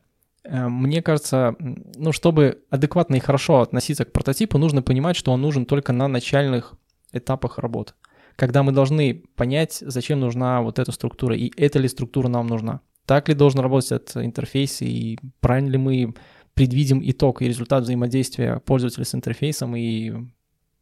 э, 0.43 0.67
мне 0.67 1.01
кажется, 1.01 1.55
ну, 1.59 2.11
чтобы 2.11 2.63
адекватно 2.69 3.15
и 3.15 3.19
хорошо 3.19 3.61
относиться 3.61 4.05
к 4.05 4.11
прототипу, 4.11 4.57
нужно 4.57 4.81
понимать, 4.81 5.15
что 5.15 5.31
он 5.31 5.41
нужен 5.41 5.65
только 5.65 5.93
на 5.93 6.07
начальных 6.07 6.73
этапах 7.11 7.59
работы. 7.59 7.93
Когда 8.35 8.63
мы 8.63 8.73
должны 8.73 9.23
понять, 9.35 9.77
зачем 9.79 10.19
нужна 10.19 10.61
вот 10.61 10.79
эта 10.79 10.91
структура, 10.91 11.37
и 11.37 11.53
эта 11.55 11.79
ли 11.79 11.87
структура 11.87 12.27
нам 12.27 12.47
нужна 12.47 12.81
так 13.05 13.29
ли 13.29 13.35
должен 13.35 13.59
работать 13.59 13.91
этот 13.91 14.17
интерфейс, 14.17 14.81
и 14.81 15.17
правильно 15.39 15.69
ли 15.69 15.77
мы 15.77 16.13
предвидим 16.53 17.01
итог 17.03 17.41
и 17.41 17.47
результат 17.47 17.83
взаимодействия 17.83 18.59
пользователя 18.65 19.05
с 19.05 19.13
интерфейсом 19.13 19.75
и 19.75 20.13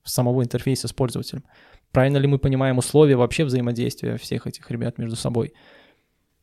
самого 0.03 0.43
интерфейса 0.43 0.88
с 0.88 0.93
пользователем. 0.93 1.43
Правильно 1.91 2.17
ли 2.17 2.27
мы 2.27 2.39
понимаем 2.39 2.77
условия 2.77 3.15
вообще 3.15 3.43
взаимодействия 3.45 4.17
всех 4.17 4.47
этих 4.47 4.69
ребят 4.71 4.97
между 4.97 5.15
собой. 5.15 5.53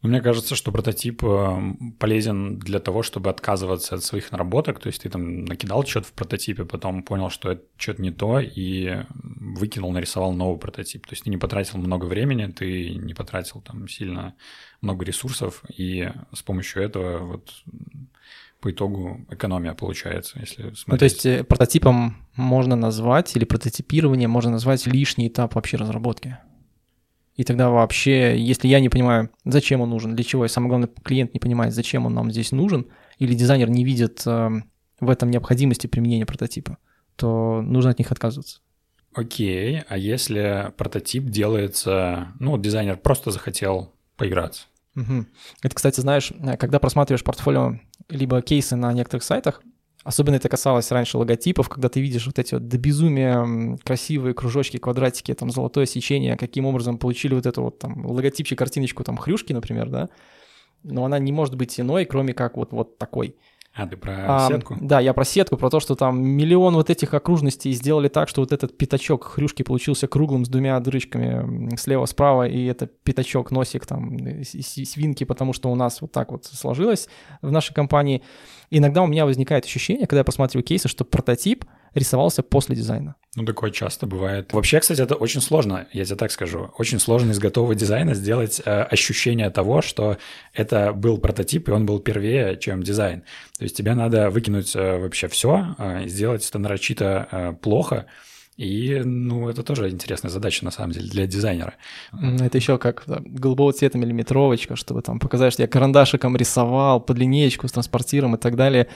Мне 0.03 0.23
кажется, 0.23 0.55
что 0.55 0.73
прототип 0.73 1.23
э, 1.25 1.75
полезен 1.99 2.59
для 2.59 2.81
того, 2.81 3.03
чтобы 3.03 3.29
отказываться 3.29 3.97
от 3.97 4.03
своих 4.03 4.33
наработок. 4.33 4.79
То 4.79 4.87
есть 4.87 5.03
ты 5.03 5.11
там 5.11 5.45
накидал 5.45 5.85
что-то 5.85 6.07
в 6.07 6.13
прототипе, 6.13 6.65
потом 6.65 7.03
понял, 7.03 7.29
что 7.29 7.53
это 7.53 7.63
что-то 7.77 8.01
не 8.01 8.11
то, 8.11 8.41
и 8.41 9.05
выкинул, 9.13 9.93
нарисовал 9.93 10.33
новый 10.33 10.59
прототип. 10.59 11.07
То 11.07 11.13
есть 11.13 11.25
ты 11.25 11.31
не 11.31 11.37
потратил 11.37 11.79
много 11.79 12.07
времени, 12.07 12.47
ты 12.47 12.95
не 12.95 13.13
потратил 13.13 13.61
там 13.61 13.89
сильно 13.89 14.35
много 14.81 15.05
ресурсов, 15.05 15.63
и 15.69 16.11
с 16.33 16.43
помощью 16.43 16.83
этого 16.83 17.19
вот 17.19 17.51
по 18.61 18.71
итогу 18.71 19.27
экономия 19.31 19.75
получается, 19.75 20.39
если 20.41 20.73
смотреть. 20.75 20.87
Ну, 20.87 20.99
то 20.99 21.05
есть 21.05 21.27
э, 21.27 21.45
прототипом 21.45 22.17
можно 22.37 22.75
назвать, 22.75 23.37
или 23.37 23.45
прототипирование 23.45 24.29
можно 24.29 24.53
назвать 24.53 24.87
лишний 24.87 25.29
этап 25.29 25.55
вообще 25.57 25.77
разработки. 25.77 26.39
И 27.41 27.45
тогда 27.45 27.71
вообще, 27.71 28.39
если 28.39 28.69
я 28.69 28.81
не 28.81 28.91
понимаю, 28.91 29.31
зачем 29.47 29.81
он 29.81 29.89
нужен, 29.89 30.15
для 30.15 30.25
чего, 30.25 30.45
и 30.45 30.49
самое 30.49 30.69
главное, 30.69 30.91
клиент 31.03 31.33
не 31.33 31.41
понимает, 31.41 31.73
зачем 31.73 32.05
он 32.05 32.13
нам 32.13 32.31
здесь 32.31 32.53
нужен, 32.53 32.89
или 33.17 33.33
дизайнер 33.33 33.71
не 33.71 33.83
видит 33.83 34.23
э, 34.27 34.51
в 35.01 35.09
этом 35.09 35.31
необходимости 35.31 35.87
применения 35.87 36.27
прототипа, 36.27 36.77
то 37.17 37.63
нужно 37.63 37.93
от 37.93 37.99
них 37.99 38.13
отказываться. 38.13 38.61
Окей, 39.15 39.81
а 39.89 39.97
если 39.97 40.71
прототип 40.77 41.31
делается, 41.31 42.29
ну, 42.39 42.59
дизайнер 42.59 42.99
просто 42.99 43.31
захотел 43.31 43.95
поиграться? 44.19 44.65
Угу. 44.97 45.25
Это, 45.63 45.75
кстати, 45.75 45.99
знаешь, 46.03 46.35
когда 46.59 46.79
просматриваешь 46.79 47.25
портфолио 47.25 47.81
либо 48.11 48.43
кейсы 48.43 48.77
на 48.77 48.93
некоторых 48.93 49.25
сайтах, 49.25 49.63
Особенно 50.03 50.37
это 50.37 50.49
касалось 50.49 50.91
раньше 50.93 51.19
логотипов, 51.19 51.69
когда 51.69 51.91
ты 51.91 52.01
видишь 52.01 52.27
вот 52.27 52.39
эти 52.39 52.55
вот 52.55 52.69
до 52.69 52.79
безумия 52.79 53.77
красивые 53.85 54.33
кружочки, 54.33 54.79
квадратики, 54.79 55.35
там 55.35 55.51
золотое 55.51 55.85
сечение, 55.85 56.39
каким 56.39 56.65
образом 56.65 56.97
получили 56.97 57.35
вот 57.35 57.45
эту 57.45 57.63
вот 57.63 57.79
там 57.79 58.07
логотипчик, 58.07 58.59
картиночку 58.59 59.05
там 59.05 59.19
хрюшки, 59.19 59.53
например, 59.53 59.91
да, 59.91 60.09
но 60.83 61.05
она 61.05 61.19
не 61.19 61.33
может 61.33 61.55
быть 61.55 61.79
иной, 61.79 62.07
кроме 62.07 62.33
как 62.33 62.57
вот, 62.57 62.73
вот 62.73 62.97
такой. 62.97 63.37
А, 63.73 63.87
ты 63.87 63.97
про 63.97 64.15
а, 64.27 64.49
сетку? 64.49 64.77
Да, 64.81 64.99
я 65.01 65.15
про 65.15 65.25
сетку, 65.25 65.57
про 65.57 65.71
то, 65.71 65.79
что 65.79 65.95
там 65.95 66.21
миллион 66.21 66.75
вот 66.75 66.91
этих 66.91 67.15
окружностей 67.15 67.73
сделали 67.73 68.09
так, 68.09 68.29
что 68.29 68.41
вот 68.41 68.51
этот 68.51 68.77
пятачок 68.77 69.25
хрюшки 69.25 69.63
получился 69.63 70.09
круглым 70.09 70.45
с 70.45 70.49
двумя 70.49 70.79
дырочками 70.81 71.77
слева-справа, 71.77 72.49
и 72.49 72.65
это 72.65 72.87
пятачок, 72.87 73.53
носик 73.53 73.87
там 73.87 74.19
свинки, 74.45 75.25
потому 75.25 75.53
что 75.53 75.71
у 75.71 75.77
нас 75.77 76.01
вот 76.01 76.11
так 76.11 76.33
вот 76.33 76.47
сложилось 76.47 77.09
в 77.43 77.53
нашей 77.53 77.73
компании. 77.73 78.23
Иногда 78.71 79.03
у 79.03 79.07
меня 79.07 79.25
возникает 79.25 79.65
ощущение, 79.65 80.07
когда 80.07 80.19
я 80.19 80.25
просматриваю 80.25 80.65
кейсы, 80.65 80.89
что 80.89 81.05
прототип— 81.05 81.65
рисовался 81.95 82.43
после 82.43 82.77
дизайна. 82.77 83.17
Ну, 83.37 83.45
такое 83.45 83.71
часто 83.71 84.07
бывает. 84.07 84.53
Вообще, 84.53 84.81
кстати, 84.81 85.01
это 85.01 85.15
очень 85.15 85.41
сложно, 85.41 85.87
я 85.93 86.05
тебе 86.05 86.17
так 86.17 86.33
скажу. 86.33 86.71
Очень 86.79 86.99
сложно 86.99 87.31
из 87.31 87.39
готового 87.39 87.77
дизайна 87.77 88.15
сделать 88.15 88.61
э, 88.65 88.83
ощущение 88.83 89.51
того, 89.51 89.83
что 89.83 90.19
это 90.53 90.93
был 90.93 91.19
прототип, 91.19 91.69
и 91.69 91.73
он 91.73 91.87
был 91.87 92.01
первее, 92.01 92.57
чем 92.57 92.83
дизайн. 92.83 93.23
То 93.57 93.65
есть 93.65 93.77
тебе 93.77 93.95
надо 93.95 94.31
выкинуть 94.31 94.75
э, 94.75 94.99
вообще 94.99 95.29
все, 95.29 95.77
э, 95.79 96.09
сделать 96.09 96.49
это 96.49 96.59
нарочито 96.59 97.29
э, 97.31 97.53
плохо, 97.61 98.07
и, 98.61 99.01
ну, 99.03 99.49
это 99.49 99.63
тоже 99.63 99.89
интересная 99.89 100.31
задача, 100.31 100.67
на 100.67 100.71
самом 100.71 100.93
деле, 100.93 101.09
для 101.09 101.27
дизайнера. 101.27 101.77
Это 102.13 102.59
еще 102.59 102.77
как 102.77 103.05
да, 103.07 103.23
голубого 103.25 103.73
цвета 103.73 103.97
миллиметровочка, 103.97 104.77
чтобы 104.77 105.01
там 105.01 105.19
показать, 105.19 105.55
что 105.55 105.63
я 105.63 105.67
карандашиком 105.67 106.37
рисовал 106.37 107.01
под 107.01 107.17
линеечку 107.17 107.69
с 107.69 107.73
транспортиром 107.73 108.35
и 108.35 108.39
так 108.39 108.57
далее. 108.57 108.89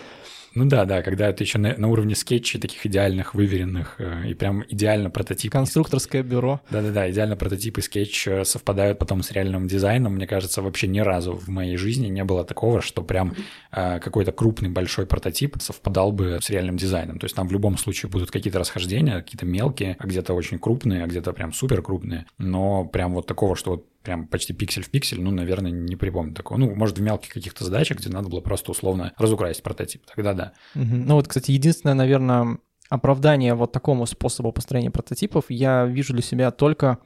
Ну 0.55 0.67
да, 0.67 0.85
да, 0.85 1.03
когда 1.03 1.29
это 1.29 1.43
еще 1.43 1.59
на, 1.59 1.77
на 1.77 1.89
уровне 1.89 2.15
скетчей 2.15 2.61
таких 2.61 2.87
идеальных, 2.87 3.35
выверенных, 3.35 3.97
э, 3.99 4.29
и 4.29 4.35
прям 4.35 4.65
идеально 4.69 5.11
прототип. 5.11 5.53
Конструкторское 5.53 6.23
бюро. 6.23 6.61
Да-да-да, 6.71 7.11
идеально 7.11 7.37
прототип 7.37 7.79
и 7.79 7.81
скетч 7.81 8.29
э, 8.29 8.45
совпадают 8.45 8.99
потом 8.99 9.23
с 9.23 9.33
реальным 9.33 9.67
дизайном. 9.67 10.15
Мне 10.15 10.27
кажется, 10.27 10.63
вообще 10.63 10.87
ни 10.87 11.01
разу 11.01 11.33
в 11.33 11.49
моей 11.49 11.77
жизни 11.77 12.07
не 12.07 12.23
было 12.23 12.45
такого, 12.45 12.83
что 12.83 13.03
прям 13.03 13.35
э, 13.73 13.99
какой-то 13.99 14.31
крупный 14.31 14.69
большой 14.69 15.07
прототип 15.07 15.57
совпадал 15.61 16.13
бы 16.13 16.39
с 16.41 16.49
реальным 16.51 16.77
дизайном. 16.77 17.19
То 17.19 17.25
есть 17.25 17.35
там 17.35 17.49
в 17.49 17.53
любом 17.53 17.77
случае 17.77 18.11
будут 18.11 18.31
какие-то 18.31 18.61
расхождения, 18.61 19.21
какие-то 19.21 19.47
мелкие, 19.47 19.97
а 19.99 20.07
где-то 20.07 20.35
очень 20.35 20.61
крупные, 20.61 21.03
а 21.03 21.07
где-то 21.07 21.33
прям 21.33 21.53
супер 21.53 21.83
крупные. 21.83 22.27
Но 22.39 22.85
прям 22.85 23.15
вот 23.15 23.27
такого, 23.27 23.57
что 23.57 23.73
вот 23.73 23.87
прям 24.05 24.29
почти 24.29 24.53
пиксель 24.53 24.85
в 24.85 24.91
пиксель, 24.91 25.21
ну, 25.21 25.31
наверное, 25.31 25.73
не 25.73 25.97
припомню 25.97 26.35
такого. 26.35 26.59
Ну, 26.59 26.75
может, 26.75 26.99
в 26.99 27.03
мелких 27.03 27.33
каких-то 27.33 27.65
задачах, 27.65 27.99
где 27.99 28.11
надо 28.11 28.29
было 28.29 28.41
просто 28.41 28.71
условно 28.71 29.13
разукрасить 29.17 29.63
прототип. 29.63 30.05
Тогда 30.07 30.35
да. 30.35 30.53
Угу. 30.75 30.85
Ну 30.85 31.15
вот, 31.15 31.27
кстати, 31.27 31.51
единственное, 31.51 31.95
наверное, 31.95 32.59
оправдание 32.91 33.55
вот 33.55 33.73
такому 33.73 34.07
способу 34.07 34.53
построения 34.53 34.91
прототипов 34.91 35.47
я 35.49 35.87
вижу 35.87 36.13
для 36.13 36.23
себя 36.23 36.51
только 36.51 36.99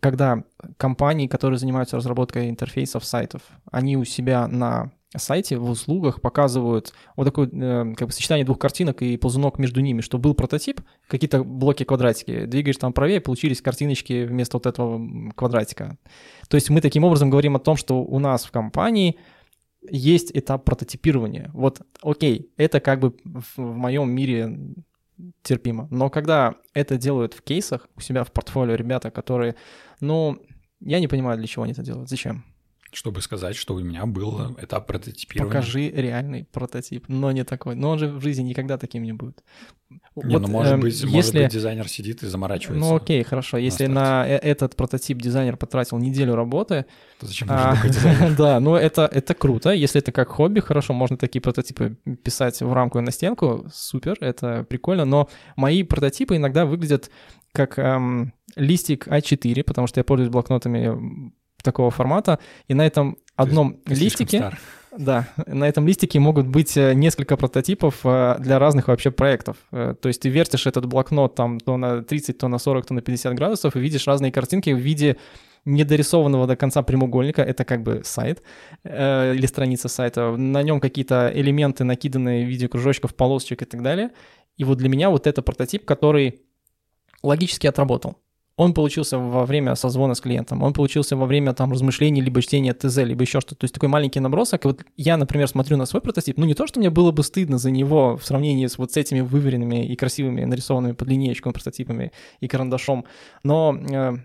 когда 0.00 0.44
компании, 0.76 1.26
которые 1.26 1.58
занимаются 1.58 1.96
разработкой 1.96 2.50
интерфейсов 2.50 3.04
сайтов, 3.04 3.42
они 3.70 3.96
у 3.96 4.04
себя 4.04 4.46
на 4.46 4.92
сайте 5.16 5.56
в 5.56 5.70
услугах 5.70 6.20
показывают 6.20 6.92
вот 7.16 7.24
такое 7.24 7.48
э, 7.50 7.94
как 7.94 8.08
бы 8.08 8.12
сочетание 8.12 8.44
двух 8.44 8.58
картинок 8.58 9.02
и 9.02 9.16
ползунок 9.16 9.58
между 9.58 9.80
ними, 9.80 10.00
что 10.00 10.18
был 10.18 10.34
прототип, 10.34 10.80
какие-то 11.08 11.44
блоки 11.44 11.84
квадратики, 11.84 12.44
двигаешь 12.44 12.76
там 12.76 12.92
правее, 12.92 13.20
получились 13.20 13.62
картиночки 13.62 14.24
вместо 14.24 14.56
вот 14.56 14.66
этого 14.66 15.32
квадратика. 15.34 15.96
То 16.48 16.56
есть 16.56 16.70
мы 16.70 16.80
таким 16.80 17.04
образом 17.04 17.30
говорим 17.30 17.56
о 17.56 17.60
том, 17.60 17.76
что 17.76 18.02
у 18.02 18.18
нас 18.18 18.44
в 18.44 18.50
компании 18.50 19.16
есть 19.88 20.30
этап 20.34 20.64
прототипирования. 20.64 21.50
Вот, 21.52 21.80
окей, 22.02 22.50
это 22.56 22.80
как 22.80 23.00
бы 23.00 23.14
в, 23.24 23.56
в 23.56 23.76
моем 23.76 24.10
мире 24.10 24.74
терпимо. 25.42 25.88
Но 25.90 26.10
когда 26.10 26.56
это 26.74 26.96
делают 26.96 27.34
в 27.34 27.42
кейсах 27.42 27.88
у 27.96 28.00
себя 28.00 28.24
в 28.24 28.32
портфолио 28.32 28.74
ребята, 28.74 29.10
которые, 29.10 29.54
ну, 30.00 30.38
я 30.80 31.00
не 31.00 31.08
понимаю, 31.08 31.38
для 31.38 31.46
чего 31.46 31.64
они 31.64 31.72
это 31.72 31.82
делают, 31.82 32.08
зачем 32.08 32.44
чтобы 32.96 33.20
сказать, 33.20 33.56
что 33.56 33.74
у 33.74 33.80
меня 33.80 34.06
был 34.06 34.56
этап 34.58 34.86
прототипирования. 34.86 35.52
Покажи 35.52 35.90
реальный 35.90 36.44
прототип, 36.50 37.04
но 37.08 37.30
не 37.30 37.44
такой. 37.44 37.74
Но 37.74 37.90
он 37.90 37.98
же 37.98 38.08
в 38.08 38.22
жизни 38.22 38.42
никогда 38.42 38.78
таким 38.78 39.02
не 39.02 39.12
будет. 39.12 39.44
Не, 39.90 40.00
вот, 40.14 40.42
ну 40.42 40.48
может, 40.48 40.72
э, 40.72 40.76
быть, 40.78 40.94
если... 40.94 41.14
может 41.14 41.34
быть, 41.34 41.48
дизайнер 41.48 41.88
сидит 41.88 42.22
и 42.22 42.26
заморачивается. 42.26 42.88
Ну 42.88 42.96
окей, 42.96 43.22
хорошо. 43.22 43.58
Если 43.58 43.84
на, 43.86 43.92
на 44.22 44.28
э, 44.28 44.38
этот 44.38 44.76
прототип 44.76 45.18
дизайнер 45.18 45.58
потратил 45.58 45.98
неделю 45.98 46.34
работы... 46.34 46.86
То 47.20 47.26
зачем 47.26 47.48
нужен 47.48 47.66
а, 47.66 47.74
такой 47.74 47.90
дизайнер? 47.90 48.34
Да, 48.34 48.60
ну 48.60 48.76
это, 48.76 49.10
это 49.12 49.34
круто. 49.34 49.72
Если 49.72 50.00
это 50.00 50.10
как 50.10 50.30
хобби, 50.30 50.60
хорошо, 50.60 50.94
можно 50.94 51.18
такие 51.18 51.42
прототипы 51.42 51.98
писать 52.22 52.62
в 52.62 52.72
рамку 52.72 52.98
и 52.98 53.02
на 53.02 53.10
стенку. 53.10 53.66
Супер, 53.70 54.16
это 54.20 54.64
прикольно. 54.64 55.04
Но 55.04 55.28
мои 55.54 55.82
прототипы 55.82 56.36
иногда 56.36 56.64
выглядят 56.64 57.10
как 57.52 57.78
эм, 57.78 58.32
листик 58.56 59.06
А4, 59.06 59.64
потому 59.64 59.86
что 59.86 60.00
я 60.00 60.04
пользуюсь 60.04 60.32
блокнотами 60.32 61.32
такого 61.66 61.90
формата, 61.90 62.38
и 62.68 62.74
на 62.74 62.86
этом 62.86 63.18
одном 63.36 63.74
ты, 63.74 63.94
ты 63.94 64.00
листике... 64.00 64.50
Да, 64.98 65.28
на 65.46 65.68
этом 65.68 65.86
листике 65.86 66.18
могут 66.18 66.46
быть 66.46 66.74
э, 66.74 66.94
несколько 66.94 67.36
прототипов 67.36 68.00
э, 68.04 68.36
для 68.38 68.58
разных 68.58 68.88
вообще 68.88 69.10
проектов. 69.10 69.58
Э, 69.70 69.94
то 70.00 70.08
есть 70.08 70.22
ты 70.22 70.30
вертишь 70.30 70.66
этот 70.66 70.86
блокнот 70.86 71.34
там 71.34 71.60
то 71.60 71.76
на 71.76 72.02
30, 72.02 72.38
то 72.38 72.48
на 72.48 72.56
40, 72.58 72.86
то 72.86 72.94
на 72.94 73.02
50 73.02 73.34
градусов 73.34 73.76
и 73.76 73.80
видишь 73.80 74.06
разные 74.06 74.32
картинки 74.32 74.70
в 74.70 74.78
виде 74.78 75.18
недорисованного 75.66 76.46
до 76.46 76.56
конца 76.56 76.82
прямоугольника, 76.82 77.42
это 77.42 77.64
как 77.64 77.82
бы 77.82 78.00
сайт 78.04 78.42
э, 78.84 79.34
или 79.34 79.46
страница 79.46 79.88
сайта, 79.88 80.30
на 80.30 80.62
нем 80.62 80.80
какие-то 80.80 81.30
элементы 81.34 81.84
накиданные 81.84 82.46
в 82.46 82.48
виде 82.48 82.68
кружочков, 82.68 83.14
полосочек 83.14 83.62
и 83.62 83.64
так 83.66 83.82
далее. 83.82 84.12
И 84.56 84.64
вот 84.64 84.78
для 84.78 84.88
меня 84.88 85.10
вот 85.10 85.26
это 85.26 85.42
прототип, 85.42 85.84
который 85.84 86.40
логически 87.22 87.66
отработал. 87.66 88.16
Он 88.56 88.72
получился 88.72 89.18
во 89.18 89.44
время 89.44 89.74
созвона 89.74 90.14
с 90.14 90.20
клиентом, 90.20 90.62
он 90.62 90.72
получился 90.72 91.14
во 91.14 91.26
время 91.26 91.52
там 91.52 91.72
размышлений, 91.72 92.22
либо 92.22 92.40
чтения 92.40 92.72
ТЗ, 92.72 92.98
либо 92.98 93.22
еще 93.22 93.40
что-то. 93.40 93.56
То 93.56 93.64
есть 93.64 93.74
такой 93.74 93.90
маленький 93.90 94.18
набросок. 94.20 94.64
И 94.64 94.68
вот 94.68 94.84
я, 94.96 95.18
например, 95.18 95.46
смотрю 95.46 95.76
на 95.76 95.84
свой 95.84 96.00
прототип, 96.00 96.38
ну 96.38 96.46
не 96.46 96.54
то, 96.54 96.66
что 96.66 96.80
мне 96.80 96.88
было 96.88 97.12
бы 97.12 97.22
стыдно 97.22 97.58
за 97.58 97.70
него 97.70 98.16
в 98.16 98.24
сравнении 98.24 98.66
с 98.66 98.78
вот 98.78 98.92
с 98.92 98.96
этими 98.96 99.20
выверенными 99.20 99.86
и 99.86 99.94
красивыми 99.94 100.44
нарисованными 100.44 100.92
под 100.92 101.08
линеечкой 101.08 101.52
прототипами 101.52 102.12
и 102.40 102.48
карандашом, 102.48 103.04
но 103.42 103.76
э, 103.76 104.16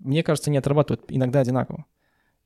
мне 0.00 0.22
кажется, 0.22 0.50
не 0.50 0.58
отрабатывают 0.58 1.04
иногда 1.08 1.40
одинаково. 1.40 1.86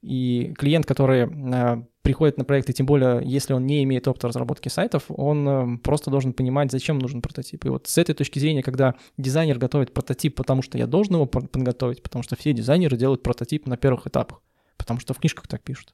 И 0.03 0.55
клиент, 0.57 0.87
который 0.87 1.23
э, 1.23 1.83
приходит 2.03 2.39
на 2.39 2.45
проект, 2.45 2.71
и 2.71 2.73
тем 2.73 2.87
более, 2.87 3.21
если 3.25 3.53
он 3.53 3.67
не 3.67 3.83
имеет 3.85 4.09
опыта 4.09 4.29
разработки 4.29 4.69
сайтов, 4.69 5.05
он 5.09 5.49
э, 5.49 5.79
просто 5.79 6.11
должен 6.11 6.33
понимать, 6.33 6.71
зачем 6.71 6.99
нужен 6.99 7.21
прототип. 7.21 7.65
И 7.67 7.69
вот 7.69 7.87
с 7.87 7.99
этой 7.99 8.15
точки 8.15 8.39
зрения, 8.39 8.63
когда 8.63 8.95
дизайнер 9.19 9.59
готовит 9.59 9.93
прототип, 9.93 10.35
потому 10.35 10.63
что 10.63 10.79
я 10.79 10.87
должен 10.87 11.15
его 11.15 11.27
подготовить, 11.27 12.03
потому 12.03 12.23
что 12.23 12.37
все 12.37 12.53
дизайнеры 12.53 12.97
делают 12.97 13.23
прототип 13.23 13.67
на 13.67 13.77
первых 13.77 14.07
этапах, 14.07 14.41
потому 14.77 14.99
что 15.01 15.13
в 15.13 15.19
книжках 15.19 15.47
так 15.47 15.63
пишут. 15.63 15.93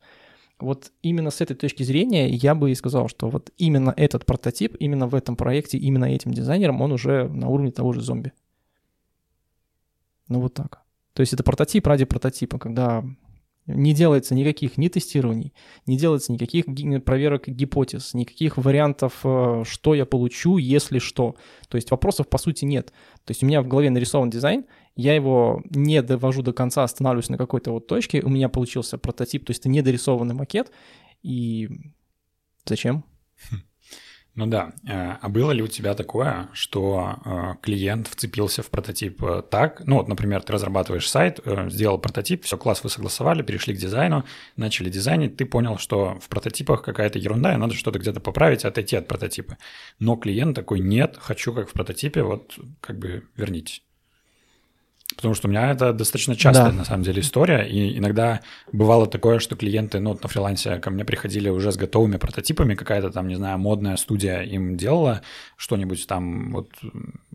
Вот 0.59 0.93
именно 1.03 1.31
с 1.31 1.41
этой 1.41 1.55
точки 1.55 1.83
зрения 1.83 2.29
я 2.29 2.55
бы 2.55 2.71
и 2.71 2.75
сказал, 2.75 3.09
что 3.09 3.29
вот 3.29 3.51
именно 3.59 3.93
этот 3.95 4.25
прототип, 4.25 4.77
именно 4.79 5.07
в 5.07 5.15
этом 5.15 5.37
проекте, 5.37 5.77
именно 5.77 6.07
этим 6.07 6.33
дизайнером, 6.33 6.81
он 6.81 6.93
уже 6.93 7.29
на 7.29 7.49
уровне 7.49 7.73
того 7.73 7.93
же 7.93 8.01
зомби. 8.01 8.33
Ну 10.29 10.41
вот 10.41 10.55
так. 10.55 10.83
То 11.13 11.21
есть 11.21 11.33
это 11.33 11.43
прототип 11.43 11.87
ради 11.87 12.05
прототипа, 12.05 12.59
когда 12.59 13.05
не 13.67 13.93
делается 13.93 14.35
никаких 14.35 14.79
ни 14.79 14.89
тестирований, 14.89 15.53
не 15.87 15.97
делается 15.97 16.33
никаких 16.33 16.67
проверок 17.05 17.49
гипотез, 17.49 18.15
никаких 18.15 18.57
вариантов, 18.57 19.21
э, 19.25 19.65
что 19.67 19.95
я 19.95 20.07
получу, 20.07 20.59
если 20.59 20.99
что. 20.99 21.37
То 21.69 21.77
есть 21.77 21.91
вопросов 21.91 22.29
по 22.29 22.39
сути 22.39 22.65
нет. 22.65 22.93
То 23.25 23.33
есть 23.33 23.43
у 23.43 23.47
меня 23.47 23.63
в 23.63 23.69
голове 23.69 23.91
нарисован 23.91 24.31
дизайн, 24.31 24.67
я 24.95 25.15
его 25.15 25.63
не 25.71 26.01
довожу 26.03 26.43
до 26.43 26.53
конца, 26.53 26.85
останавливаюсь 26.85 27.29
на 27.29 27.39
какой-то 27.39 27.73
вот 27.73 27.87
точке, 27.87 28.23
у 28.23 28.29
меня 28.29 28.49
получился 28.49 28.99
прототип, 28.99 29.45
то 29.45 29.51
есть 29.51 29.61
это 29.61 29.69
недорисованный 29.69 30.35
макет, 30.35 30.71
и 31.23 31.69
зачем? 32.65 33.05
Ну 34.37 34.47
да. 34.47 34.75
Э, 34.87 35.17
а 35.23 35.29
было 35.31 35.51
ли 35.51 35.63
у 35.63 35.67
тебя 35.67 35.95
такое, 35.95 36.51
что 36.53 37.17
э, 37.25 37.55
клиент 37.63 38.07
вцепился 38.07 38.63
в 38.63 38.69
прототип 38.69 39.23
э, 39.25 39.43
так? 39.51 39.81
Ну 39.87 39.97
вот, 39.97 40.09
например, 40.09 40.43
ты 40.43 40.53
разрабатываешь 40.53 41.09
сайт, 41.09 41.41
сделал 41.69 41.99
прототип, 41.99 42.45
все, 42.45 42.59
класс, 42.59 42.85
вы 42.85 42.91
согласовали, 42.91 43.43
перешли 43.43 43.75
к 43.75 43.79
дизайну, 43.79 44.27
начали 44.57 44.91
дизайнить, 44.91 45.39
ты 45.39 45.47
понял, 45.47 45.79
что 45.79 46.19
в 46.21 46.29
прототипах 46.29 46.83
какая-то 46.83 47.19
ерунда, 47.19 47.55
и 47.55 47.57
надо 47.57 47.75
что-то 47.75 47.99
где-то 47.99 48.21
поправить, 48.21 48.67
отойти 48.67 48.97
от 48.97 49.09
прототипа. 49.09 49.57
Но 50.01 50.17
клиент 50.17 50.55
такой, 50.55 50.81
нет, 50.81 51.17
хочу 51.19 51.55
как 51.55 51.71
в 51.71 51.73
прототипе, 51.73 52.23
вот 52.23 52.59
как 52.83 52.99
бы 52.99 53.25
вернитесь. 53.37 53.86
Потому 55.17 55.35
что 55.35 55.49
у 55.49 55.51
меня 55.51 55.71
это 55.71 55.93
достаточно 55.93 56.37
частая, 56.37 56.71
да. 56.71 56.73
на 56.73 56.85
самом 56.85 57.03
деле, 57.03 57.21
история. 57.21 57.63
И 57.63 57.99
иногда 57.99 58.41
бывало 58.73 59.07
такое, 59.07 59.39
что 59.39 59.57
клиенты, 59.57 59.99
ну, 59.99 60.19
на 60.21 60.29
фрилансе 60.29 60.79
ко 60.79 60.91
мне 60.91 61.05
приходили 61.05 61.49
уже 61.49 61.73
с 61.73 61.77
готовыми 61.77 62.19
прототипами, 62.19 62.75
какая-то 62.75 63.11
там, 63.11 63.29
не 63.29 63.37
знаю, 63.37 63.59
модная 63.59 63.97
студия 63.97 64.43
им 64.43 64.77
делала 64.77 65.23
что-нибудь 65.57 66.07
там, 66.07 66.53
вот 66.53 66.71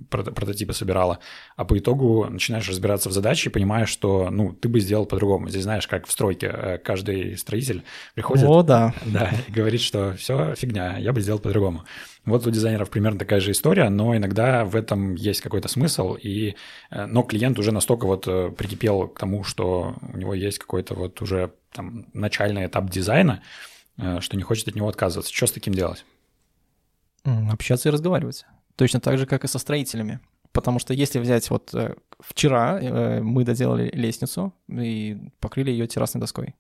прототипы 0.10 0.74
собирала, 0.74 1.20
а 1.56 1.66
по 1.66 1.78
итогу 1.78 2.28
начинаешь 2.30 2.70
разбираться 2.70 3.10
в 3.10 3.12
задаче 3.12 3.50
и 3.50 3.52
понимаешь, 3.52 3.90
что, 3.90 4.30
ну, 4.30 4.54
ты 4.54 4.70
бы 4.70 4.80
сделал 4.80 5.06
по-другому. 5.06 5.50
Здесь 5.50 5.64
знаешь, 5.64 5.88
как 5.88 6.06
в 6.06 6.12
стройке 6.12 6.48
э, 6.48 6.78
каждый 6.78 7.38
строитель 7.38 7.84
приходит... 8.14 8.46
О, 8.48 8.62
да. 8.62 8.94
Да, 9.06 9.32
и 9.48 9.52
говорит, 9.52 9.82
что 9.82 10.14
все 10.14 10.56
фигня, 10.56 10.98
я 10.98 11.12
бы 11.12 11.22
сделал 11.22 11.40
по-другому. 11.40 11.84
Вот 12.26 12.46
у 12.46 12.52
дизайнеров 12.52 12.90
примерно 12.90 13.18
такая 13.18 13.40
же 13.40 13.52
история, 13.52 13.90
но 13.90 14.16
иногда 14.16 14.64
в 14.64 14.76
этом 14.76 15.16
есть 15.16 15.42
какой-то 15.42 15.68
смысл, 15.68 16.14
и, 16.14 16.56
э, 16.92 17.06
но 17.08 17.24
клиент 17.24 17.58
уже 17.58 17.72
настолько 17.72 18.06
вот 18.06 18.28
э, 18.28 18.52
прикипел 18.52 19.08
к 19.08 19.20
тому, 19.20 19.44
что 19.44 19.96
у 20.02 20.18
него 20.18 20.34
есть 20.34 20.60
какой-то 20.60 20.94
вот 20.94 21.22
уже 21.22 21.54
там 21.74 22.06
начальный 22.14 22.68
этап 22.68 22.90
дизайна, 22.90 23.42
что 24.20 24.36
не 24.36 24.44
хочет 24.44 24.68
от 24.68 24.76
него 24.76 24.90
отказываться. 24.90 25.34
Что 25.34 25.48
с 25.48 25.52
таким 25.52 25.74
делать? 25.74 26.06
Общаться 27.24 27.90
и 27.90 27.92
разговаривать. 27.92 28.46
Точно 28.76 29.00
так 29.00 29.18
же, 29.18 29.26
как 29.26 29.44
и 29.44 29.48
со 29.48 29.60
строителями. 29.60 30.20
Потому 30.52 30.80
что 30.80 30.94
если 30.94 31.20
взять 31.20 31.50
вот 31.50 31.74
э, 31.74 31.96
вчера 32.20 32.80
э, 32.82 33.22
мы 33.22 33.46
доделали 33.46 33.90
лестницу 33.94 34.54
и 34.68 35.18
покрыли 35.40 35.72
ее 35.72 35.88
террасной 35.88 36.20
доской. 36.20 36.56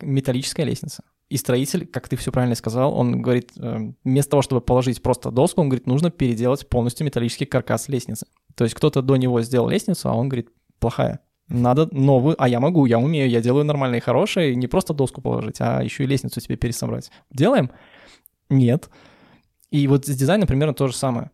Металлическая 0.00 0.66
лестница. 0.66 1.04
И 1.30 1.38
строитель, 1.38 1.86
как 1.86 2.08
ты 2.08 2.16
все 2.16 2.30
правильно 2.30 2.54
сказал, 2.54 2.94
он 2.94 3.22
говорит, 3.22 3.52
э, 3.56 3.92
вместо 4.04 4.32
того, 4.32 4.42
чтобы 4.42 4.60
положить 4.60 5.00
просто 5.00 5.30
доску, 5.30 5.62
он 5.62 5.70
говорит, 5.70 5.86
нужно 5.86 6.10
переделать 6.10 6.68
полностью 6.68 7.06
металлический 7.06 7.46
каркас 7.46 7.88
лестницы. 7.88 8.26
То 8.54 8.64
есть 8.64 8.74
кто-то 8.74 9.00
до 9.00 9.16
него 9.16 9.40
сделал 9.40 9.70
лестницу, 9.70 10.10
а 10.10 10.14
он 10.14 10.28
говорит, 10.28 10.50
плохая. 10.78 11.20
Надо 11.48 11.88
новую, 11.90 12.36
а 12.38 12.48
я 12.48 12.60
могу, 12.60 12.84
я 12.86 12.98
умею, 12.98 13.30
я 13.30 13.40
делаю 13.40 13.64
нормальные, 13.64 14.00
хорошие, 14.00 14.54
не 14.54 14.66
просто 14.66 14.92
доску 14.92 15.22
положить, 15.22 15.56
а 15.60 15.82
еще 15.82 16.04
и 16.04 16.06
лестницу 16.06 16.40
тебе 16.40 16.56
пересобрать. 16.56 17.10
Делаем? 17.30 17.70
Нет. 18.50 18.90
И 19.72 19.88
вот 19.88 20.04
с 20.04 20.14
дизайном 20.14 20.46
примерно 20.46 20.74
то 20.74 20.86
же 20.86 20.94
самое. 20.94 21.30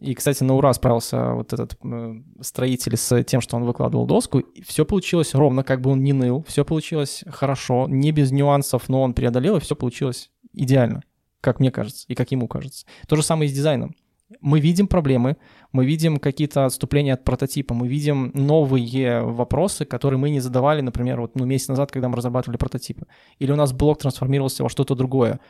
И, 0.00 0.14
кстати, 0.14 0.44
на 0.44 0.54
ура 0.54 0.72
справился 0.72 1.32
вот 1.32 1.52
этот 1.52 1.76
э, 1.82 2.22
строитель 2.40 2.96
с 2.96 3.24
тем, 3.24 3.40
что 3.40 3.56
он 3.56 3.64
выкладывал 3.64 4.06
доску. 4.06 4.38
И 4.38 4.62
все 4.62 4.86
получилось 4.86 5.34
ровно, 5.34 5.64
как 5.64 5.80
бы 5.80 5.90
он 5.90 6.02
не 6.04 6.12
ныл. 6.12 6.44
Все 6.46 6.64
получилось 6.64 7.24
хорошо, 7.26 7.86
не 7.88 8.12
без 8.12 8.30
нюансов, 8.30 8.88
но 8.88 9.02
он 9.02 9.12
преодолел, 9.12 9.56
и 9.56 9.60
все 9.60 9.74
получилось 9.74 10.30
идеально, 10.54 11.02
как 11.40 11.58
мне 11.58 11.72
кажется, 11.72 12.06
и 12.06 12.14
как 12.14 12.30
ему 12.30 12.46
кажется. 12.46 12.86
То 13.08 13.16
же 13.16 13.22
самое 13.22 13.50
и 13.50 13.52
с 13.52 13.56
дизайном. 13.56 13.96
Мы 14.40 14.60
видим 14.60 14.86
проблемы, 14.86 15.36
мы 15.72 15.84
видим 15.84 16.18
какие-то 16.18 16.64
отступления 16.64 17.14
от 17.14 17.24
прототипа, 17.24 17.74
мы 17.74 17.88
видим 17.88 18.30
новые 18.32 19.22
вопросы, 19.22 19.84
которые 19.84 20.20
мы 20.20 20.30
не 20.30 20.38
задавали, 20.38 20.80
например, 20.80 21.20
вот 21.20 21.34
ну, 21.34 21.44
месяц 21.44 21.66
назад, 21.66 21.90
когда 21.90 22.08
мы 22.08 22.16
разрабатывали 22.16 22.56
прототипы. 22.56 23.08
Или 23.40 23.50
у 23.50 23.56
нас 23.56 23.72
блок 23.72 23.98
трансформировался 23.98 24.62
во 24.62 24.68
что-то 24.68 24.94
другое. 24.94 25.40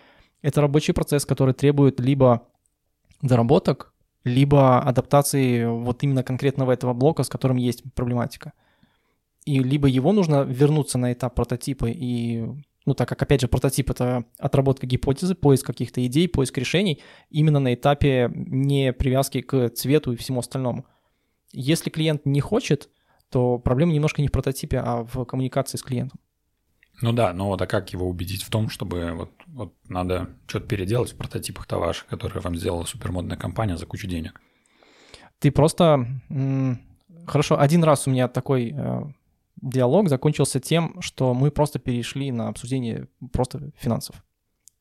Это 0.42 0.60
рабочий 0.60 0.92
процесс, 0.92 1.24
который 1.24 1.54
требует 1.54 2.00
либо 2.00 2.48
доработок, 3.22 3.92
либо 4.24 4.80
адаптации 4.80 5.64
вот 5.64 6.02
именно 6.02 6.22
конкретного 6.22 6.72
этого 6.72 6.94
блока, 6.94 7.22
с 7.22 7.28
которым 7.28 7.56
есть 7.56 7.82
проблематика. 7.94 8.52
И 9.44 9.58
либо 9.60 9.88
его 9.88 10.12
нужно 10.12 10.42
вернуться 10.42 10.98
на 10.98 11.12
этап 11.12 11.34
прототипа 11.34 11.86
и 11.86 12.46
ну, 12.86 12.94
так 12.94 13.08
как, 13.08 13.22
опять 13.22 13.42
же, 13.42 13.48
прототип— 13.48 13.90
это 13.92 14.24
отработка 14.38 14.86
гипотезы, 14.86 15.34
поиск 15.34 15.66
каких-то 15.66 16.04
идей, 16.06 16.28
поиск 16.28 16.56
решений 16.56 17.02
именно 17.28 17.60
на 17.60 17.74
этапе 17.74 18.30
не 18.34 18.92
привязки 18.92 19.42
к 19.42 19.68
цвету 19.70 20.12
и 20.12 20.16
всему 20.16 20.40
остальному. 20.40 20.86
Если 21.52 21.90
клиент 21.90 22.24
не 22.24 22.40
хочет, 22.40 22.88
то 23.28 23.58
проблема 23.58 23.92
немножко 23.92 24.22
не 24.22 24.28
в 24.28 24.32
прототипе, 24.32 24.78
а 24.78 25.04
в 25.04 25.24
коммуникации 25.24 25.76
с 25.76 25.82
клиентом. 25.82 26.18
Ну 27.02 27.12
да, 27.12 27.32
но 27.32 27.46
вот 27.46 27.62
а 27.62 27.66
как 27.66 27.92
его 27.92 28.08
убедить 28.08 28.42
в 28.42 28.50
том, 28.50 28.68
чтобы 28.68 29.12
вот, 29.12 29.30
вот 29.46 29.74
надо 29.88 30.28
что-то 30.46 30.66
переделать 30.66 31.12
в 31.12 31.16
прототипах-то 31.16 31.78
ваших, 31.78 32.06
которые 32.06 32.42
вам 32.42 32.56
сделала 32.56 32.84
супермодная 32.84 33.36
компания 33.36 33.76
за 33.76 33.86
кучу 33.86 34.06
денег? 34.06 34.40
Ты 35.38 35.50
просто... 35.50 36.06
Хорошо, 37.26 37.58
один 37.58 37.84
раз 37.84 38.06
у 38.06 38.10
меня 38.10 38.28
такой 38.28 38.74
э, 38.74 39.02
диалог 39.62 40.08
закончился 40.08 40.58
тем, 40.58 41.00
что 41.00 41.32
мы 41.32 41.50
просто 41.50 41.78
перешли 41.78 42.32
на 42.32 42.48
обсуждение 42.48 43.08
просто 43.32 43.70
финансов. 43.76 44.24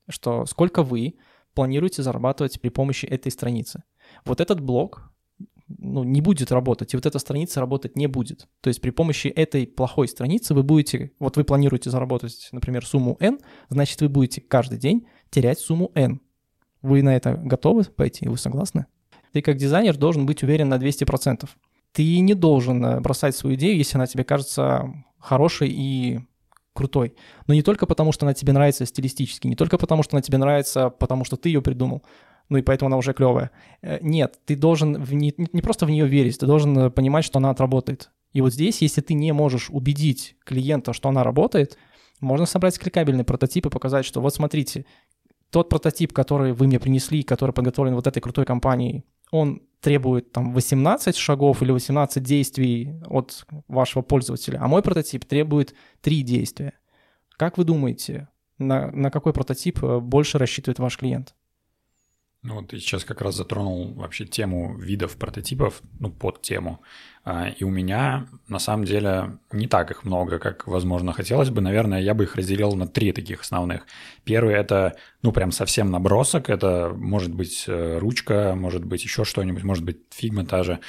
Что 0.10 0.46
сколько 0.46 0.82
вы 0.82 1.16
планируете 1.54 2.02
зарабатывать 2.02 2.60
при 2.62 2.70
помощи 2.70 3.06
этой 3.06 3.32
страницы. 3.32 3.84
Вот 4.26 4.42
этот 4.42 4.62
блок 4.62 5.09
ну, 5.78 6.04
не 6.04 6.22
будет 6.22 6.52
работать, 6.52 6.94
и 6.94 6.98
вот 6.98 7.06
эта 7.06 7.20
страница 7.20 7.60
работать 7.60 7.96
не 7.96 8.08
будет. 8.08 8.48
То 8.62 8.70
есть 8.70 8.82
при 8.82 8.90
помощи 8.90 9.28
этой 9.28 9.68
плохой 9.68 10.08
страницы 10.08 10.54
вы 10.54 10.64
будете, 10.64 11.12
вот 11.20 11.38
вы 11.38 11.44
планируете 11.44 11.90
заработать, 11.90 12.50
например, 12.52 12.86
сумму 12.86 13.18
n, 13.20 13.40
значит, 13.70 14.02
вы 14.02 14.10
будете 14.10 14.42
каждый 14.42 14.80
день 14.80 15.08
терять 15.30 15.60
сумму 15.60 15.92
n. 15.96 16.20
Вы 16.82 17.04
на 17.04 17.16
это 17.16 17.34
готовы 17.36 17.84
пойти? 17.84 18.28
Вы 18.28 18.38
согласны? 18.38 18.86
Ты 19.32 19.42
как 19.42 19.58
дизайнер 19.58 19.96
должен 19.98 20.26
быть 20.26 20.44
уверен 20.44 20.70
на 20.70 20.76
200%. 20.76 21.48
Ты 21.92 22.20
не 22.20 22.34
должен 22.34 22.84
э, 22.84 23.00
бросать 23.00 23.36
свою 23.36 23.56
идею, 23.56 23.78
если 23.78 23.98
она 23.98 24.08
тебе 24.08 24.24
кажется 24.24 24.94
хорошей 25.20 25.70
и 25.70 26.20
крутой. 26.74 27.14
Но 27.48 27.54
не 27.54 27.62
только 27.62 27.86
потому, 27.86 28.12
что 28.12 28.26
она 28.26 28.34
тебе 28.34 28.54
нравится 28.54 28.86
стилистически, 28.86 29.48
не 29.48 29.56
только 29.56 29.78
потому, 29.78 30.04
что 30.04 30.16
она 30.16 30.22
тебе 30.22 30.38
нравится, 30.38 30.90
потому 30.90 31.26
что 31.26 31.36
ты 31.36 31.50
ее 31.50 31.62
придумал, 31.62 32.04
ну 32.50 32.58
и 32.58 32.62
поэтому 32.62 32.88
она 32.88 32.98
уже 32.98 33.14
клевая. 33.14 33.52
Э, 33.82 34.00
нет, 34.02 34.40
ты 34.46 34.56
должен 34.56 35.02
в 35.02 35.14
не, 35.14 35.34
не 35.38 35.62
просто 35.62 35.86
в 35.86 35.90
нее 35.90 36.08
верить, 36.08 36.40
ты 36.40 36.46
должен 36.46 36.78
э, 36.78 36.90
понимать, 36.90 37.26
что 37.26 37.38
она 37.38 37.52
отработает. 37.52 38.12
И 38.34 38.42
вот 38.42 38.54
здесь, 38.54 38.82
если 38.82 39.02
ты 39.02 39.14
не 39.14 39.32
можешь 39.32 39.70
убедить 39.70 40.36
клиента, 40.44 40.94
что 40.94 41.10
она 41.10 41.24
работает, 41.24 41.78
можно 42.20 42.46
собрать 42.46 42.78
кликабельный 42.78 43.24
прототип 43.24 43.68
и 43.68 43.70
показать, 43.70 44.06
что 44.06 44.22
вот 44.22 44.34
смотрите, 44.34 44.86
тот 45.52 45.70
прототип, 45.70 46.14
который 46.14 46.54
вы 46.54 46.68
мне 46.68 46.80
принесли, 46.80 47.24
который 47.24 47.52
подготовлен 47.52 47.96
вот 47.96 48.08
этой 48.08 48.20
крутой 48.20 48.46
компанией, 48.46 49.06
он 49.32 49.62
требует 49.80 50.32
там 50.32 50.54
18 50.54 51.16
шагов 51.16 51.62
или 51.62 51.72
18 51.72 52.22
действий 52.22 52.96
от 53.06 53.46
вашего 53.68 54.02
пользователя, 54.02 54.60
а 54.62 54.68
мой 54.68 54.82
прототип 54.82 55.26
требует 55.26 55.74
3 56.02 56.22
действия. 56.24 56.74
Как 57.38 57.58
вы 57.58 57.64
думаете, 57.64 58.28
на, 58.58 58.92
на 58.92 59.10
какой 59.10 59.34
прототип 59.34 59.82
э, 59.84 60.00
больше 60.00 60.38
рассчитывает 60.38 60.80
ваш 60.80 60.98
клиент? 60.98 61.34
Ну 62.42 62.56
вот 62.56 62.70
ты 62.70 62.80
сейчас 62.80 63.04
как 63.04 63.22
раз 63.22 63.36
затронул 63.36 63.94
вообще 63.96 64.26
тему 64.26 64.78
видов 64.78 65.18
прототипов, 65.18 65.82
ну 66.00 66.10
под 66.10 66.42
тему. 66.42 66.82
А, 67.26 67.50
и 67.50 67.66
у 67.66 67.70
меня 67.70 68.28
на 68.48 68.60
самом 68.60 68.86
деле 68.86 69.38
не 69.52 69.68
так 69.68 69.92
их 69.92 70.06
много, 70.06 70.40
как, 70.40 70.66
возможно, 70.66 71.12
хотелось 71.12 71.50
бы. 71.50 71.60
Наверное, 71.60 72.00
я 72.02 72.14
бы 72.14 72.24
их 72.24 72.38
разделил 72.38 72.74
на 72.76 72.88
три 72.88 73.12
таких 73.12 73.42
основных. 73.42 73.86
Первый– 74.24 74.54
это, 74.56 74.96
ну, 75.22 75.34
прям 75.34 75.52
совсем 75.52 75.92
набросок. 75.92 76.50
Это 76.50 76.94
может 76.96 77.34
быть 77.36 77.66
э, 77.68 77.98
ручка, 78.00 78.56
может 78.56 78.86
быть 78.86 79.04
еще 79.04 79.26
что-нибудь, 79.26 79.64
может 79.64 79.84
быть 79.84 80.00
Figma 80.10 80.46
та 80.46 80.64
же. 80.64 80.80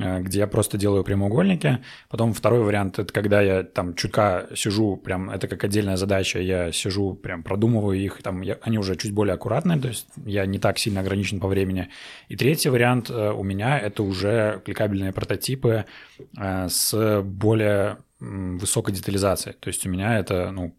Э, 0.00 0.20
где 0.20 0.40
я 0.40 0.46
просто 0.46 0.78
делаю 0.78 1.04
прямоугольники. 1.04 1.78
Потом 2.08 2.32
второй 2.32 2.60
вариант– 2.60 2.98
это 2.98 3.12
когда 3.12 3.40
я 3.40 3.62
там 3.62 3.94
чутка 3.94 4.48
сижу, 4.54 4.96
прям 4.96 5.30
это 5.30 5.48
как 5.48 5.64
отдельная 5.64 5.96
задача, 5.96 6.40
я 6.40 6.72
сижу, 6.72 7.14
прям 7.14 7.42
продумываю 7.42 7.98
их, 7.98 8.22
там 8.22 8.42
я, 8.42 8.58
они 8.62 8.78
уже 8.78 8.96
чуть 8.96 9.12
более 9.12 9.34
аккуратные, 9.34 9.78
то 9.78 9.88
есть 9.88 10.06
я 10.24 10.46
не 10.46 10.58
так 10.58 10.78
сильно 10.78 11.00
ограничен 11.00 11.40
по 11.40 11.48
времени. 11.48 11.88
И 12.28 12.36
третий 12.36 12.70
вариант 12.70 13.10
э, 13.10 13.32
у 13.32 13.42
меня– 13.42 13.78
это 13.80 14.02
уже 14.02 14.62
кликабельные 14.64 15.12
прототипы 15.12 15.84
э, 16.36 16.68
с 16.68 17.22
более 17.22 17.98
высокой 18.20 18.94
детализацией. 18.94 19.56
То 19.58 19.68
есть 19.68 19.86
у 19.86 19.88
меня 19.88 20.18
это, 20.18 20.50
ну, 20.50 20.74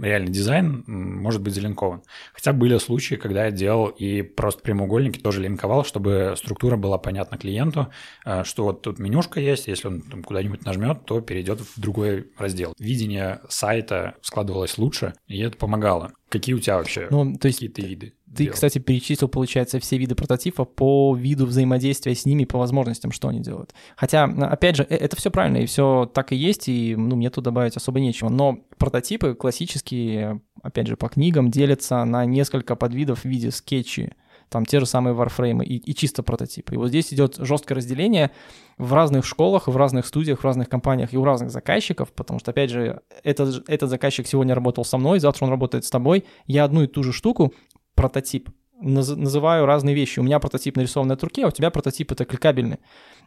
реальный 0.00 0.30
дизайн 0.30 0.84
может 0.86 1.42
быть 1.42 1.54
залинкован. 1.54 2.02
Хотя 2.32 2.52
были 2.52 2.78
случаи, 2.78 3.14
когда 3.16 3.46
я 3.46 3.50
делал 3.50 3.88
и 3.88 4.22
просто 4.22 4.62
прямоугольники 4.62 5.18
тоже 5.18 5.42
линковал, 5.42 5.84
чтобы 5.84 6.34
структура 6.36 6.76
была 6.76 6.98
понятна 6.98 7.38
клиенту, 7.38 7.90
э, 8.24 8.44
что 8.44 8.64
вот 8.64 8.82
тут 8.82 8.98
менюшка 8.98 9.40
есть, 9.40 9.66
если 9.66 9.88
он 9.88 10.02
куда-нибудь 10.22 10.64
нажмет, 10.64 11.04
то 11.04 11.20
перейдет 11.20 11.60
в 11.60 11.80
другой 11.80 12.30
раздел. 12.38 12.74
Видение 12.78 13.40
сайта 13.48 14.14
складывалось 14.22 14.78
лучше, 14.78 15.14
и 15.26 15.40
это 15.40 15.56
помогало. 15.56 16.12
Какие 16.30 16.54
у 16.54 16.60
тебя 16.60 16.76
вообще 16.76 17.08
ну, 17.10 17.34
то 17.34 17.48
есть 17.48 17.58
какие-то 17.58 17.82
виды? 17.82 18.14
Ты, 18.34 18.44
делал? 18.44 18.54
кстати, 18.54 18.78
перечислил, 18.78 19.28
получается, 19.28 19.80
все 19.80 19.98
виды 19.98 20.14
прототипа 20.14 20.64
по 20.64 21.16
виду 21.16 21.44
взаимодействия 21.44 22.14
с 22.14 22.24
ними, 22.24 22.44
по 22.44 22.56
возможностям, 22.56 23.10
что 23.10 23.26
они 23.26 23.40
делают. 23.40 23.74
Хотя, 23.96 24.24
опять 24.24 24.76
же, 24.76 24.86
э, 24.88 24.94
это 24.94 25.16
все 25.16 25.32
правильно, 25.32 25.56
и 25.56 25.66
все 25.66 26.08
так 26.14 26.30
и 26.30 26.36
есть, 26.36 26.68
и 26.68 26.94
ну, 26.94 27.16
мне 27.16 27.30
тут 27.30 27.42
добавить 27.42 27.76
особо 27.76 27.98
нечего. 27.98 28.28
Но 28.28 28.60
прототипы 28.78 29.34
классические, 29.34 30.40
опять 30.62 30.86
же, 30.86 30.96
по 30.96 31.08
книгам 31.08 31.50
делятся 31.50 32.04
на 32.04 32.24
несколько 32.24 32.76
подвидов 32.76 33.22
в 33.22 33.24
виде 33.24 33.50
скетчи, 33.50 34.12
там 34.50 34.66
те 34.66 34.80
же 34.80 34.86
самые 34.86 35.14
варфреймы 35.14 35.64
и, 35.64 35.76
и 35.76 35.94
чисто 35.94 36.22
прототипы. 36.22 36.74
И 36.74 36.76
вот 36.76 36.88
здесь 36.88 37.14
идет 37.14 37.36
жесткое 37.36 37.76
разделение 37.76 38.32
в 38.76 38.92
разных 38.92 39.24
школах, 39.24 39.68
в 39.68 39.76
разных 39.76 40.06
студиях, 40.06 40.40
в 40.40 40.44
разных 40.44 40.68
компаниях 40.68 41.14
и 41.14 41.16
у 41.16 41.24
разных 41.24 41.50
заказчиков, 41.50 42.12
потому 42.12 42.40
что, 42.40 42.50
опять 42.50 42.70
же, 42.70 43.00
этот, 43.22 43.68
этот 43.68 43.88
заказчик 43.88 44.26
сегодня 44.26 44.54
работал 44.54 44.84
со 44.84 44.98
мной, 44.98 45.20
завтра 45.20 45.44
он 45.44 45.50
работает 45.50 45.84
с 45.84 45.90
тобой. 45.90 46.24
Я 46.46 46.64
одну 46.64 46.82
и 46.82 46.88
ту 46.88 47.02
же 47.02 47.12
штуку, 47.12 47.54
прототип, 47.94 48.50
наз, 48.80 49.08
называю 49.10 49.66
разные 49.66 49.94
вещи. 49.94 50.18
У 50.18 50.24
меня 50.24 50.40
прототип 50.40 50.76
нарисован 50.76 51.06
на 51.06 51.16
турке, 51.16 51.44
а 51.44 51.48
у 51.48 51.52
тебя 51.52 51.70
прототип 51.70 52.10
это 52.10 52.24
кликабельный. 52.24 52.78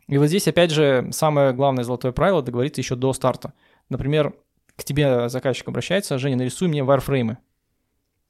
И 0.07 0.17
вот 0.17 0.27
здесь, 0.27 0.47
опять 0.47 0.71
же, 0.71 1.07
самое 1.11 1.53
главное 1.53 1.85
золотое 1.85 2.11
правило 2.11 2.41
договориться 2.41 2.81
еще 2.81 2.95
до 2.95 3.13
старта. 3.13 3.53
Например, 3.89 4.33
к 4.75 4.83
тебе 4.83 5.29
заказчик 5.29 5.69
обращается, 5.69 6.17
Женя, 6.17 6.35
нарисуй 6.35 6.67
мне 6.67 6.83
варфреймы. 6.83 7.37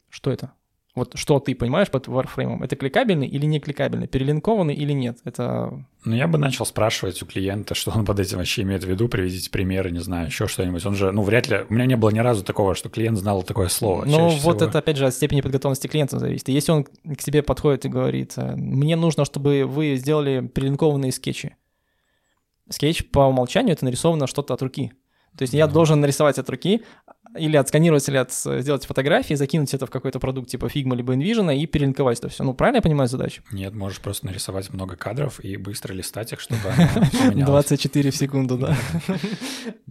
Что 0.09 0.29
это? 0.29 0.53
Вот 0.95 1.17
что 1.17 1.39
ты 1.39 1.55
понимаешь 1.55 1.89
под 1.89 2.07
Warframe? 2.07 2.63
Это 2.63 2.75
кликабельный 2.75 3.27
или 3.27 3.47
не 3.47 3.59
кликабельный? 3.59 4.07
Перелинкованный 4.07 4.75
или 4.75 4.91
нет? 4.93 5.17
Это... 5.23 5.83
Ну, 6.05 6.15
я 6.15 6.27
бы 6.27 6.37
начал 6.37 6.67
спрашивать 6.67 7.19
у 7.23 7.25
клиента, 7.25 7.73
что 7.75 7.91
он 7.91 8.05
под 8.05 8.19
этим 8.19 8.37
вообще 8.37 8.61
имеет 8.61 8.83
в 8.83 8.87
виду, 8.87 9.07
приведите 9.07 9.49
примеры, 9.49 9.89
не 9.89 10.01
знаю, 10.01 10.27
еще 10.27 10.47
что-нибудь. 10.47 10.85
Он 10.85 10.95
же, 10.95 11.11
ну, 11.11 11.23
вряд 11.23 11.47
ли... 11.47 11.65
У 11.67 11.73
меня 11.73 11.87
не 11.87 11.95
было 11.95 12.11
ни 12.11 12.19
разу 12.19 12.43
такого, 12.43 12.75
что 12.75 12.89
клиент 12.89 13.17
знал 13.17 13.41
такое 13.41 13.69
слово. 13.69 14.05
Ну, 14.05 14.29
вот 14.29 14.57
всего. 14.57 14.69
это, 14.69 14.77
опять 14.77 14.97
же, 14.97 15.07
от 15.07 15.15
степени 15.15 15.41
подготовленности 15.41 15.87
клиента 15.87 16.19
зависит. 16.19 16.49
И 16.49 16.53
если 16.53 16.71
он 16.71 16.83
к 16.83 17.17
тебе 17.17 17.41
подходит 17.41 17.85
и 17.85 17.89
говорит, 17.89 18.33
э, 18.37 18.55
мне 18.55 18.95
нужно, 18.95 19.25
чтобы 19.25 19.65
вы 19.65 19.95
сделали 19.95 20.47
перелинкованные 20.47 21.11
скетчи. 21.11 21.55
Скетч 22.69 23.09
по 23.09 23.21
умолчанию— 23.21 23.73
это 23.73 23.85
нарисовано 23.85 24.27
что-то 24.27 24.53
от 24.53 24.61
руки. 24.61 24.93
То 25.37 25.41
есть 25.41 25.53
я 25.53 25.65
должен 25.65 25.99
нарисовать 25.99 26.37
от 26.37 26.49
руки, 26.49 26.83
или 27.35 27.57
отсканировать, 27.57 28.07
или 28.09 28.17
от, 28.17 28.31
сделать 28.31 28.85
фотографии, 28.85 29.33
закинуть 29.33 29.73
это 29.73 29.85
в 29.85 29.89
какой-то 29.89 30.19
продукт 30.19 30.49
типа 30.49 30.65
Figma 30.65 30.95
либо 30.95 31.15
InVision 31.15 31.55
и 31.55 31.65
перелинковать 31.65 32.19
это 32.19 32.29
все. 32.29 32.43
Ну, 32.43 32.53
правильно 32.53 32.77
я 32.77 32.81
понимаю 32.81 33.07
задачу? 33.07 33.41
Нет, 33.51 33.73
можешь 33.73 33.99
просто 33.99 34.25
нарисовать 34.27 34.71
много 34.71 34.95
кадров 34.95 35.39
и 35.43 35.57
быстро 35.57 35.93
листать 35.93 36.33
их, 36.33 36.39
чтобы 36.39 36.61
24 37.33 38.11
в 38.11 38.15
секунду, 38.15 38.57
да. 38.57 38.77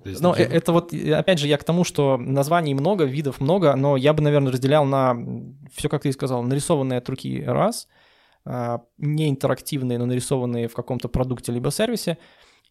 Но 0.04 0.34
э, 0.34 0.42
это 0.42 0.72
вот, 0.72 0.92
опять 0.92 1.38
же, 1.38 1.48
я 1.48 1.58
к 1.58 1.64
тому, 1.64 1.84
что 1.84 2.16
названий 2.16 2.74
много, 2.74 3.04
видов 3.04 3.40
много, 3.40 3.74
но 3.76 3.96
я 3.96 4.12
бы, 4.12 4.22
наверное, 4.22 4.52
разделял 4.52 4.84
на 4.84 5.16
все, 5.74 5.88
как 5.88 6.02
ты 6.02 6.12
сказал, 6.12 6.42
нарисованные 6.42 6.98
от 6.98 7.08
руки 7.08 7.42
раз, 7.44 7.88
а, 8.44 8.82
не 8.98 9.30
интерактивные, 9.30 9.98
но 9.98 10.06
нарисованные 10.06 10.68
в 10.68 10.74
каком-то 10.74 11.08
продукте 11.08 11.52
либо 11.52 11.70
сервисе, 11.70 12.18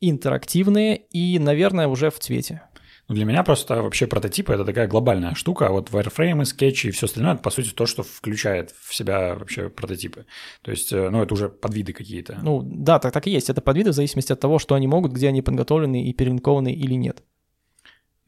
интерактивные 0.01 0.97
и, 0.97 1.39
наверное, 1.39 1.87
уже 1.87 2.09
в 2.09 2.19
цвете. 2.19 2.63
Ну, 3.11 3.15
для 3.15 3.25
меня 3.25 3.43
просто 3.43 3.83
вообще 3.83 4.07
прототипы— 4.07 4.53
это 4.55 4.63
такая 4.63 4.87
глобальная 4.87 5.33
штука, 5.35 5.67
а 5.67 5.71
вот 5.71 5.89
wireframe, 5.89 6.45
скетчи 6.45 6.87
и 6.87 6.91
все 6.91 7.07
остальное— 7.07 7.33
это, 7.33 7.43
по 7.43 7.49
сути, 7.49 7.71
то, 7.71 7.85
что 7.85 8.03
включает 8.03 8.73
в 8.85 8.95
себя 8.95 9.35
вообще 9.35 9.67
прототипы. 9.67 10.25
То 10.61 10.71
есть, 10.71 10.93
э, 10.93 11.09
ну, 11.09 11.21
это 11.21 11.33
уже 11.33 11.49
подвиды 11.49 11.91
какие-то. 11.91 12.39
Ну, 12.41 12.61
да, 12.63 12.99
так, 12.99 13.11
так 13.11 13.27
и 13.27 13.31
есть. 13.31 13.49
Это 13.49 13.59
подвиды 13.59 13.91
в 13.91 13.95
зависимости 13.95 14.31
от 14.31 14.39
того, 14.39 14.59
что 14.59 14.75
они 14.75 14.87
могут, 14.87 15.11
где 15.11 15.27
они 15.27 15.41
подготовлены 15.41 16.05
и 16.05 16.13
перелинкованы 16.13 16.71
или 16.71 16.93
нет. 16.93 17.21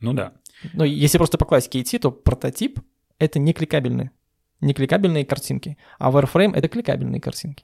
Ну 0.01 0.11
да. 0.11 0.33
Но 0.73 0.83
если 0.83 1.17
просто 1.17 1.37
по 1.37 1.45
классике 1.45 1.79
идти, 1.79 1.97
то 1.97 2.11
прототип— 2.11 2.81
это 3.19 3.39
не 3.39 3.53
кликабельные, 3.53 4.11
не 4.59 4.73
кликабельные 4.73 5.25
картинки, 5.25 5.77
а 5.97 6.11
wireframe— 6.11 6.53
это 6.55 6.67
кликабельные 6.67 7.21
картинки. 7.21 7.63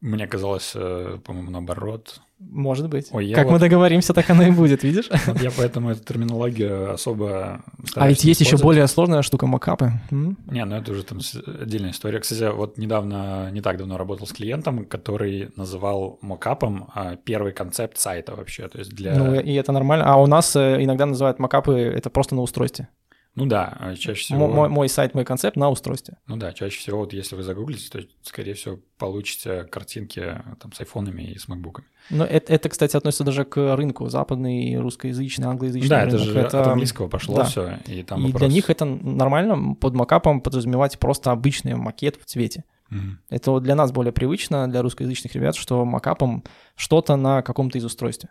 Мне 0.00 0.26
казалось, 0.26 0.72
э, 0.74 1.18
по-моему, 1.24 1.50
наоборот. 1.50 2.20
Может 2.38 2.90
быть. 2.90 3.08
Ой, 3.12 3.32
как 3.32 3.46
вот... 3.46 3.52
мы 3.52 3.58
договоримся, 3.58 4.12
так 4.12 4.28
оно 4.28 4.42
и 4.42 4.50
будет, 4.50 4.82
видишь? 4.82 5.08
Я 5.40 5.50
поэтому 5.56 5.90
эту 5.90 6.04
терминологию 6.04 6.92
особо 6.92 7.64
А 7.94 8.08
ведь 8.08 8.22
есть 8.24 8.42
еще 8.42 8.58
более 8.58 8.86
сложная 8.88 9.22
штука 9.22 9.46
макапы. 9.46 9.92
Не, 10.10 10.64
ну 10.66 10.76
это 10.76 10.92
уже 10.92 11.02
там 11.02 11.20
отдельная 11.46 11.92
история. 11.92 12.20
Кстати, 12.20 12.52
вот 12.54 12.76
недавно, 12.76 13.50
не 13.50 13.62
так 13.62 13.78
давно 13.78 13.96
работал 13.96 14.26
с 14.26 14.32
клиентом, 14.32 14.84
который 14.84 15.50
называл 15.56 16.18
макапом 16.20 16.90
а, 16.94 17.16
первый 17.16 17.52
концепт 17.52 17.96
сайта 17.96 18.36
вообще. 18.36 18.68
То 18.68 18.78
есть 18.78 18.90
для... 18.94 19.14
Ну 19.14 19.40
и 19.40 19.54
это 19.54 19.72
нормально. 19.72 20.04
А 20.04 20.16
у 20.16 20.26
нас 20.26 20.54
э, 20.56 20.84
иногда 20.84 21.06
называют 21.06 21.38
макапы 21.38 21.72
это 21.72 22.10
просто 22.10 22.34
на 22.34 22.42
устройстве. 22.42 22.88
Ну 23.36 23.44
да, 23.44 23.76
а 23.78 23.94
чаще 23.94 24.20
всего... 24.20 24.48
Мой, 24.48 24.70
мой 24.70 24.88
сайт, 24.88 25.14
мой 25.14 25.26
концепт 25.26 25.56
на 25.56 25.68
устройстве. 25.68 26.16
Ну 26.26 26.36
да, 26.36 26.52
чаще 26.54 26.78
всего, 26.78 27.00
вот 27.00 27.12
если 27.12 27.36
вы 27.36 27.42
загуглите, 27.42 27.90
то, 27.90 28.00
скорее 28.22 28.54
всего, 28.54 28.78
получите 28.96 29.64
картинки 29.64 30.42
там 30.58 30.72
с 30.72 30.80
айфонами 30.80 31.22
и 31.22 31.38
с 31.38 31.46
макбуками. 31.46 31.86
Но 32.08 32.24
это, 32.24 32.52
это, 32.54 32.70
кстати, 32.70 32.96
относится 32.96 33.24
даже 33.24 33.44
к 33.44 33.76
рынку, 33.76 34.08
западный, 34.08 34.78
русскоязычный, 34.78 35.48
англоязычный 35.48 35.88
Да, 35.88 36.04
рынок. 36.04 36.14
это 36.14 36.24
же 36.24 36.38
это... 36.38 36.60
от 36.62 36.66
английского 36.68 37.08
пошло 37.08 37.36
да. 37.36 37.44
все, 37.44 37.78
и 37.86 38.02
там 38.02 38.20
И 38.20 38.32
вопрос... 38.32 38.40
для 38.40 38.48
них 38.48 38.70
это 38.70 38.86
нормально 38.86 39.74
под 39.74 39.94
макапом 39.94 40.40
подразумевать 40.40 40.98
просто 40.98 41.30
обычный 41.30 41.74
макет 41.74 42.16
в 42.16 42.24
цвете. 42.24 42.64
Угу. 42.90 43.00
Это 43.28 43.50
вот 43.50 43.62
для 43.62 43.74
нас 43.74 43.92
более 43.92 44.12
привычно, 44.12 44.66
для 44.66 44.80
русскоязычных 44.80 45.34
ребят, 45.34 45.56
что 45.56 45.84
макапом 45.84 46.42
что-то 46.74 47.16
на 47.16 47.42
каком-то 47.42 47.76
из 47.76 47.84
устройств. 47.84 48.28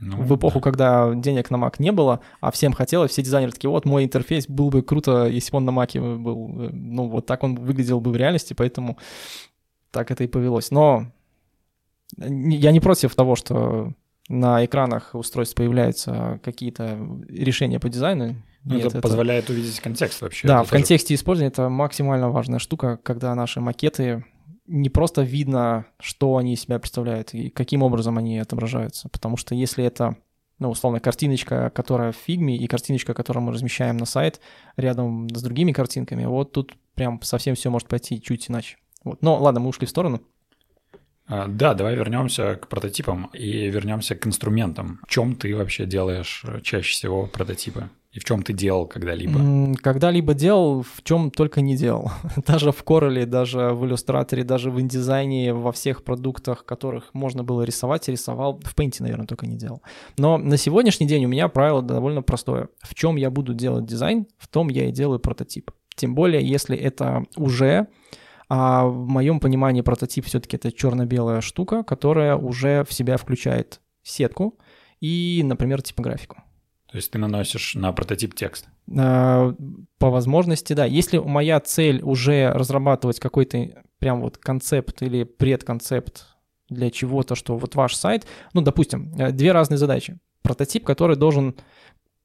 Ну, 0.00 0.22
в 0.22 0.36
эпоху, 0.36 0.58
да. 0.58 0.62
когда 0.62 1.14
денег 1.14 1.50
на 1.50 1.56
Mac 1.56 1.76
не 1.78 1.92
было, 1.92 2.20
а 2.40 2.50
всем 2.50 2.72
хотелось, 2.72 3.12
все 3.12 3.22
дизайнеры 3.22 3.52
такие, 3.52 3.70
вот 3.70 3.84
мой 3.84 4.04
интерфейс 4.04 4.46
был 4.48 4.70
бы 4.70 4.82
круто, 4.82 5.26
если 5.26 5.52
бы 5.52 5.58
он 5.58 5.64
на 5.64 5.70
Mac 5.70 6.18
был. 6.18 6.48
Ну, 6.72 7.08
вот 7.08 7.26
так 7.26 7.42
он 7.42 7.56
выглядел 7.56 8.00
бы 8.00 8.10
в 8.10 8.16
реальности, 8.16 8.54
поэтому 8.54 8.98
так 9.90 10.10
это 10.10 10.24
и 10.24 10.26
повелось. 10.26 10.70
Но 10.70 11.06
я 12.16 12.72
не 12.72 12.80
против 12.80 13.14
того, 13.14 13.36
что 13.36 13.92
на 14.28 14.64
экранах 14.64 15.10
устройств 15.14 15.54
появляются 15.54 16.40
какие-то 16.42 16.98
решения 17.28 17.78
по 17.78 17.88
дизайну. 17.88 18.36
Ну, 18.64 18.76
Нет, 18.76 18.86
это, 18.86 18.98
это 18.98 19.02
позволяет 19.02 19.50
увидеть 19.50 19.78
контекст 19.80 20.22
вообще. 20.22 20.48
Да, 20.48 20.54
это 20.54 20.64
в 20.64 20.70
тоже... 20.70 20.80
контексте 20.82 21.14
использования 21.14 21.48
это 21.48 21.68
максимально 21.68 22.30
важная 22.30 22.58
штука, 22.58 22.98
когда 23.02 23.34
наши 23.34 23.60
макеты 23.60 24.24
не 24.66 24.88
просто 24.88 25.22
видно, 25.22 25.86
что 26.00 26.36
они 26.36 26.54
из 26.54 26.62
себя 26.62 26.78
представляют 26.78 27.34
и 27.34 27.50
каким 27.50 27.82
образом 27.82 28.18
они 28.18 28.38
отображаются. 28.38 29.08
Потому 29.08 29.36
что 29.36 29.54
если 29.54 29.84
это, 29.84 30.16
ну, 30.58 30.70
условно, 30.70 31.00
картиночка, 31.00 31.70
которая 31.70 32.12
в 32.12 32.16
фигме, 32.16 32.56
и 32.56 32.66
картиночка, 32.66 33.14
которую 33.14 33.44
мы 33.44 33.52
размещаем 33.52 33.96
на 33.96 34.06
сайт 34.06 34.40
рядом 34.76 35.28
с 35.30 35.42
другими 35.42 35.72
картинками, 35.72 36.24
вот 36.24 36.52
тут 36.52 36.74
прям 36.94 37.20
совсем 37.22 37.54
все 37.54 37.70
может 37.70 37.88
пойти 37.88 38.20
чуть 38.20 38.50
иначе. 38.50 38.78
Вот. 39.02 39.22
Но 39.22 39.36
ладно, 39.36 39.60
мы 39.60 39.68
ушли 39.68 39.86
в 39.86 39.90
сторону. 39.90 40.22
А, 41.26 41.46
да, 41.48 41.74
давай 41.74 41.94
вернемся 41.94 42.56
к 42.56 42.68
прототипам 42.68 43.30
и 43.32 43.68
вернемся 43.68 44.14
к 44.14 44.26
инструментам. 44.26 45.00
В 45.06 45.10
чем 45.10 45.36
ты 45.36 45.54
вообще 45.54 45.86
делаешь 45.86 46.44
чаще 46.62 46.90
всего 46.90 47.26
прототипы? 47.26 47.88
И 48.14 48.20
в 48.20 48.24
чем 48.24 48.44
ты 48.44 48.52
делал 48.52 48.86
когда-либо? 48.86 49.74
Когда-либо 49.82 50.34
делал, 50.34 50.82
в 50.82 51.02
чем 51.02 51.32
только 51.32 51.60
не 51.60 51.76
делал. 51.76 52.12
даже 52.46 52.70
в 52.70 52.84
Corel, 52.84 53.26
даже 53.26 53.70
в 53.70 53.84
иллюстраторе, 53.84 54.44
даже 54.44 54.70
в 54.70 54.80
индизайне, 54.80 55.52
во 55.52 55.72
всех 55.72 56.04
продуктах, 56.04 56.64
которых 56.64 57.12
можно 57.12 57.42
было 57.42 57.62
рисовать, 57.62 58.08
рисовал. 58.08 58.60
В 58.64 58.76
Paint, 58.76 58.96
наверное, 59.00 59.26
только 59.26 59.48
не 59.48 59.56
делал. 59.56 59.82
Но 60.16 60.38
на 60.38 60.56
сегодняшний 60.56 61.08
день 61.08 61.24
у 61.24 61.28
меня 61.28 61.48
правило 61.48 61.82
довольно 61.82 62.22
простое. 62.22 62.68
В 62.82 62.94
чем 62.94 63.16
я 63.16 63.30
буду 63.30 63.52
делать 63.52 63.84
дизайн, 63.84 64.26
в 64.38 64.46
том 64.46 64.68
я 64.68 64.88
и 64.88 64.92
делаю 64.92 65.18
прототип. 65.18 65.72
Тем 65.96 66.14
более, 66.14 66.46
если 66.46 66.76
это 66.76 67.24
уже 67.36 67.88
а 68.48 68.84
в 68.86 69.08
моем 69.08 69.40
понимании 69.40 69.80
прототип 69.80 70.26
все-таки 70.26 70.56
это 70.56 70.70
черно-белая 70.70 71.40
штука, 71.40 71.82
которая 71.82 72.36
уже 72.36 72.84
в 72.84 72.92
себя 72.92 73.16
включает 73.16 73.80
сетку 74.02 74.58
и, 75.00 75.42
например, 75.44 75.82
типографику. 75.82 76.42
То 76.94 76.98
есть 76.98 77.10
ты 77.10 77.18
наносишь 77.18 77.74
на 77.74 77.90
прототип 77.90 78.36
текст? 78.36 78.68
А, 78.96 79.52
по 79.98 80.10
возможности, 80.10 80.74
да. 80.74 80.84
Если 80.84 81.18
моя 81.18 81.58
цель 81.58 82.00
уже 82.04 82.52
разрабатывать 82.52 83.18
какой-то 83.18 83.82
прям 83.98 84.20
вот 84.20 84.38
концепт 84.38 85.02
или 85.02 85.24
предконцепт 85.24 86.24
для 86.68 86.92
чего-то, 86.92 87.34
что 87.34 87.56
вот 87.58 87.74
ваш 87.74 87.96
сайт, 87.96 88.28
ну, 88.52 88.60
допустим, 88.60 89.12
э, 89.18 89.32
две 89.32 89.50
разные 89.50 89.76
задачи. 89.76 90.20
Прототип, 90.42 90.84
который 90.84 91.16
должен 91.16 91.56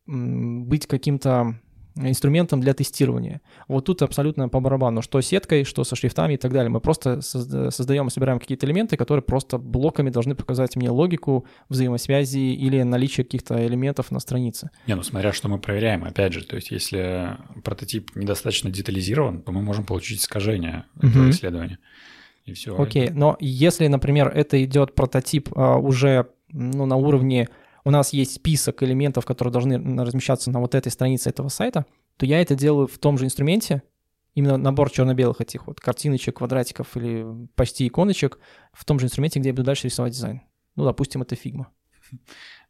быть 0.05 0.85
каким-то 0.85 1.59
инструментом 2.07 2.61
для 2.61 2.73
тестирования. 2.73 3.41
Вот 3.67 3.85
тут 3.85 4.01
абсолютно 4.01 4.49
по 4.49 4.59
барабану, 4.59 5.01
что 5.01 5.21
сеткой, 5.21 5.63
что 5.63 5.83
со 5.83 5.95
шрифтами 5.95 6.33
и 6.33 6.37
так 6.37 6.51
далее. 6.51 6.69
Мы 6.69 6.79
просто 6.79 7.21
создаем 7.21 8.07
и 8.07 8.11
собираем 8.11 8.39
какие-то 8.39 8.65
элементы, 8.65 8.97
которые 8.97 9.23
просто 9.23 9.57
блоками 9.57 10.09
должны 10.09 10.35
показать 10.35 10.75
мне 10.75 10.89
логику 10.89 11.45
взаимосвязи 11.69 12.37
или 12.37 12.81
наличие 12.83 13.23
каких-то 13.23 13.65
элементов 13.65 14.11
на 14.11 14.19
странице. 14.19 14.69
Не, 14.87 14.95
ну 14.95 15.03
смотря 15.03 15.33
что 15.33 15.47
мы 15.47 15.59
проверяем, 15.59 16.03
опять 16.03 16.33
же, 16.33 16.43
то 16.43 16.55
есть 16.55 16.71
если 16.71 17.37
прототип 17.63 18.15
недостаточно 18.15 18.69
детализирован, 18.69 19.41
то 19.41 19.51
мы 19.51 19.61
можем 19.61 19.85
получить 19.85 20.21
искажение 20.21 20.85
этого 21.01 21.23
угу. 21.23 21.29
исследования. 21.31 21.79
И 22.45 22.53
все. 22.53 22.79
Окей, 22.79 23.09
но 23.09 23.37
если, 23.39 23.87
например, 23.87 24.29
это 24.29 24.63
идет 24.63 24.95
прототип 24.95 25.49
а, 25.55 25.77
уже 25.77 26.27
ну, 26.51 26.85
на 26.85 26.95
уровне 26.95 27.47
у 27.89 27.91
нас 27.91 28.13
есть 28.13 28.35
список 28.35 28.83
элементов, 28.83 29.25
которые 29.25 29.51
должны 29.51 30.03
размещаться 30.03 30.51
на 30.51 30.59
вот 30.59 30.75
этой 30.75 30.91
странице 30.91 31.31
этого 31.31 31.49
сайта, 31.49 31.87
то 32.17 32.25
я 32.27 32.39
это 32.39 32.53
делаю 32.53 32.87
в 32.87 32.99
том 32.99 33.17
же 33.17 33.25
инструменте, 33.25 33.81
именно 34.35 34.57
набор 34.57 34.91
черно-белых 34.91 35.41
этих 35.41 35.65
вот 35.65 35.79
картиночек, 35.79 36.37
квадратиков 36.37 36.95
или 36.95 37.25
почти 37.55 37.87
иконочек 37.87 38.37
в 38.73 38.85
том 38.85 38.99
же 38.99 39.07
инструменте, 39.07 39.39
где 39.39 39.49
я 39.49 39.53
буду 39.53 39.63
дальше 39.63 39.87
рисовать 39.87 40.13
дизайн. 40.13 40.41
Ну, 40.75 40.85
допустим, 40.85 41.23
это 41.23 41.35
Figma. 41.35 41.69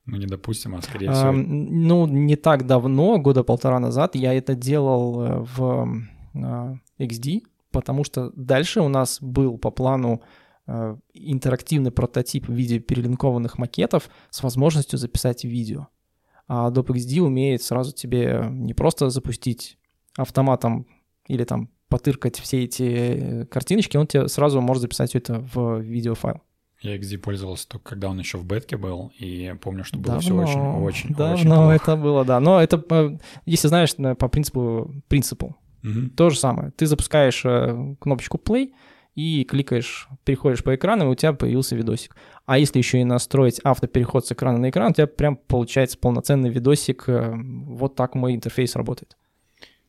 Ну, 0.06 0.16
не 0.16 0.26
допустим, 0.26 0.76
а 0.76 0.82
скорее 0.82 1.12
всего. 1.12 1.28
А, 1.28 1.32
ну, 1.34 2.08
не 2.08 2.38
так 2.38 2.66
давно, 2.66 3.20
года 3.20 3.44
полтора 3.44 3.80
назад, 3.80 4.16
я 4.16 4.34
это 4.34 4.56
делал 4.56 5.22
э, 5.22 5.46
в 5.54 6.00
XD, 6.98 7.42
потому 7.72 8.06
что 8.06 8.32
дальше 8.38 8.80
у 8.80 8.88
нас 8.88 9.22
был 9.22 9.58
по 9.58 9.70
плану 9.70 10.22
интерактивный 11.14 11.92
прототип 11.92 12.48
в 12.48 12.54
виде 12.54 12.80
перелинкованных 12.80 13.58
макетов 13.58 14.10
с 14.30 14.44
возможностью 14.44 15.00
записать 15.00 15.44
видео. 15.44 15.88
А 16.48 16.70
Adobe 16.70 16.96
XD 16.96 17.20
умеет 17.22 17.62
сразу 17.62 17.94
тебе 17.94 18.48
не 18.50 18.74
просто 18.74 19.10
запустить 19.10 19.78
автоматом 20.16 20.88
или 21.28 21.44
там 21.44 21.70
потыркать 21.90 22.40
все 22.40 22.64
эти 22.64 22.84
э, 22.84 23.46
картиночки, 23.46 23.98
он 23.98 24.08
тебе 24.08 24.28
сразу 24.28 24.62
может 24.62 24.82
записать 24.82 25.10
все 25.10 25.20
это 25.20 25.46
в 25.54 25.80
видеофайл. 25.80 26.42
Я 26.82 26.98
XD 26.98 27.18
пользовался 27.18 27.68
только 27.68 27.90
когда 27.90 28.10
он 28.10 28.20
еще 28.20 28.38
в 28.38 28.46
бетке 28.46 28.78
был, 28.78 29.12
и 29.20 29.54
помню, 29.62 29.84
что 29.84 29.98
было 29.98 30.16
давно, 30.16 30.22
все 30.22 30.34
очень, 30.36 30.60
очень, 30.60 31.16
давно 31.16 31.34
очень 31.34 31.50
плохо. 31.50 31.72
это 31.74 31.96
было, 31.98 32.26
да. 32.26 32.40
Но 32.40 32.62
это, 32.62 32.84
э, 32.90 33.18
если 33.46 33.68
знаешь, 33.68 33.96
по 34.18 34.28
принципу, 34.28 34.92
принципу, 35.08 35.58
Мгм. 35.82 36.10
То 36.12 36.30
же 36.30 36.38
самое. 36.38 36.72
Ты 36.72 36.86
запускаешь 36.86 37.42
э, 37.46 37.96
кнопочку 38.00 38.38
play 38.38 38.74
и 39.20 39.44
кликаешь, 39.44 40.08
переходишь 40.24 40.64
по 40.64 40.74
экрану, 40.76 41.06
и 41.06 41.08
у 41.08 41.16
тебя 41.16 41.34
появился 41.34 41.76
видосик. 41.76 42.16
А 42.46 42.58
если 42.58 42.78
еще 42.80 43.00
и 43.02 43.04
настроить 43.04 43.60
автопереход 43.64 44.26
с 44.26 44.32
экрана 44.32 44.58
на 44.60 44.70
экран, 44.70 44.92
у 44.92 44.94
тебя 44.94 45.08
прям 45.08 45.36
получается 45.36 45.98
полноценный 45.98 46.50
видосик. 46.50 47.04
э, 47.08 47.34
Вот 47.36 47.96
так 47.96 48.16
мой 48.16 48.34
интерфейс 48.36 48.76
работает. 48.76 49.18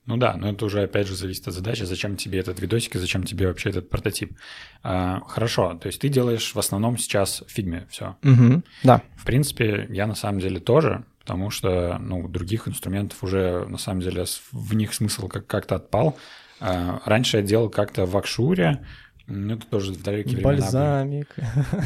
Ну 0.07 0.17
да, 0.17 0.35
но 0.37 0.49
это 0.51 0.65
уже 0.65 0.83
опять 0.83 1.07
же 1.07 1.15
зависит 1.15 1.47
от 1.47 1.55
задачи, 1.55 1.85
зачем 1.85 2.17
тебе 2.17 2.41
этот 2.41 2.59
видосик 2.61 2.97
и 2.97 2.99
зачем 2.99 3.23
тебе 3.23 3.47
вообще 3.47 3.71
этот 3.71 3.89
прототип. 3.91 4.33
А, 4.83 5.21
хорошо, 5.29 5.75
то 5.81 5.87
есть 5.87 6.01
ты 6.01 6.09
делаешь 6.09 6.53
в 6.55 6.59
основном 6.59 6.99
сейчас 6.99 7.45
в 7.47 7.51
фигме 7.51 7.87
все. 7.91 8.17
Мгм. 8.23 8.65
Да. 8.83 9.03
В 9.17 9.25
принципе, 9.25 9.87
я 9.91 10.07
на 10.07 10.15
самом 10.17 10.41
деле 10.41 10.59
тоже, 10.59 11.05
потому 11.21 11.51
что 11.51 11.99
ну, 12.01 12.27
других 12.29 12.67
инструментов 12.67 13.23
уже 13.23 13.67
на 13.69 13.79
самом 13.79 14.01
деле 14.01 14.25
в 14.53 14.75
них 14.75 14.95
смысл 14.95 15.29
как- 15.29 15.47
как-то 15.47 15.77
отпал. 15.77 16.17
А, 16.61 17.01
раньше 17.05 17.37
я 17.37 17.43
делал 17.43 17.69
как-то 17.71 18.05
в 18.07 18.17
Акшуре, 18.17 18.85
ну 19.31 19.55
это 19.55 19.67
тоже 19.67 19.93
в 19.93 20.03
далекие 20.03 20.37
времена. 20.37 20.51
Бальзамик. 20.53 21.35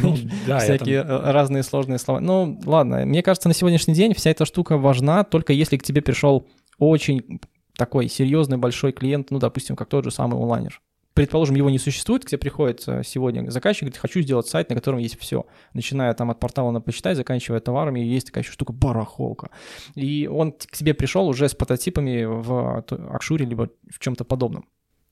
Ну, 0.03 0.16
да, 0.47 0.59
Всякие 0.59 1.03
там- 1.05 1.11
э, 1.12 1.30
разные 1.32 1.62
сложные 1.62 1.99
слова. 1.99 2.20
Ну, 2.20 2.61
ладно, 2.64 3.05
мне 3.07 3.22
кажется, 3.22 3.49
на 3.49 3.55
сегодняшний 3.55 3.95
день 3.95 4.14
вся 4.14 4.30
эта 4.30 4.45
штука 4.45 4.76
важна 4.78 5.22
только 5.24 5.53
если 5.53 5.76
к 5.76 5.82
тебе 5.82 6.03
пришел 6.03 6.47
очень 6.78 7.40
такой 7.76 8.09
серьезный 8.09 8.57
большой 8.57 8.92
клиент, 8.92 9.30
ну, 9.30 9.38
допустим, 9.38 9.76
как 9.76 9.88
тот 9.88 10.05
же 10.05 10.11
самый 10.11 10.40
онлайнер. 10.40 10.80
Предположим, 11.12 11.55
его 11.55 11.70
не 11.70 11.78
существует, 11.78 12.24
к 12.24 12.28
тебе 12.28 12.38
приходит 12.38 12.82
э, 12.88 13.03
сегодня 13.05 13.49
заказчик, 13.49 13.82
говорит, 13.82 13.99
хочу 13.99 14.20
сделать 14.20 14.49
сайт, 14.49 14.70
на 14.70 14.74
котором 14.74 14.99
есть 14.99 15.16
все. 15.20 15.47
Начиная 15.72 16.12
там 16.14 16.30
от 16.32 16.40
портала 16.40 16.72
на 16.72 16.80
почитай, 16.80 17.14
заканчивая 17.14 17.61
товарами, 17.61 18.01
и 18.01 18.09
есть 18.09 18.26
такая 18.26 18.42
еще 18.42 18.53
штука 18.53 18.72
барахолка. 18.72 19.51
И 19.95 20.26
он 20.26 20.51
к 20.51 20.72
тебе 20.72 20.92
пришел 20.92 21.28
уже 21.28 21.49
с 21.49 21.55
прототипами 21.55 22.24
в 22.24 22.82
т- 22.82 22.97
Акшуре, 22.97 23.47
либо 23.47 23.70
в 23.88 24.01
чем-то 24.01 24.24
подобном. 24.24 24.64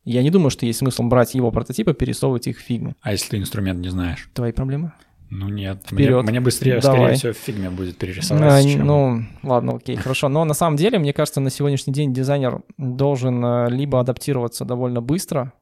Я 0.04 0.22
не 0.22 0.30
думаю, 0.30 0.50
что 0.50 0.66
есть 0.66 0.80
смысл 0.80 1.04
брать 1.04 1.34
его 1.34 1.50
прототипы, 1.50 1.94
перерисовывать 1.94 2.46
их 2.48 2.58
в 2.58 2.62
фигму. 2.62 2.94
А 3.00 3.12
если 3.12 3.30
ты 3.30 3.36
инструмент 3.38 3.80
не 3.80 3.88
знаешь? 3.88 4.28
Твои 4.34 4.52
проблемы? 4.52 4.92
Ну 5.30 5.48
нет, 5.48 5.82
Вперед. 5.86 6.22
Мне, 6.24 6.32
мне 6.32 6.40
быстрее, 6.40 6.78
Давай. 6.80 6.98
скорее 6.98 7.14
всего, 7.16 7.32
в 7.32 7.36
фигме 7.36 7.70
будет 7.70 7.96
перерисовать, 7.96 8.42
А, 8.42 8.62
чем- 8.62 8.84
Ну, 8.86 9.22
ладно, 9.42 9.76
окей, 9.76 9.96
хорошо. 9.96 10.28
Но 10.28 10.44
на 10.44 10.52
самом 10.52 10.76
деле, 10.76 10.98
мне 10.98 11.14
кажется, 11.14 11.40
на 11.40 11.48
сегодняшний 11.48 11.94
день 11.94 12.12
дизайнер 12.12 12.62
должен 12.76 13.42
э, 13.42 13.70
либо 13.70 13.98
адаптироваться 13.98 14.66
довольно 14.66 15.00
быстро, 15.00 15.54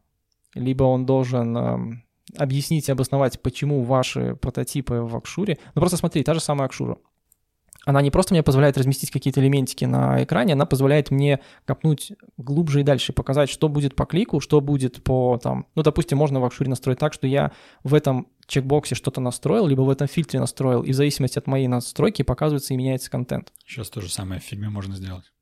либо 0.54 0.82
он 0.84 1.06
должен 1.06 1.56
эм, 1.56 2.02
объяснить 2.36 2.88
и 2.88 2.92
обосновать, 2.92 3.40
почему 3.40 3.82
ваши 3.82 4.34
прототипы 4.34 4.94
в 5.02 5.14
Акшуре. 5.16 5.58
Ну, 5.74 5.80
просто 5.82 5.96
смотри, 5.98 6.24
та 6.24 6.34
же 6.34 6.40
самая 6.40 6.66
Акшура. 6.66 6.96
Она 7.86 8.02
не 8.02 8.10
просто 8.10 8.34
мне 8.34 8.42
позволяет 8.42 8.76
разместить 8.76 9.10
какие-то 9.10 9.40
элементики 9.40 9.84
на 9.84 10.22
экране, 10.22 10.52
она 10.52 10.66
позволяет 10.66 11.10
мне 11.10 11.40
копнуть 11.64 12.12
глубже 12.36 12.80
и 12.80 12.84
дальше, 12.84 13.12
показать, 13.12 13.48
что 13.48 13.68
будет 13.68 13.96
по 13.96 14.04
клику, 14.04 14.40
что 14.40 14.60
будет 14.60 15.02
по 15.02 15.38
там... 15.42 15.66
Ну, 15.74 15.82
допустим, 15.82 16.18
можно 16.18 16.40
в 16.40 16.44
Акшуре 16.44 16.68
настроить 16.68 16.98
так, 16.98 17.14
что 17.14 17.26
я 17.26 17.52
в 17.82 17.94
этом 17.94 18.28
чекбоксе 18.46 18.94
что-то 18.94 19.20
настроил, 19.20 19.66
либо 19.66 19.82
в 19.82 19.90
этом 19.90 20.08
фильтре 20.08 20.40
настроил, 20.40 20.82
и 20.82 20.92
в 20.92 20.94
зависимости 20.94 21.38
от 21.38 21.46
моей 21.46 21.68
настройки 21.68 22.22
показывается 22.22 22.74
и 22.74 22.76
меняется 22.76 23.10
контент. 23.10 23.52
Сейчас 23.66 23.88
то 23.88 24.00
же 24.00 24.10
самое 24.10 24.40
в 24.40 24.44
фигме 24.44 24.68
можно 24.68 24.96
сделать. 24.96 25.32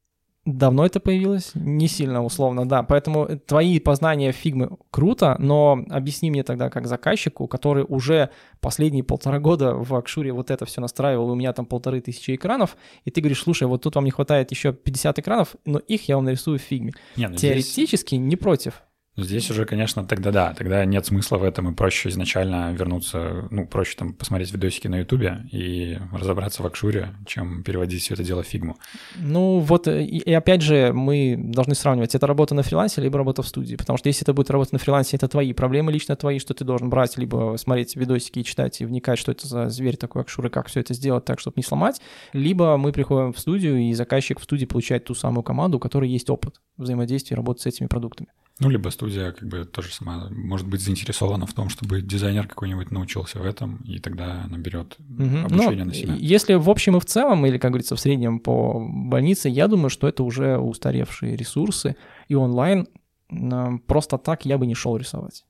Давно 0.50 0.86
это 0.86 0.98
появилось? 0.98 1.50
Не 1.54 1.88
сильно, 1.88 2.24
условно, 2.24 2.66
да. 2.66 2.82
Поэтому 2.82 3.28
твои 3.46 3.78
познания 3.80 4.32
фигмы 4.32 4.70
круто, 4.90 5.36
но 5.38 5.84
объясни 5.90 6.30
мне 6.30 6.42
тогда 6.42 6.70
как 6.70 6.86
заказчику, 6.86 7.46
который 7.46 7.84
уже 7.86 8.30
последние 8.60 9.04
полтора 9.04 9.40
года 9.40 9.74
в 9.74 9.94
Акшуре 9.94 10.32
вот 10.32 10.50
это 10.50 10.64
все 10.64 10.80
настраивал, 10.80 11.28
и 11.28 11.32
у 11.32 11.34
меня 11.34 11.52
там 11.52 11.66
полторы 11.66 12.00
тысячи 12.00 12.34
экранов, 12.34 12.78
и 13.04 13.10
ты 13.10 13.20
говоришь, 13.20 13.42
слушай, 13.42 13.68
вот 13.68 13.82
тут 13.82 13.94
вам 13.96 14.06
не 14.06 14.10
хватает 14.10 14.50
еще 14.50 14.72
50 14.72 15.18
экранов, 15.18 15.54
но 15.66 15.80
их 15.80 16.08
я 16.08 16.16
вам 16.16 16.24
нарисую 16.24 16.58
в 16.58 16.62
фигме. 16.62 16.92
Не, 17.16 17.28
ну 17.28 17.36
здесь- 17.36 17.40
Теоретически 17.66 18.14
не 18.14 18.36
против. 18.36 18.82
Здесь 19.20 19.50
уже, 19.50 19.64
конечно, 19.64 20.04
тогда 20.04 20.30
да, 20.30 20.54
тогда 20.54 20.84
нет 20.84 21.04
смысла 21.04 21.38
в 21.38 21.42
этом, 21.42 21.72
и 21.72 21.74
проще 21.74 22.08
изначально 22.08 22.72
вернуться, 22.72 23.48
ну, 23.50 23.66
проще 23.66 23.96
там 23.96 24.12
посмотреть 24.12 24.52
видосики 24.52 24.86
на 24.86 25.00
Ютубе 25.00 25.40
и 25.50 25.98
разобраться 26.12 26.62
в 26.62 26.66
Акшуре, 26.66 27.08
чем 27.26 27.64
переводить 27.64 28.00
все 28.00 28.14
это 28.14 28.22
дело 28.22 28.44
в 28.44 28.46
фигму. 28.46 28.76
Ну 29.16 29.58
вот, 29.58 29.88
э, 29.88 30.04
и, 30.04 30.18
и 30.18 30.32
опять 30.32 30.62
же, 30.62 30.92
мы 30.92 31.34
должны 31.36 31.74
сравнивать, 31.74 32.14
это 32.14 32.28
работа 32.28 32.54
на 32.54 32.62
фрилансе, 32.62 33.00
либо 33.00 33.18
работа 33.18 33.42
в 33.42 33.48
студии, 33.48 33.74
потому 33.74 33.96
что 33.96 34.08
если 34.08 34.22
это 34.22 34.32
будет 34.34 34.50
работа 34.50 34.72
на 34.72 34.78
фрилансе, 34.78 35.16
это 35.16 35.26
твои 35.26 35.52
проблемы 35.52 35.90
лично 35.90 36.14
твои, 36.14 36.38
что 36.38 36.54
ты 36.54 36.64
должен 36.64 36.88
брать, 36.88 37.18
либо 37.18 37.56
смотреть 37.58 37.96
видосики 37.96 38.38
и 38.38 38.44
читать, 38.44 38.80
и 38.80 38.84
вникать, 38.84 39.18
что 39.18 39.32
это 39.32 39.48
за 39.48 39.68
зверь 39.68 39.96
такой 39.96 40.22
Акшур, 40.22 40.46
и 40.46 40.50
как 40.50 40.68
все 40.68 40.78
это 40.78 40.94
сделать 40.94 41.24
так, 41.24 41.40
чтобы 41.40 41.54
не 41.56 41.64
сломать, 41.64 42.00
либо 42.32 42.76
мы 42.76 42.92
приходим 42.92 43.32
в 43.32 43.38
студию, 43.40 43.78
и 43.78 43.92
заказчик 43.94 44.38
в 44.38 44.44
студии 44.44 44.64
получает 44.64 45.06
ту 45.06 45.16
самую 45.16 45.42
команду, 45.42 45.78
у 45.78 45.80
которой 45.80 46.08
есть 46.08 46.30
опыт 46.30 46.60
взаимодействия, 46.76 47.36
работы 47.36 47.62
с 47.62 47.66
этими 47.66 47.88
продуктами. 47.88 48.28
Ну, 48.60 48.68
либо 48.70 48.88
студия 48.88 49.32
как 49.32 49.48
бы 49.48 49.64
тоже 49.64 49.92
сама 49.92 50.28
может 50.30 50.66
быть 50.66 50.80
заинтересована 50.80 51.46
в 51.46 51.52
том, 51.52 51.68
чтобы 51.68 52.00
дизайнер 52.02 52.46
какой-нибудь 52.48 52.90
научился 52.90 53.38
в 53.38 53.44
этом, 53.44 53.76
и 53.84 53.98
тогда 54.00 54.46
наберет 54.48 54.96
Мгм. 54.98 55.44
обучение 55.46 55.84
Ну, 55.84 55.90
на 55.90 55.94
себя. 55.94 56.14
Если 56.18 56.54
в 56.54 56.68
общем 56.68 56.96
и 56.96 57.00
в 57.00 57.04
целом, 57.04 57.46
или, 57.46 57.58
как 57.58 57.70
говорится, 57.70 57.94
в 57.94 58.00
среднем 58.00 58.40
по 58.40 58.80
больнице, 58.80 59.48
я 59.48 59.68
думаю, 59.68 59.90
что 59.90 60.08
это 60.08 60.24
уже 60.24 60.58
устаревшие 60.58 61.36
ресурсы, 61.36 61.96
и 62.28 62.34
онлайн 62.34 62.88
м, 63.30 63.78
просто 63.80 64.18
так 64.18 64.44
я 64.46 64.58
бы 64.58 64.66
не 64.66 64.74
шел 64.74 64.96
рисовать. 64.96 65.44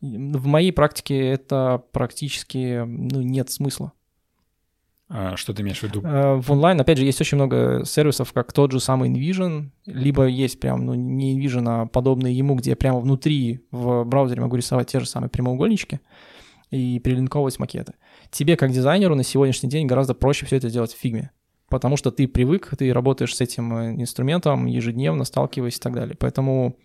В 0.00 0.46
моей 0.46 0.72
практике 0.72 1.18
это 1.18 1.82
практически 1.92 2.84
ну, 2.86 3.20
нет 3.20 3.50
смысла. 3.50 3.92
А 5.10 5.36
что 5.36 5.54
ты 5.54 5.62
имеешь 5.62 5.78
в 5.78 5.82
виду? 5.84 6.02
Э, 6.04 6.36
В 6.36 6.52
онлайн, 6.52 6.80
опять 6.80 6.98
же, 6.98 7.04
есть 7.04 7.20
очень 7.20 7.36
много 7.36 7.82
сервисов, 7.84 8.32
как 8.32 8.52
тот 8.52 8.72
же 8.72 8.80
самый 8.80 9.10
InVision, 9.10 9.70
либо 9.86 10.26
есть 10.26 10.60
прям, 10.60 10.84
ну, 10.84 10.94
не 10.94 11.38
InVision, 11.38 11.64
а 11.66 11.86
подобные 11.86 12.36
ему, 12.36 12.54
где 12.56 12.70
я 12.70 12.76
прямо 12.76 13.00
внутри 13.00 13.60
в 13.70 14.04
браузере 14.04 14.42
могу 14.42 14.56
рисовать 14.56 14.88
те 14.88 15.00
же 15.00 15.06
самые 15.06 15.30
прямоугольнички 15.30 16.00
и 16.70 16.98
перелинковывать 16.98 17.58
макеты. 17.58 17.94
Тебе, 18.30 18.56
как 18.56 18.70
дизайнеру, 18.70 19.14
на 19.14 19.22
сегодняшний 19.22 19.70
день 19.70 19.86
гораздо 19.86 20.12
проще 20.12 20.44
все 20.44 20.56
это 20.56 20.68
делать 20.68 20.92
в 20.92 20.98
фигме, 20.98 21.30
потому 21.70 21.96
что 21.96 22.10
ты 22.10 22.28
привык, 22.28 22.74
ты 22.76 22.92
работаешь 22.92 23.34
с 23.34 23.40
этим 23.40 23.74
э, 23.74 23.94
инструментом 23.94 24.66
ежедневно, 24.66 25.24
сталкиваясь 25.24 25.78
и 25.78 25.80
так 25.80 25.94
далее. 25.94 26.16
Поэтому 26.18 26.76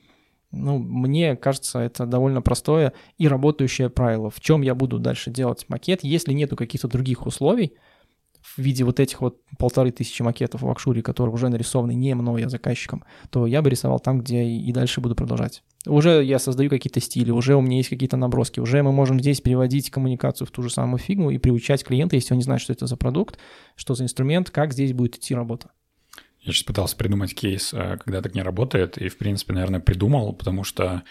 ну, 0.54 0.78
мне 0.78 1.36
кажется, 1.36 1.80
это 1.80 2.06
довольно 2.06 2.42
простое 2.42 2.94
и 3.18 3.28
работающее 3.28 3.90
правило. 3.90 4.30
В 4.30 4.40
чем 4.40 4.62
я 4.62 4.76
буду 4.76 5.00
дальше 5.00 5.32
делать 5.32 5.66
макет, 5.68 6.04
если 6.04 6.32
нету 6.32 6.56
каких-то 6.56 6.88
других 6.88 7.26
условий, 7.26 7.74
в 8.56 8.62
виде 8.62 8.84
вот 8.84 9.00
этих 9.00 9.22
вот 9.22 9.38
полторы 9.58 9.92
тысячи 9.92 10.22
макетов 10.22 10.62
в 10.62 10.70
Акшуре, 10.70 11.02
которые 11.02 11.34
уже 11.34 11.50
нарисованы 11.50 11.94
не 11.94 12.14
мной, 12.14 12.46
а 12.46 12.50
заказчиком, 12.50 13.04
то 13.30 13.48
я 13.48 13.62
бы 13.62 13.70
рисовал 13.70 14.00
там, 14.00 14.22
где 14.22 14.44
и 14.44 14.72
дальше 14.72 15.02
буду 15.02 15.16
продолжать. 15.16 15.64
Уже 15.86 16.24
я 16.24 16.40
создаю 16.40 16.70
какие-то 16.70 17.00
стили, 17.00 17.32
уже 17.32 17.56
у 17.56 17.62
меня 17.62 17.78
есть 17.78 17.90
какие-то 17.90 18.18
наброски, 18.18 18.60
уже 18.60 18.84
мы 18.84 18.92
можем 18.92 19.20
здесь 19.20 19.42
переводить 19.42 19.90
коммуникацию 19.90 20.48
в 20.48 20.52
ту 20.52 20.62
же 20.62 20.70
самую 20.70 21.00
фигму 21.00 21.32
и 21.32 21.38
приучать 21.38 21.84
клиента, 21.84 22.16
если 22.16 22.34
он 22.34 22.38
не 22.38 22.44
знает, 22.44 22.62
что 22.62 22.74
это 22.74 22.88
за 22.88 22.96
продукт, 22.96 23.38
что 23.76 23.96
за 23.96 24.04
инструмент, 24.04 24.50
как 24.50 24.74
здесь 24.74 24.94
будет 24.94 25.18
идти 25.18 25.34
работа. 25.34 25.72
Я 26.42 26.52
сейчас 26.52 26.64
пытался 26.64 26.98
придумать 26.98 27.34
кейс, 27.34 27.74
э, 27.74 27.98
когда 28.04 28.22
так 28.22 28.36
не 28.36 28.42
работает, 28.42 28.98
и, 28.98 29.08
в 29.08 29.18
принципе, 29.18 29.54
наверное, 29.54 29.80
придумал, 29.80 30.34
потому 30.34 30.64
что 30.64 31.04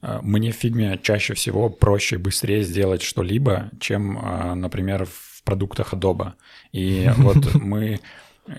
э, 0.00 0.18
мне 0.22 0.50
в 0.50 0.56
фигме 0.56 0.98
чаще 1.02 1.34
всего 1.34 1.68
проще 1.68 2.16
и 2.16 2.18
быстрее 2.18 2.62
сделать 2.62 3.02
что-либо, 3.02 3.70
чем, 3.80 4.18
э, 4.18 4.54
например, 4.54 5.04
в 5.04 5.27
продуктах 5.48 5.94
Adobe. 5.94 6.32
И 6.72 7.10
вот 7.16 7.54
мы 7.54 8.00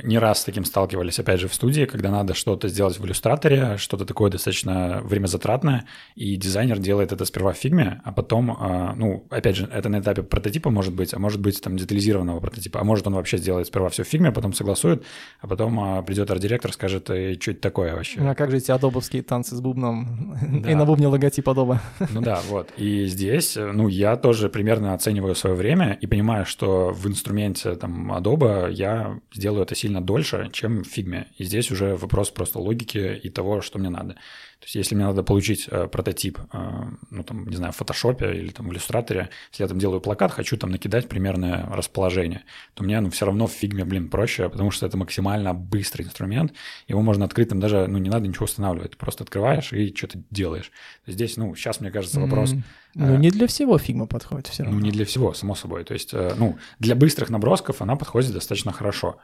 не 0.04 0.18
раз 0.20 0.42
с 0.42 0.44
таким 0.44 0.66
сталкивались, 0.66 1.20
опять 1.20 1.40
же, 1.40 1.48
в 1.48 1.54
студии, 1.54 1.86
когда 1.86 2.10
надо 2.12 2.34
что-то 2.34 2.68
сделать 2.68 3.00
в 3.00 3.06
иллюстраторе, 3.06 3.78
что-то 3.78 4.06
такое 4.06 4.30
достаточно 4.32 5.02
времязатратное, 5.04 5.86
и 6.16 6.36
дизайнер 6.36 6.80
делает 6.80 7.12
это 7.12 7.26
сперва 7.26 7.54
в 7.54 7.58
фигме, 7.58 8.02
а 8.04 8.12
потом, 8.12 8.52
а, 8.52 8.94
ну, 8.96 9.26
опять 9.30 9.56
же, 9.56 9.70
это 9.72 9.90
на 9.90 10.00
этапе 10.00 10.24
прототипа 10.24 10.70
может 10.70 10.94
быть, 10.94 11.14
а 11.14 11.20
может 11.20 11.42
быть 11.42 11.62
там 11.62 11.78
детализированного 11.78 12.40
прототипа, 12.40 12.80
а 12.82 12.84
может 12.84 13.08
он 13.08 13.16
вообще 13.16 13.38
сделает 13.38 13.68
сперва 13.68 13.90
все 13.90 14.04
в 14.04 14.08
фигме, 14.08 14.30
а 14.30 14.32
потом 14.32 14.54
согласует, 14.54 15.04
а 15.42 15.48
потом 15.48 15.80
а, 15.80 16.02
придет 16.02 16.30
арт-директор, 16.32 16.72
скажет, 16.74 17.10
«Э, 17.10 17.36
что 17.40 17.52
это 17.52 17.62
такое 17.62 17.96
вообще? 17.96 18.20
А 18.22 18.36
как 18.36 18.52
же 18.52 18.58
эти 18.58 18.72
адобовские 18.72 19.24
танцы 19.24 19.56
с 19.56 19.62
бубном 19.62 20.38
Да. 20.62 20.72
и 20.72 20.76
на 20.76 20.86
бубне 20.86 21.08
логотип 21.08 21.48
Adobe? 21.48 21.80
Ну 22.12 22.22
да, 22.22 22.40
вот. 22.50 22.70
И 22.78 23.06
здесь, 23.06 23.56
ну, 23.56 23.88
я 23.88 24.16
тоже 24.16 24.50
примерно 24.50 24.94
оцениваю 24.94 25.36
свое 25.36 25.56
время 25.56 25.98
и 26.02 26.08
понимаю, 26.08 26.46
что 26.46 26.92
в 26.92 27.08
инструменте 27.08 27.76
там 27.76 28.12
Adobe 28.12 28.72
я 28.72 29.20
сделаю 29.34 29.64
это 29.64 29.76
сильно 29.80 30.02
дольше, 30.02 30.50
чем 30.52 30.84
в 30.84 30.88
фигме. 30.88 31.28
И 31.38 31.44
здесь 31.44 31.72
уже 31.72 31.96
вопрос 31.96 32.30
просто 32.30 32.60
логики 32.60 33.20
и 33.24 33.30
того, 33.30 33.62
что 33.62 33.80
мне 33.80 33.90
надо. 33.90 34.16
То 34.60 34.66
есть 34.66 34.76
если 34.76 34.94
мне 34.96 35.06
надо 35.06 35.24
получить 35.24 35.68
э, 35.72 35.88
прототип, 35.88 36.38
э, 36.52 36.82
ну, 37.12 37.24
там, 37.24 37.48
не 37.48 37.56
знаю, 37.56 37.72
в 37.72 37.78
фотошопе 37.78 38.34
или 38.34 38.50
там 38.50 38.68
в 38.68 38.74
иллюстраторе, 38.74 39.30
если 39.52 39.64
я 39.64 39.68
там 39.70 39.80
делаю 39.80 40.02
плакат, 40.02 40.34
хочу 40.34 40.58
там 40.58 40.70
накидать 40.72 41.08
примерное 41.08 41.66
расположение, 41.72 42.44
то 42.74 42.84
мне, 42.84 43.00
ну, 43.00 43.10
все 43.10 43.26
равно 43.26 43.48
в 43.48 43.52
фигме, 43.54 43.86
блин, 43.86 44.10
проще, 44.10 44.50
потому 44.50 44.72
что 44.72 44.86
это 44.86 44.98
максимально 44.98 45.54
быстрый 45.54 46.02
инструмент, 46.02 46.54
его 46.90 47.02
можно 47.02 47.24
открыть, 47.24 47.50
там 47.50 47.62
даже, 47.62 47.88
ну, 47.88 48.00
не 48.00 48.10
надо 48.10 48.28
ничего 48.28 48.44
устанавливать, 48.46 48.92
ты 48.92 48.98
просто 48.98 49.24
открываешь 49.24 49.72
и 49.72 49.96
что-то 49.96 50.22
делаешь. 50.30 50.72
Здесь, 51.08 51.38
ну, 51.38 51.56
сейчас, 51.56 51.80
мне 51.80 51.90
кажется, 51.90 52.20
вопрос, 52.20 52.52
М, 52.52 52.64
Ну, 52.96 53.18
не 53.18 53.30
для 53.30 53.46
всего 53.46 53.78
фигма 53.78 54.08
подходит 54.08 54.48
все 54.48 54.64
ну, 54.64 54.72
равно. 54.72 54.84
не 54.86 54.92
для 54.92 55.06
всего, 55.06 55.34
само 55.34 55.54
собой. 55.56 55.84
То 55.84 55.94
есть, 55.94 56.10
э, 56.14 56.34
ну, 56.38 56.58
для 56.80 56.96
быстрых 56.96 57.30
набросков 57.30 57.84
она 57.84 57.96
подходит 57.96 58.34
достаточно 58.34 58.72
хорошо. 58.72 59.18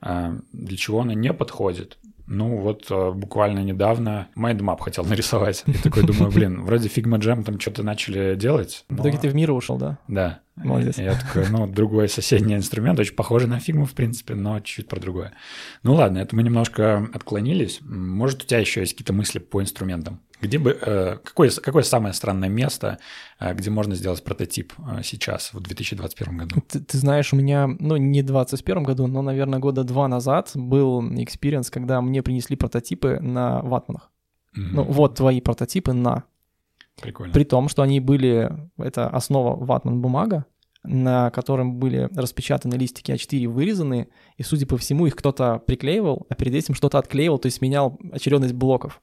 А 0.00 0.36
Для 0.52 0.76
чего 0.76 1.00
она 1.00 1.14
не 1.14 1.32
подходит? 1.32 1.96
Ну 2.30 2.58
вот 2.58 2.86
э, 2.90 3.10
буквально 3.12 3.60
недавно 3.60 4.28
mind 4.34 4.61
map 4.61 4.82
хотел 4.82 5.04
нарисовать. 5.04 5.64
И 5.66 5.72
такой 5.72 6.02
думаю, 6.04 6.30
блин, 6.30 6.62
вроде 6.62 6.88
Figma 6.88 7.18
Jam 7.18 7.42
там 7.42 7.58
что-то 7.58 7.82
начали 7.82 8.34
делать. 8.34 8.84
В 8.90 9.00
итоге 9.00 9.16
ты 9.16 9.28
в 9.30 9.34
Miro 9.34 9.50
ушел, 9.50 9.78
да? 9.78 9.98
Да. 10.08 10.40
Молодец. 10.56 10.98
Я 10.98 11.14
такой, 11.14 11.48
ну, 11.48 11.66
другой 11.66 12.08
соседний 12.08 12.54
инструмент, 12.54 12.98
очень 12.98 13.14
похожий 13.14 13.48
на 13.48 13.60
фигму, 13.60 13.86
в 13.86 13.94
принципе, 13.94 14.34
но 14.34 14.60
чуть-чуть 14.60 14.88
про 14.88 15.00
другое. 15.00 15.32
Ну 15.82 15.94
ладно, 15.94 16.18
это 16.18 16.36
мы 16.36 16.42
немножко 16.42 17.08
отклонились. 17.14 17.78
Может, 17.80 18.42
у 18.42 18.46
тебя 18.46 18.58
еще 18.58 18.80
есть 18.80 18.92
какие-то 18.92 19.12
мысли 19.12 19.38
по 19.38 19.62
инструментам? 19.62 20.20
Где 20.40 20.58
бы, 20.58 20.78
э, 20.80 21.16
какое, 21.24 21.50
какое 21.50 21.82
самое 21.82 22.14
странное 22.14 22.48
место, 22.48 22.98
э, 23.40 23.54
где 23.54 23.70
можно 23.70 23.94
сделать 23.94 24.22
прототип 24.22 24.72
э, 24.78 25.02
сейчас, 25.02 25.52
в 25.52 25.60
2021 25.60 26.36
году? 26.36 26.62
Ты, 26.68 26.80
ты 26.80 26.98
знаешь, 26.98 27.32
у 27.32 27.36
меня, 27.36 27.66
ну, 27.66 27.96
не 27.96 28.22
в 28.22 28.26
2021 28.26 28.82
году, 28.84 29.06
но, 29.06 29.22
наверное, 29.22 29.58
года 29.58 29.84
два 29.84 30.08
назад 30.08 30.52
был 30.54 31.02
experience, 31.22 31.70
когда 31.70 32.00
мне 32.00 32.22
принесли 32.22 32.56
прототипы 32.56 33.18
на 33.20 33.60
ватманах. 33.62 34.10
Mm-hmm. 34.56 34.70
Ну, 34.72 34.84
вот 34.84 35.16
твои 35.16 35.40
прототипы 35.40 35.92
на 35.92 36.24
Прикольно. 37.00 37.32
При 37.32 37.44
том, 37.44 37.68
что 37.68 37.82
они 37.82 38.00
были, 38.00 38.50
это 38.76 39.08
основа 39.08 39.56
ватман 39.56 40.00
бумага, 40.00 40.46
на 40.82 41.30
котором 41.30 41.76
были 41.76 42.08
распечатаны 42.14 42.74
листики 42.74 43.12
А4 43.12 43.48
вырезаны, 43.48 44.08
и, 44.36 44.42
судя 44.42 44.66
по 44.66 44.76
всему, 44.76 45.06
их 45.06 45.16
кто-то 45.16 45.58
приклеивал, 45.58 46.26
а 46.28 46.34
перед 46.34 46.54
этим 46.54 46.74
что-то 46.74 46.98
отклеивал, 46.98 47.38
то 47.38 47.46
есть 47.46 47.60
менял 47.60 47.98
очередность 48.12 48.54
блоков. 48.54 49.00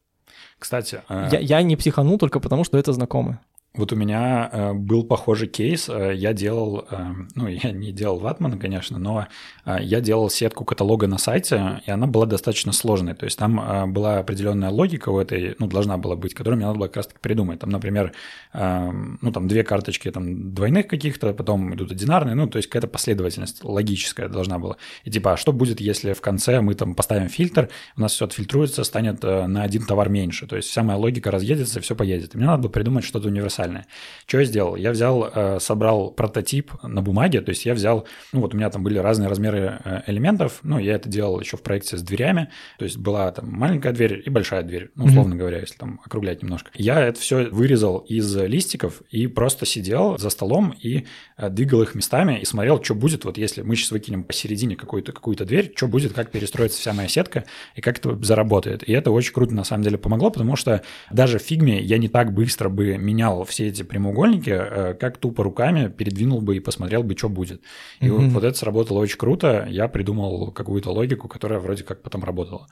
Кстати... 0.60 1.02
Э... 1.10 1.30
Я, 1.32 1.40
я 1.40 1.62
не 1.62 1.76
психанул 1.76 2.18
только 2.18 2.40
потому, 2.40 2.64
что 2.64 2.78
это 2.78 2.94
знакомы. 2.94 3.40
Вот 3.78 3.92
у 3.92 3.96
меня 3.96 4.50
э, 4.52 4.74
был 4.74 5.04
похожий 5.04 5.48
кейс. 5.48 5.90
Э, 5.90 6.14
я 6.16 6.34
делал, 6.34 6.86
э, 6.90 6.98
ну, 7.36 7.48
я 7.64 7.72
не 7.72 7.92
делал 7.92 8.20
ватмана, 8.20 8.58
конечно, 8.58 8.98
но 8.98 9.28
э, 9.66 9.78
я 9.82 10.00
делал 10.02 10.30
сетку 10.30 10.64
каталога 10.64 11.08
на 11.08 11.18
сайте, 11.18 11.82
и 11.86 11.92
она 11.92 12.08
была 12.08 12.26
достаточно 12.26 12.72
сложной. 12.72 13.16
То 13.16 13.26
есть 13.26 13.38
там 13.38 13.60
э, 13.60 13.86
была 13.88 14.20
определенная 14.20 14.70
логика 14.70 15.10
у 15.10 15.20
этой, 15.20 15.56
ну, 15.60 15.68
должна 15.68 15.98
была 15.98 16.16
быть, 16.16 16.34
которую 16.34 16.58
мне 16.58 16.66
надо 16.66 16.80
было 16.80 16.88
как 16.88 16.98
раз 16.98 17.08
таки 17.08 17.20
придумать. 17.20 17.60
Там, 17.60 17.70
например, 17.70 18.14
э, 18.54 18.92
ну, 19.22 19.32
там 19.32 19.48
две 19.48 19.64
карточки 19.64 20.10
там 20.10 20.54
двойных 20.54 20.88
каких-то, 20.88 21.34
потом 21.34 21.74
идут 21.76 21.92
одинарные, 21.92 22.36
ну, 22.36 22.48
то 22.48 22.58
есть 22.58 22.70
какая-то 22.70 22.88
последовательность 22.88 23.64
логическая 23.64 24.30
должна 24.30 24.58
была. 24.58 24.78
И 25.04 25.12
типа, 25.12 25.34
а 25.34 25.38
что 25.38 25.52
будет, 25.52 25.82
если 25.82 26.14
в 26.14 26.22
конце 26.22 26.62
мы 26.62 26.76
там 26.76 26.96
поставим 26.96 27.28
фильтр, 27.28 27.70
у 27.98 28.02
нас 28.02 28.14
все 28.14 28.26
отфильтруется, 28.26 28.84
станет 28.84 29.24
э, 29.24 29.48
на 29.48 29.64
один 29.64 29.86
товар 29.86 30.10
меньше. 30.10 30.48
То 30.48 30.56
есть 30.56 30.70
вся 30.70 30.82
моя 30.82 30.98
логика 30.98 31.30
разъедется, 31.30 31.82
все 31.82 31.96
поедет. 31.96 32.36
И 32.36 32.38
мне 32.38 32.48
надо 32.48 32.64
было 32.64 32.72
придумать 32.72 33.04
что-то 33.04 33.28
универсальное 33.28 33.65
универсальное. 33.66 33.86
Что 34.28 34.40
я 34.40 34.46
сделал? 34.46 34.76
Я 34.76 34.92
взял, 34.92 35.30
э, 35.34 35.60
собрал 35.60 36.12
прототип 36.12 36.72
на 36.84 37.02
бумаге, 37.02 37.42
то 37.42 37.50
есть 37.50 37.66
я 37.66 37.74
взял, 37.74 38.08
ну 38.34 38.42
вот 38.42 38.54
у 38.54 38.58
меня 38.58 38.70
там 38.70 38.84
были 38.84 38.98
разные 38.98 39.30
размеры 39.30 39.80
э, 39.84 40.02
элементов, 40.08 40.60
ну 40.64 40.80
я 40.80 40.96
это 40.96 41.10
делал 41.10 41.40
еще 41.40 41.58
в 41.58 41.62
проекте 41.62 41.98
с 41.98 42.02
дверями, 42.02 42.50
то 42.80 42.86
есть 42.86 42.98
была 42.98 43.32
там 43.32 43.52
маленькая 43.52 43.94
дверь 43.94 44.24
и 44.26 44.30
большая 44.30 44.64
дверь, 44.64 44.90
ну 44.96 45.06
условно 45.06 45.34
mm-hmm. 45.34 45.38
говоря, 45.38 45.60
если 45.60 45.76
там 45.76 46.02
округлять 46.04 46.42
немножко. 46.42 46.72
Я 46.74 47.02
это 47.02 47.20
все 47.20 47.46
вырезал 47.50 48.00
из 48.00 48.36
листиков 48.36 49.02
и 49.12 49.28
просто 49.28 49.66
сидел 49.66 50.18
за 50.18 50.30
столом 50.30 50.74
и 50.80 51.06
э, 51.38 51.50
двигал 51.50 51.84
их 51.84 51.94
местами 51.94 52.40
и 52.40 52.46
смотрел, 52.46 52.84
что 52.84 52.96
будет, 52.96 53.26
вот 53.26 53.38
если 53.38 53.62
мы 53.62 53.76
сейчас 53.76 53.92
выкинем 53.92 54.24
посередине 54.24 54.76
какую-то 54.76 55.12
какую-то 55.12 55.46
дверь, 55.46 55.72
что 55.76 55.88
будет, 55.88 56.14
как 56.14 56.32
перестроится 56.32 56.80
вся 56.80 56.94
моя 56.94 57.08
сетка 57.08 57.46
и 57.76 57.82
как 57.82 58.00
это 58.00 58.18
заработает. 58.24 58.88
И 58.88 58.92
это 58.92 59.12
очень 59.12 59.34
круто 59.34 59.54
на 59.54 59.64
самом 59.64 59.84
деле 59.84 59.98
помогло, 59.98 60.32
потому 60.32 60.56
что 60.56 60.82
даже 61.12 61.38
в 61.38 61.44
фигме 61.44 61.80
я 61.82 62.00
не 62.00 62.08
так 62.08 62.34
быстро 62.34 62.70
бы 62.70 62.98
менял 62.98 63.46
все 63.56 63.70
эти 63.70 63.84
прямоугольники, 63.84 64.50
э, 64.50 64.94
как 64.96 65.18
тупо 65.18 65.44
руками 65.44 65.88
передвинул 65.88 66.42
бы 66.42 66.58
и 66.58 66.60
посмотрел 66.60 67.04
бы, 67.04 67.16
что 67.18 67.30
будет. 67.30 67.62
И 68.02 68.08
mm-hmm. 68.08 68.30
вот 68.30 68.44
это 68.44 68.58
сработало 68.58 69.00
очень 69.00 69.18
круто. 69.18 69.66
Я 69.70 69.88
придумал 69.88 70.52
какую-то 70.52 70.92
логику, 70.92 71.30
которая 71.30 71.60
вроде 71.60 71.84
как 71.84 72.02
потом 72.02 72.24
работала. 72.24 72.68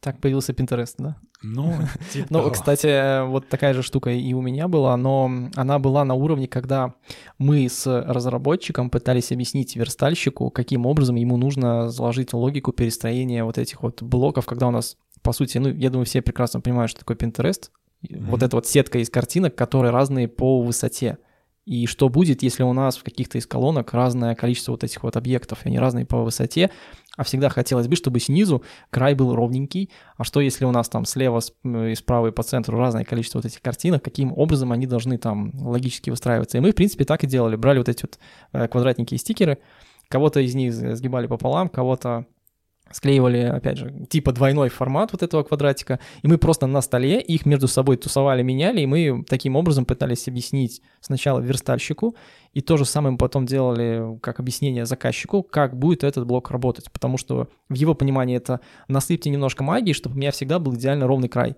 Так 0.00 0.18
появился 0.18 0.54
Pinterest, 0.54 0.94
да? 0.96 1.16
Ну, 1.42 1.74
типа 2.12 2.28
Ну, 2.30 2.50
кстати, 2.50 3.26
вот 3.26 3.48
такая 3.48 3.74
же 3.74 3.82
штука 3.82 4.10
и 4.10 4.32
у 4.32 4.40
меня 4.40 4.68
была, 4.68 4.96
но 4.96 5.30
она 5.54 5.78
была 5.78 6.06
на 6.06 6.14
уровне, 6.14 6.48
когда 6.48 6.94
мы 7.36 7.68
с 7.68 7.86
разработчиком 7.86 8.88
пытались 8.88 9.32
объяснить 9.32 9.76
верстальщику, 9.76 10.50
каким 10.50 10.86
образом 10.86 11.16
ему 11.16 11.36
нужно 11.36 11.90
заложить 11.90 12.32
логику 12.32 12.72
перестроения 12.72 13.44
вот 13.44 13.58
этих 13.58 13.82
вот 13.82 14.02
блоков, 14.02 14.46
когда 14.46 14.68
у 14.68 14.70
нас, 14.70 14.96
по 15.20 15.32
сути, 15.32 15.58
ну, 15.58 15.68
я 15.68 15.90
думаю, 15.90 16.06
все 16.06 16.22
прекрасно 16.22 16.62
понимают, 16.62 16.90
что 16.90 17.00
такое 17.00 17.18
Pinterest, 17.18 17.68
Mm-hmm. 18.02 18.26
Вот 18.30 18.42
эта 18.42 18.56
вот 18.56 18.66
сетка 18.66 18.98
из 18.98 19.10
картинок, 19.10 19.54
которые 19.54 19.92
разные 19.92 20.28
по 20.28 20.62
высоте. 20.62 21.18
И 21.66 21.86
что 21.86 22.08
будет, 22.08 22.42
если 22.42 22.62
у 22.62 22.72
нас 22.72 22.96
в 22.96 23.04
каких-то 23.04 23.38
из 23.38 23.46
колонок 23.46 23.92
разное 23.92 24.34
количество 24.34 24.72
вот 24.72 24.82
этих 24.82 25.02
вот 25.02 25.16
объектов, 25.16 25.64
и 25.64 25.68
они 25.68 25.78
разные 25.78 26.06
по 26.06 26.22
высоте, 26.22 26.70
а 27.16 27.22
всегда 27.22 27.50
хотелось 27.50 27.86
бы, 27.86 27.96
чтобы 27.96 28.18
снизу 28.18 28.64
край 28.88 29.14
был 29.14 29.34
ровненький, 29.34 29.90
а 30.16 30.24
что 30.24 30.40
если 30.40 30.64
у 30.64 30.70
нас 30.70 30.88
там 30.88 31.04
слева 31.04 31.40
и 31.64 31.94
справа 31.94 32.28
и 32.28 32.32
по 32.32 32.42
центру 32.42 32.78
разное 32.78 33.04
количество 33.04 33.38
вот 33.38 33.44
этих 33.44 33.60
картинок, 33.60 34.02
каким 34.02 34.32
образом 34.32 34.72
они 34.72 34.86
должны 34.86 35.18
там 35.18 35.52
логически 35.54 36.08
выстраиваться. 36.08 36.56
И 36.56 36.60
мы, 36.60 36.72
в 36.72 36.74
принципе, 36.74 37.04
так 37.04 37.22
и 37.24 37.26
делали. 37.26 37.56
Брали 37.56 37.78
вот 37.78 37.90
эти 37.90 38.02
вот 38.02 38.18
э, 38.52 38.66
квадратненькие 38.66 39.18
стикеры, 39.18 39.58
кого-то 40.08 40.40
из 40.40 40.54
них 40.54 40.72
сгибали 40.72 41.26
пополам, 41.26 41.68
кого-то 41.68 42.26
склеивали, 42.90 43.38
опять 43.38 43.78
же, 43.78 44.06
типа 44.08 44.32
двойной 44.32 44.68
формат 44.68 45.12
вот 45.12 45.22
этого 45.22 45.42
квадратика, 45.42 46.00
и 46.22 46.28
мы 46.28 46.38
просто 46.38 46.66
на 46.66 46.80
столе 46.80 47.20
их 47.20 47.46
между 47.46 47.68
собой 47.68 47.96
тусовали, 47.96 48.42
меняли, 48.42 48.80
и 48.80 48.86
мы 48.86 49.24
таким 49.28 49.56
образом 49.56 49.84
пытались 49.84 50.26
объяснить 50.28 50.82
сначала 51.00 51.40
верстальщику, 51.40 52.16
и 52.52 52.60
то 52.60 52.76
же 52.76 52.84
самое 52.84 53.12
мы 53.12 53.18
потом 53.18 53.46
делали 53.46 54.18
как 54.20 54.40
объяснение 54.40 54.86
заказчику, 54.86 55.42
как 55.42 55.76
будет 55.76 56.04
этот 56.04 56.26
блок 56.26 56.50
работать, 56.50 56.90
потому 56.90 57.16
что 57.16 57.48
в 57.68 57.74
его 57.74 57.94
понимании 57.94 58.36
это 58.36 58.60
насыпьте 58.88 59.30
немножко 59.30 59.62
магии, 59.62 59.92
чтобы 59.92 60.16
у 60.16 60.18
меня 60.18 60.32
всегда 60.32 60.58
был 60.58 60.74
идеально 60.74 61.06
ровный 61.06 61.28
край. 61.28 61.56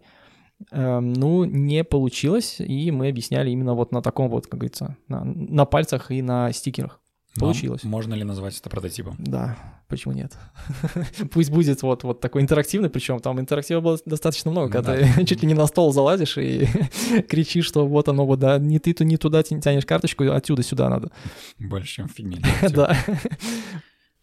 Эм, 0.71 1.13
ну, 1.13 1.45
не 1.45 1.83
получилось, 1.83 2.61
и 2.61 2.91
мы 2.91 3.09
объясняли 3.09 3.51
именно 3.51 3.75
вот 3.75 3.91
на 3.91 4.03
таком 4.03 4.29
вот, 4.29 4.47
как 4.47 4.61
говорится, 4.61 4.97
на, 5.09 5.25
на 5.25 5.65
пальцах 5.65 6.11
и 6.11 6.23
на 6.23 6.53
стикерах. 6.53 7.02
Получилось. 7.39 7.83
Но 7.83 7.91
можно 7.91 8.15
ли 8.15 8.25
назвать 8.25 8.59
это 8.59 8.69
прототипом? 8.69 9.17
Да, 9.19 9.57
почему 9.89 10.13
нет? 10.13 10.37
Пусть 11.33 11.51
будет 11.51 11.83
вот, 11.83 12.05
вот 12.05 12.21
такой 12.21 12.43
интерактивный, 12.43 12.91
причем 12.91 13.21
там 13.21 13.41
интерактива 13.41 13.81
было 13.81 13.99
достаточно 14.05 14.51
много, 14.51 14.67
ну, 14.67 14.73
когда 14.73 14.97
да. 14.97 15.13
ты 15.17 15.25
чуть 15.27 15.41
ли 15.43 15.49
не 15.49 15.55
на 15.55 15.67
стол 15.67 15.93
залазишь 15.93 16.37
и 16.37 16.69
кричишь, 17.29 17.67
что 17.67 17.87
вот 17.87 18.09
оно 18.09 18.27
вот, 18.27 18.39
да, 18.39 18.59
не 18.59 18.79
ты, 18.79 18.93
то 18.93 19.05
не 19.05 19.17
туда 19.17 19.43
тянешь 19.43 19.87
карточку, 19.87 20.31
отсюда 20.31 20.63
сюда 20.63 20.91
надо. 20.91 21.11
Больше, 21.59 21.95
чем 21.95 22.09
в 22.09 22.13
фигне. 22.13 22.43
Да. 22.71 22.97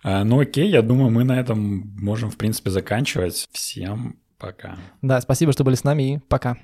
А, 0.04 0.24
ну 0.24 0.40
окей, 0.40 0.70
я 0.70 0.82
думаю, 0.82 1.10
мы 1.10 1.24
на 1.24 1.40
этом 1.40 1.60
можем, 1.98 2.30
в 2.30 2.38
принципе, 2.38 2.70
заканчивать. 2.70 3.50
Всем 3.52 4.18
пока. 4.38 4.78
Да, 5.02 5.20
спасибо, 5.20 5.52
что 5.52 5.64
были 5.64 5.76
с 5.76 5.84
нами 5.84 6.16
и 6.16 6.20
пока. 6.30 6.58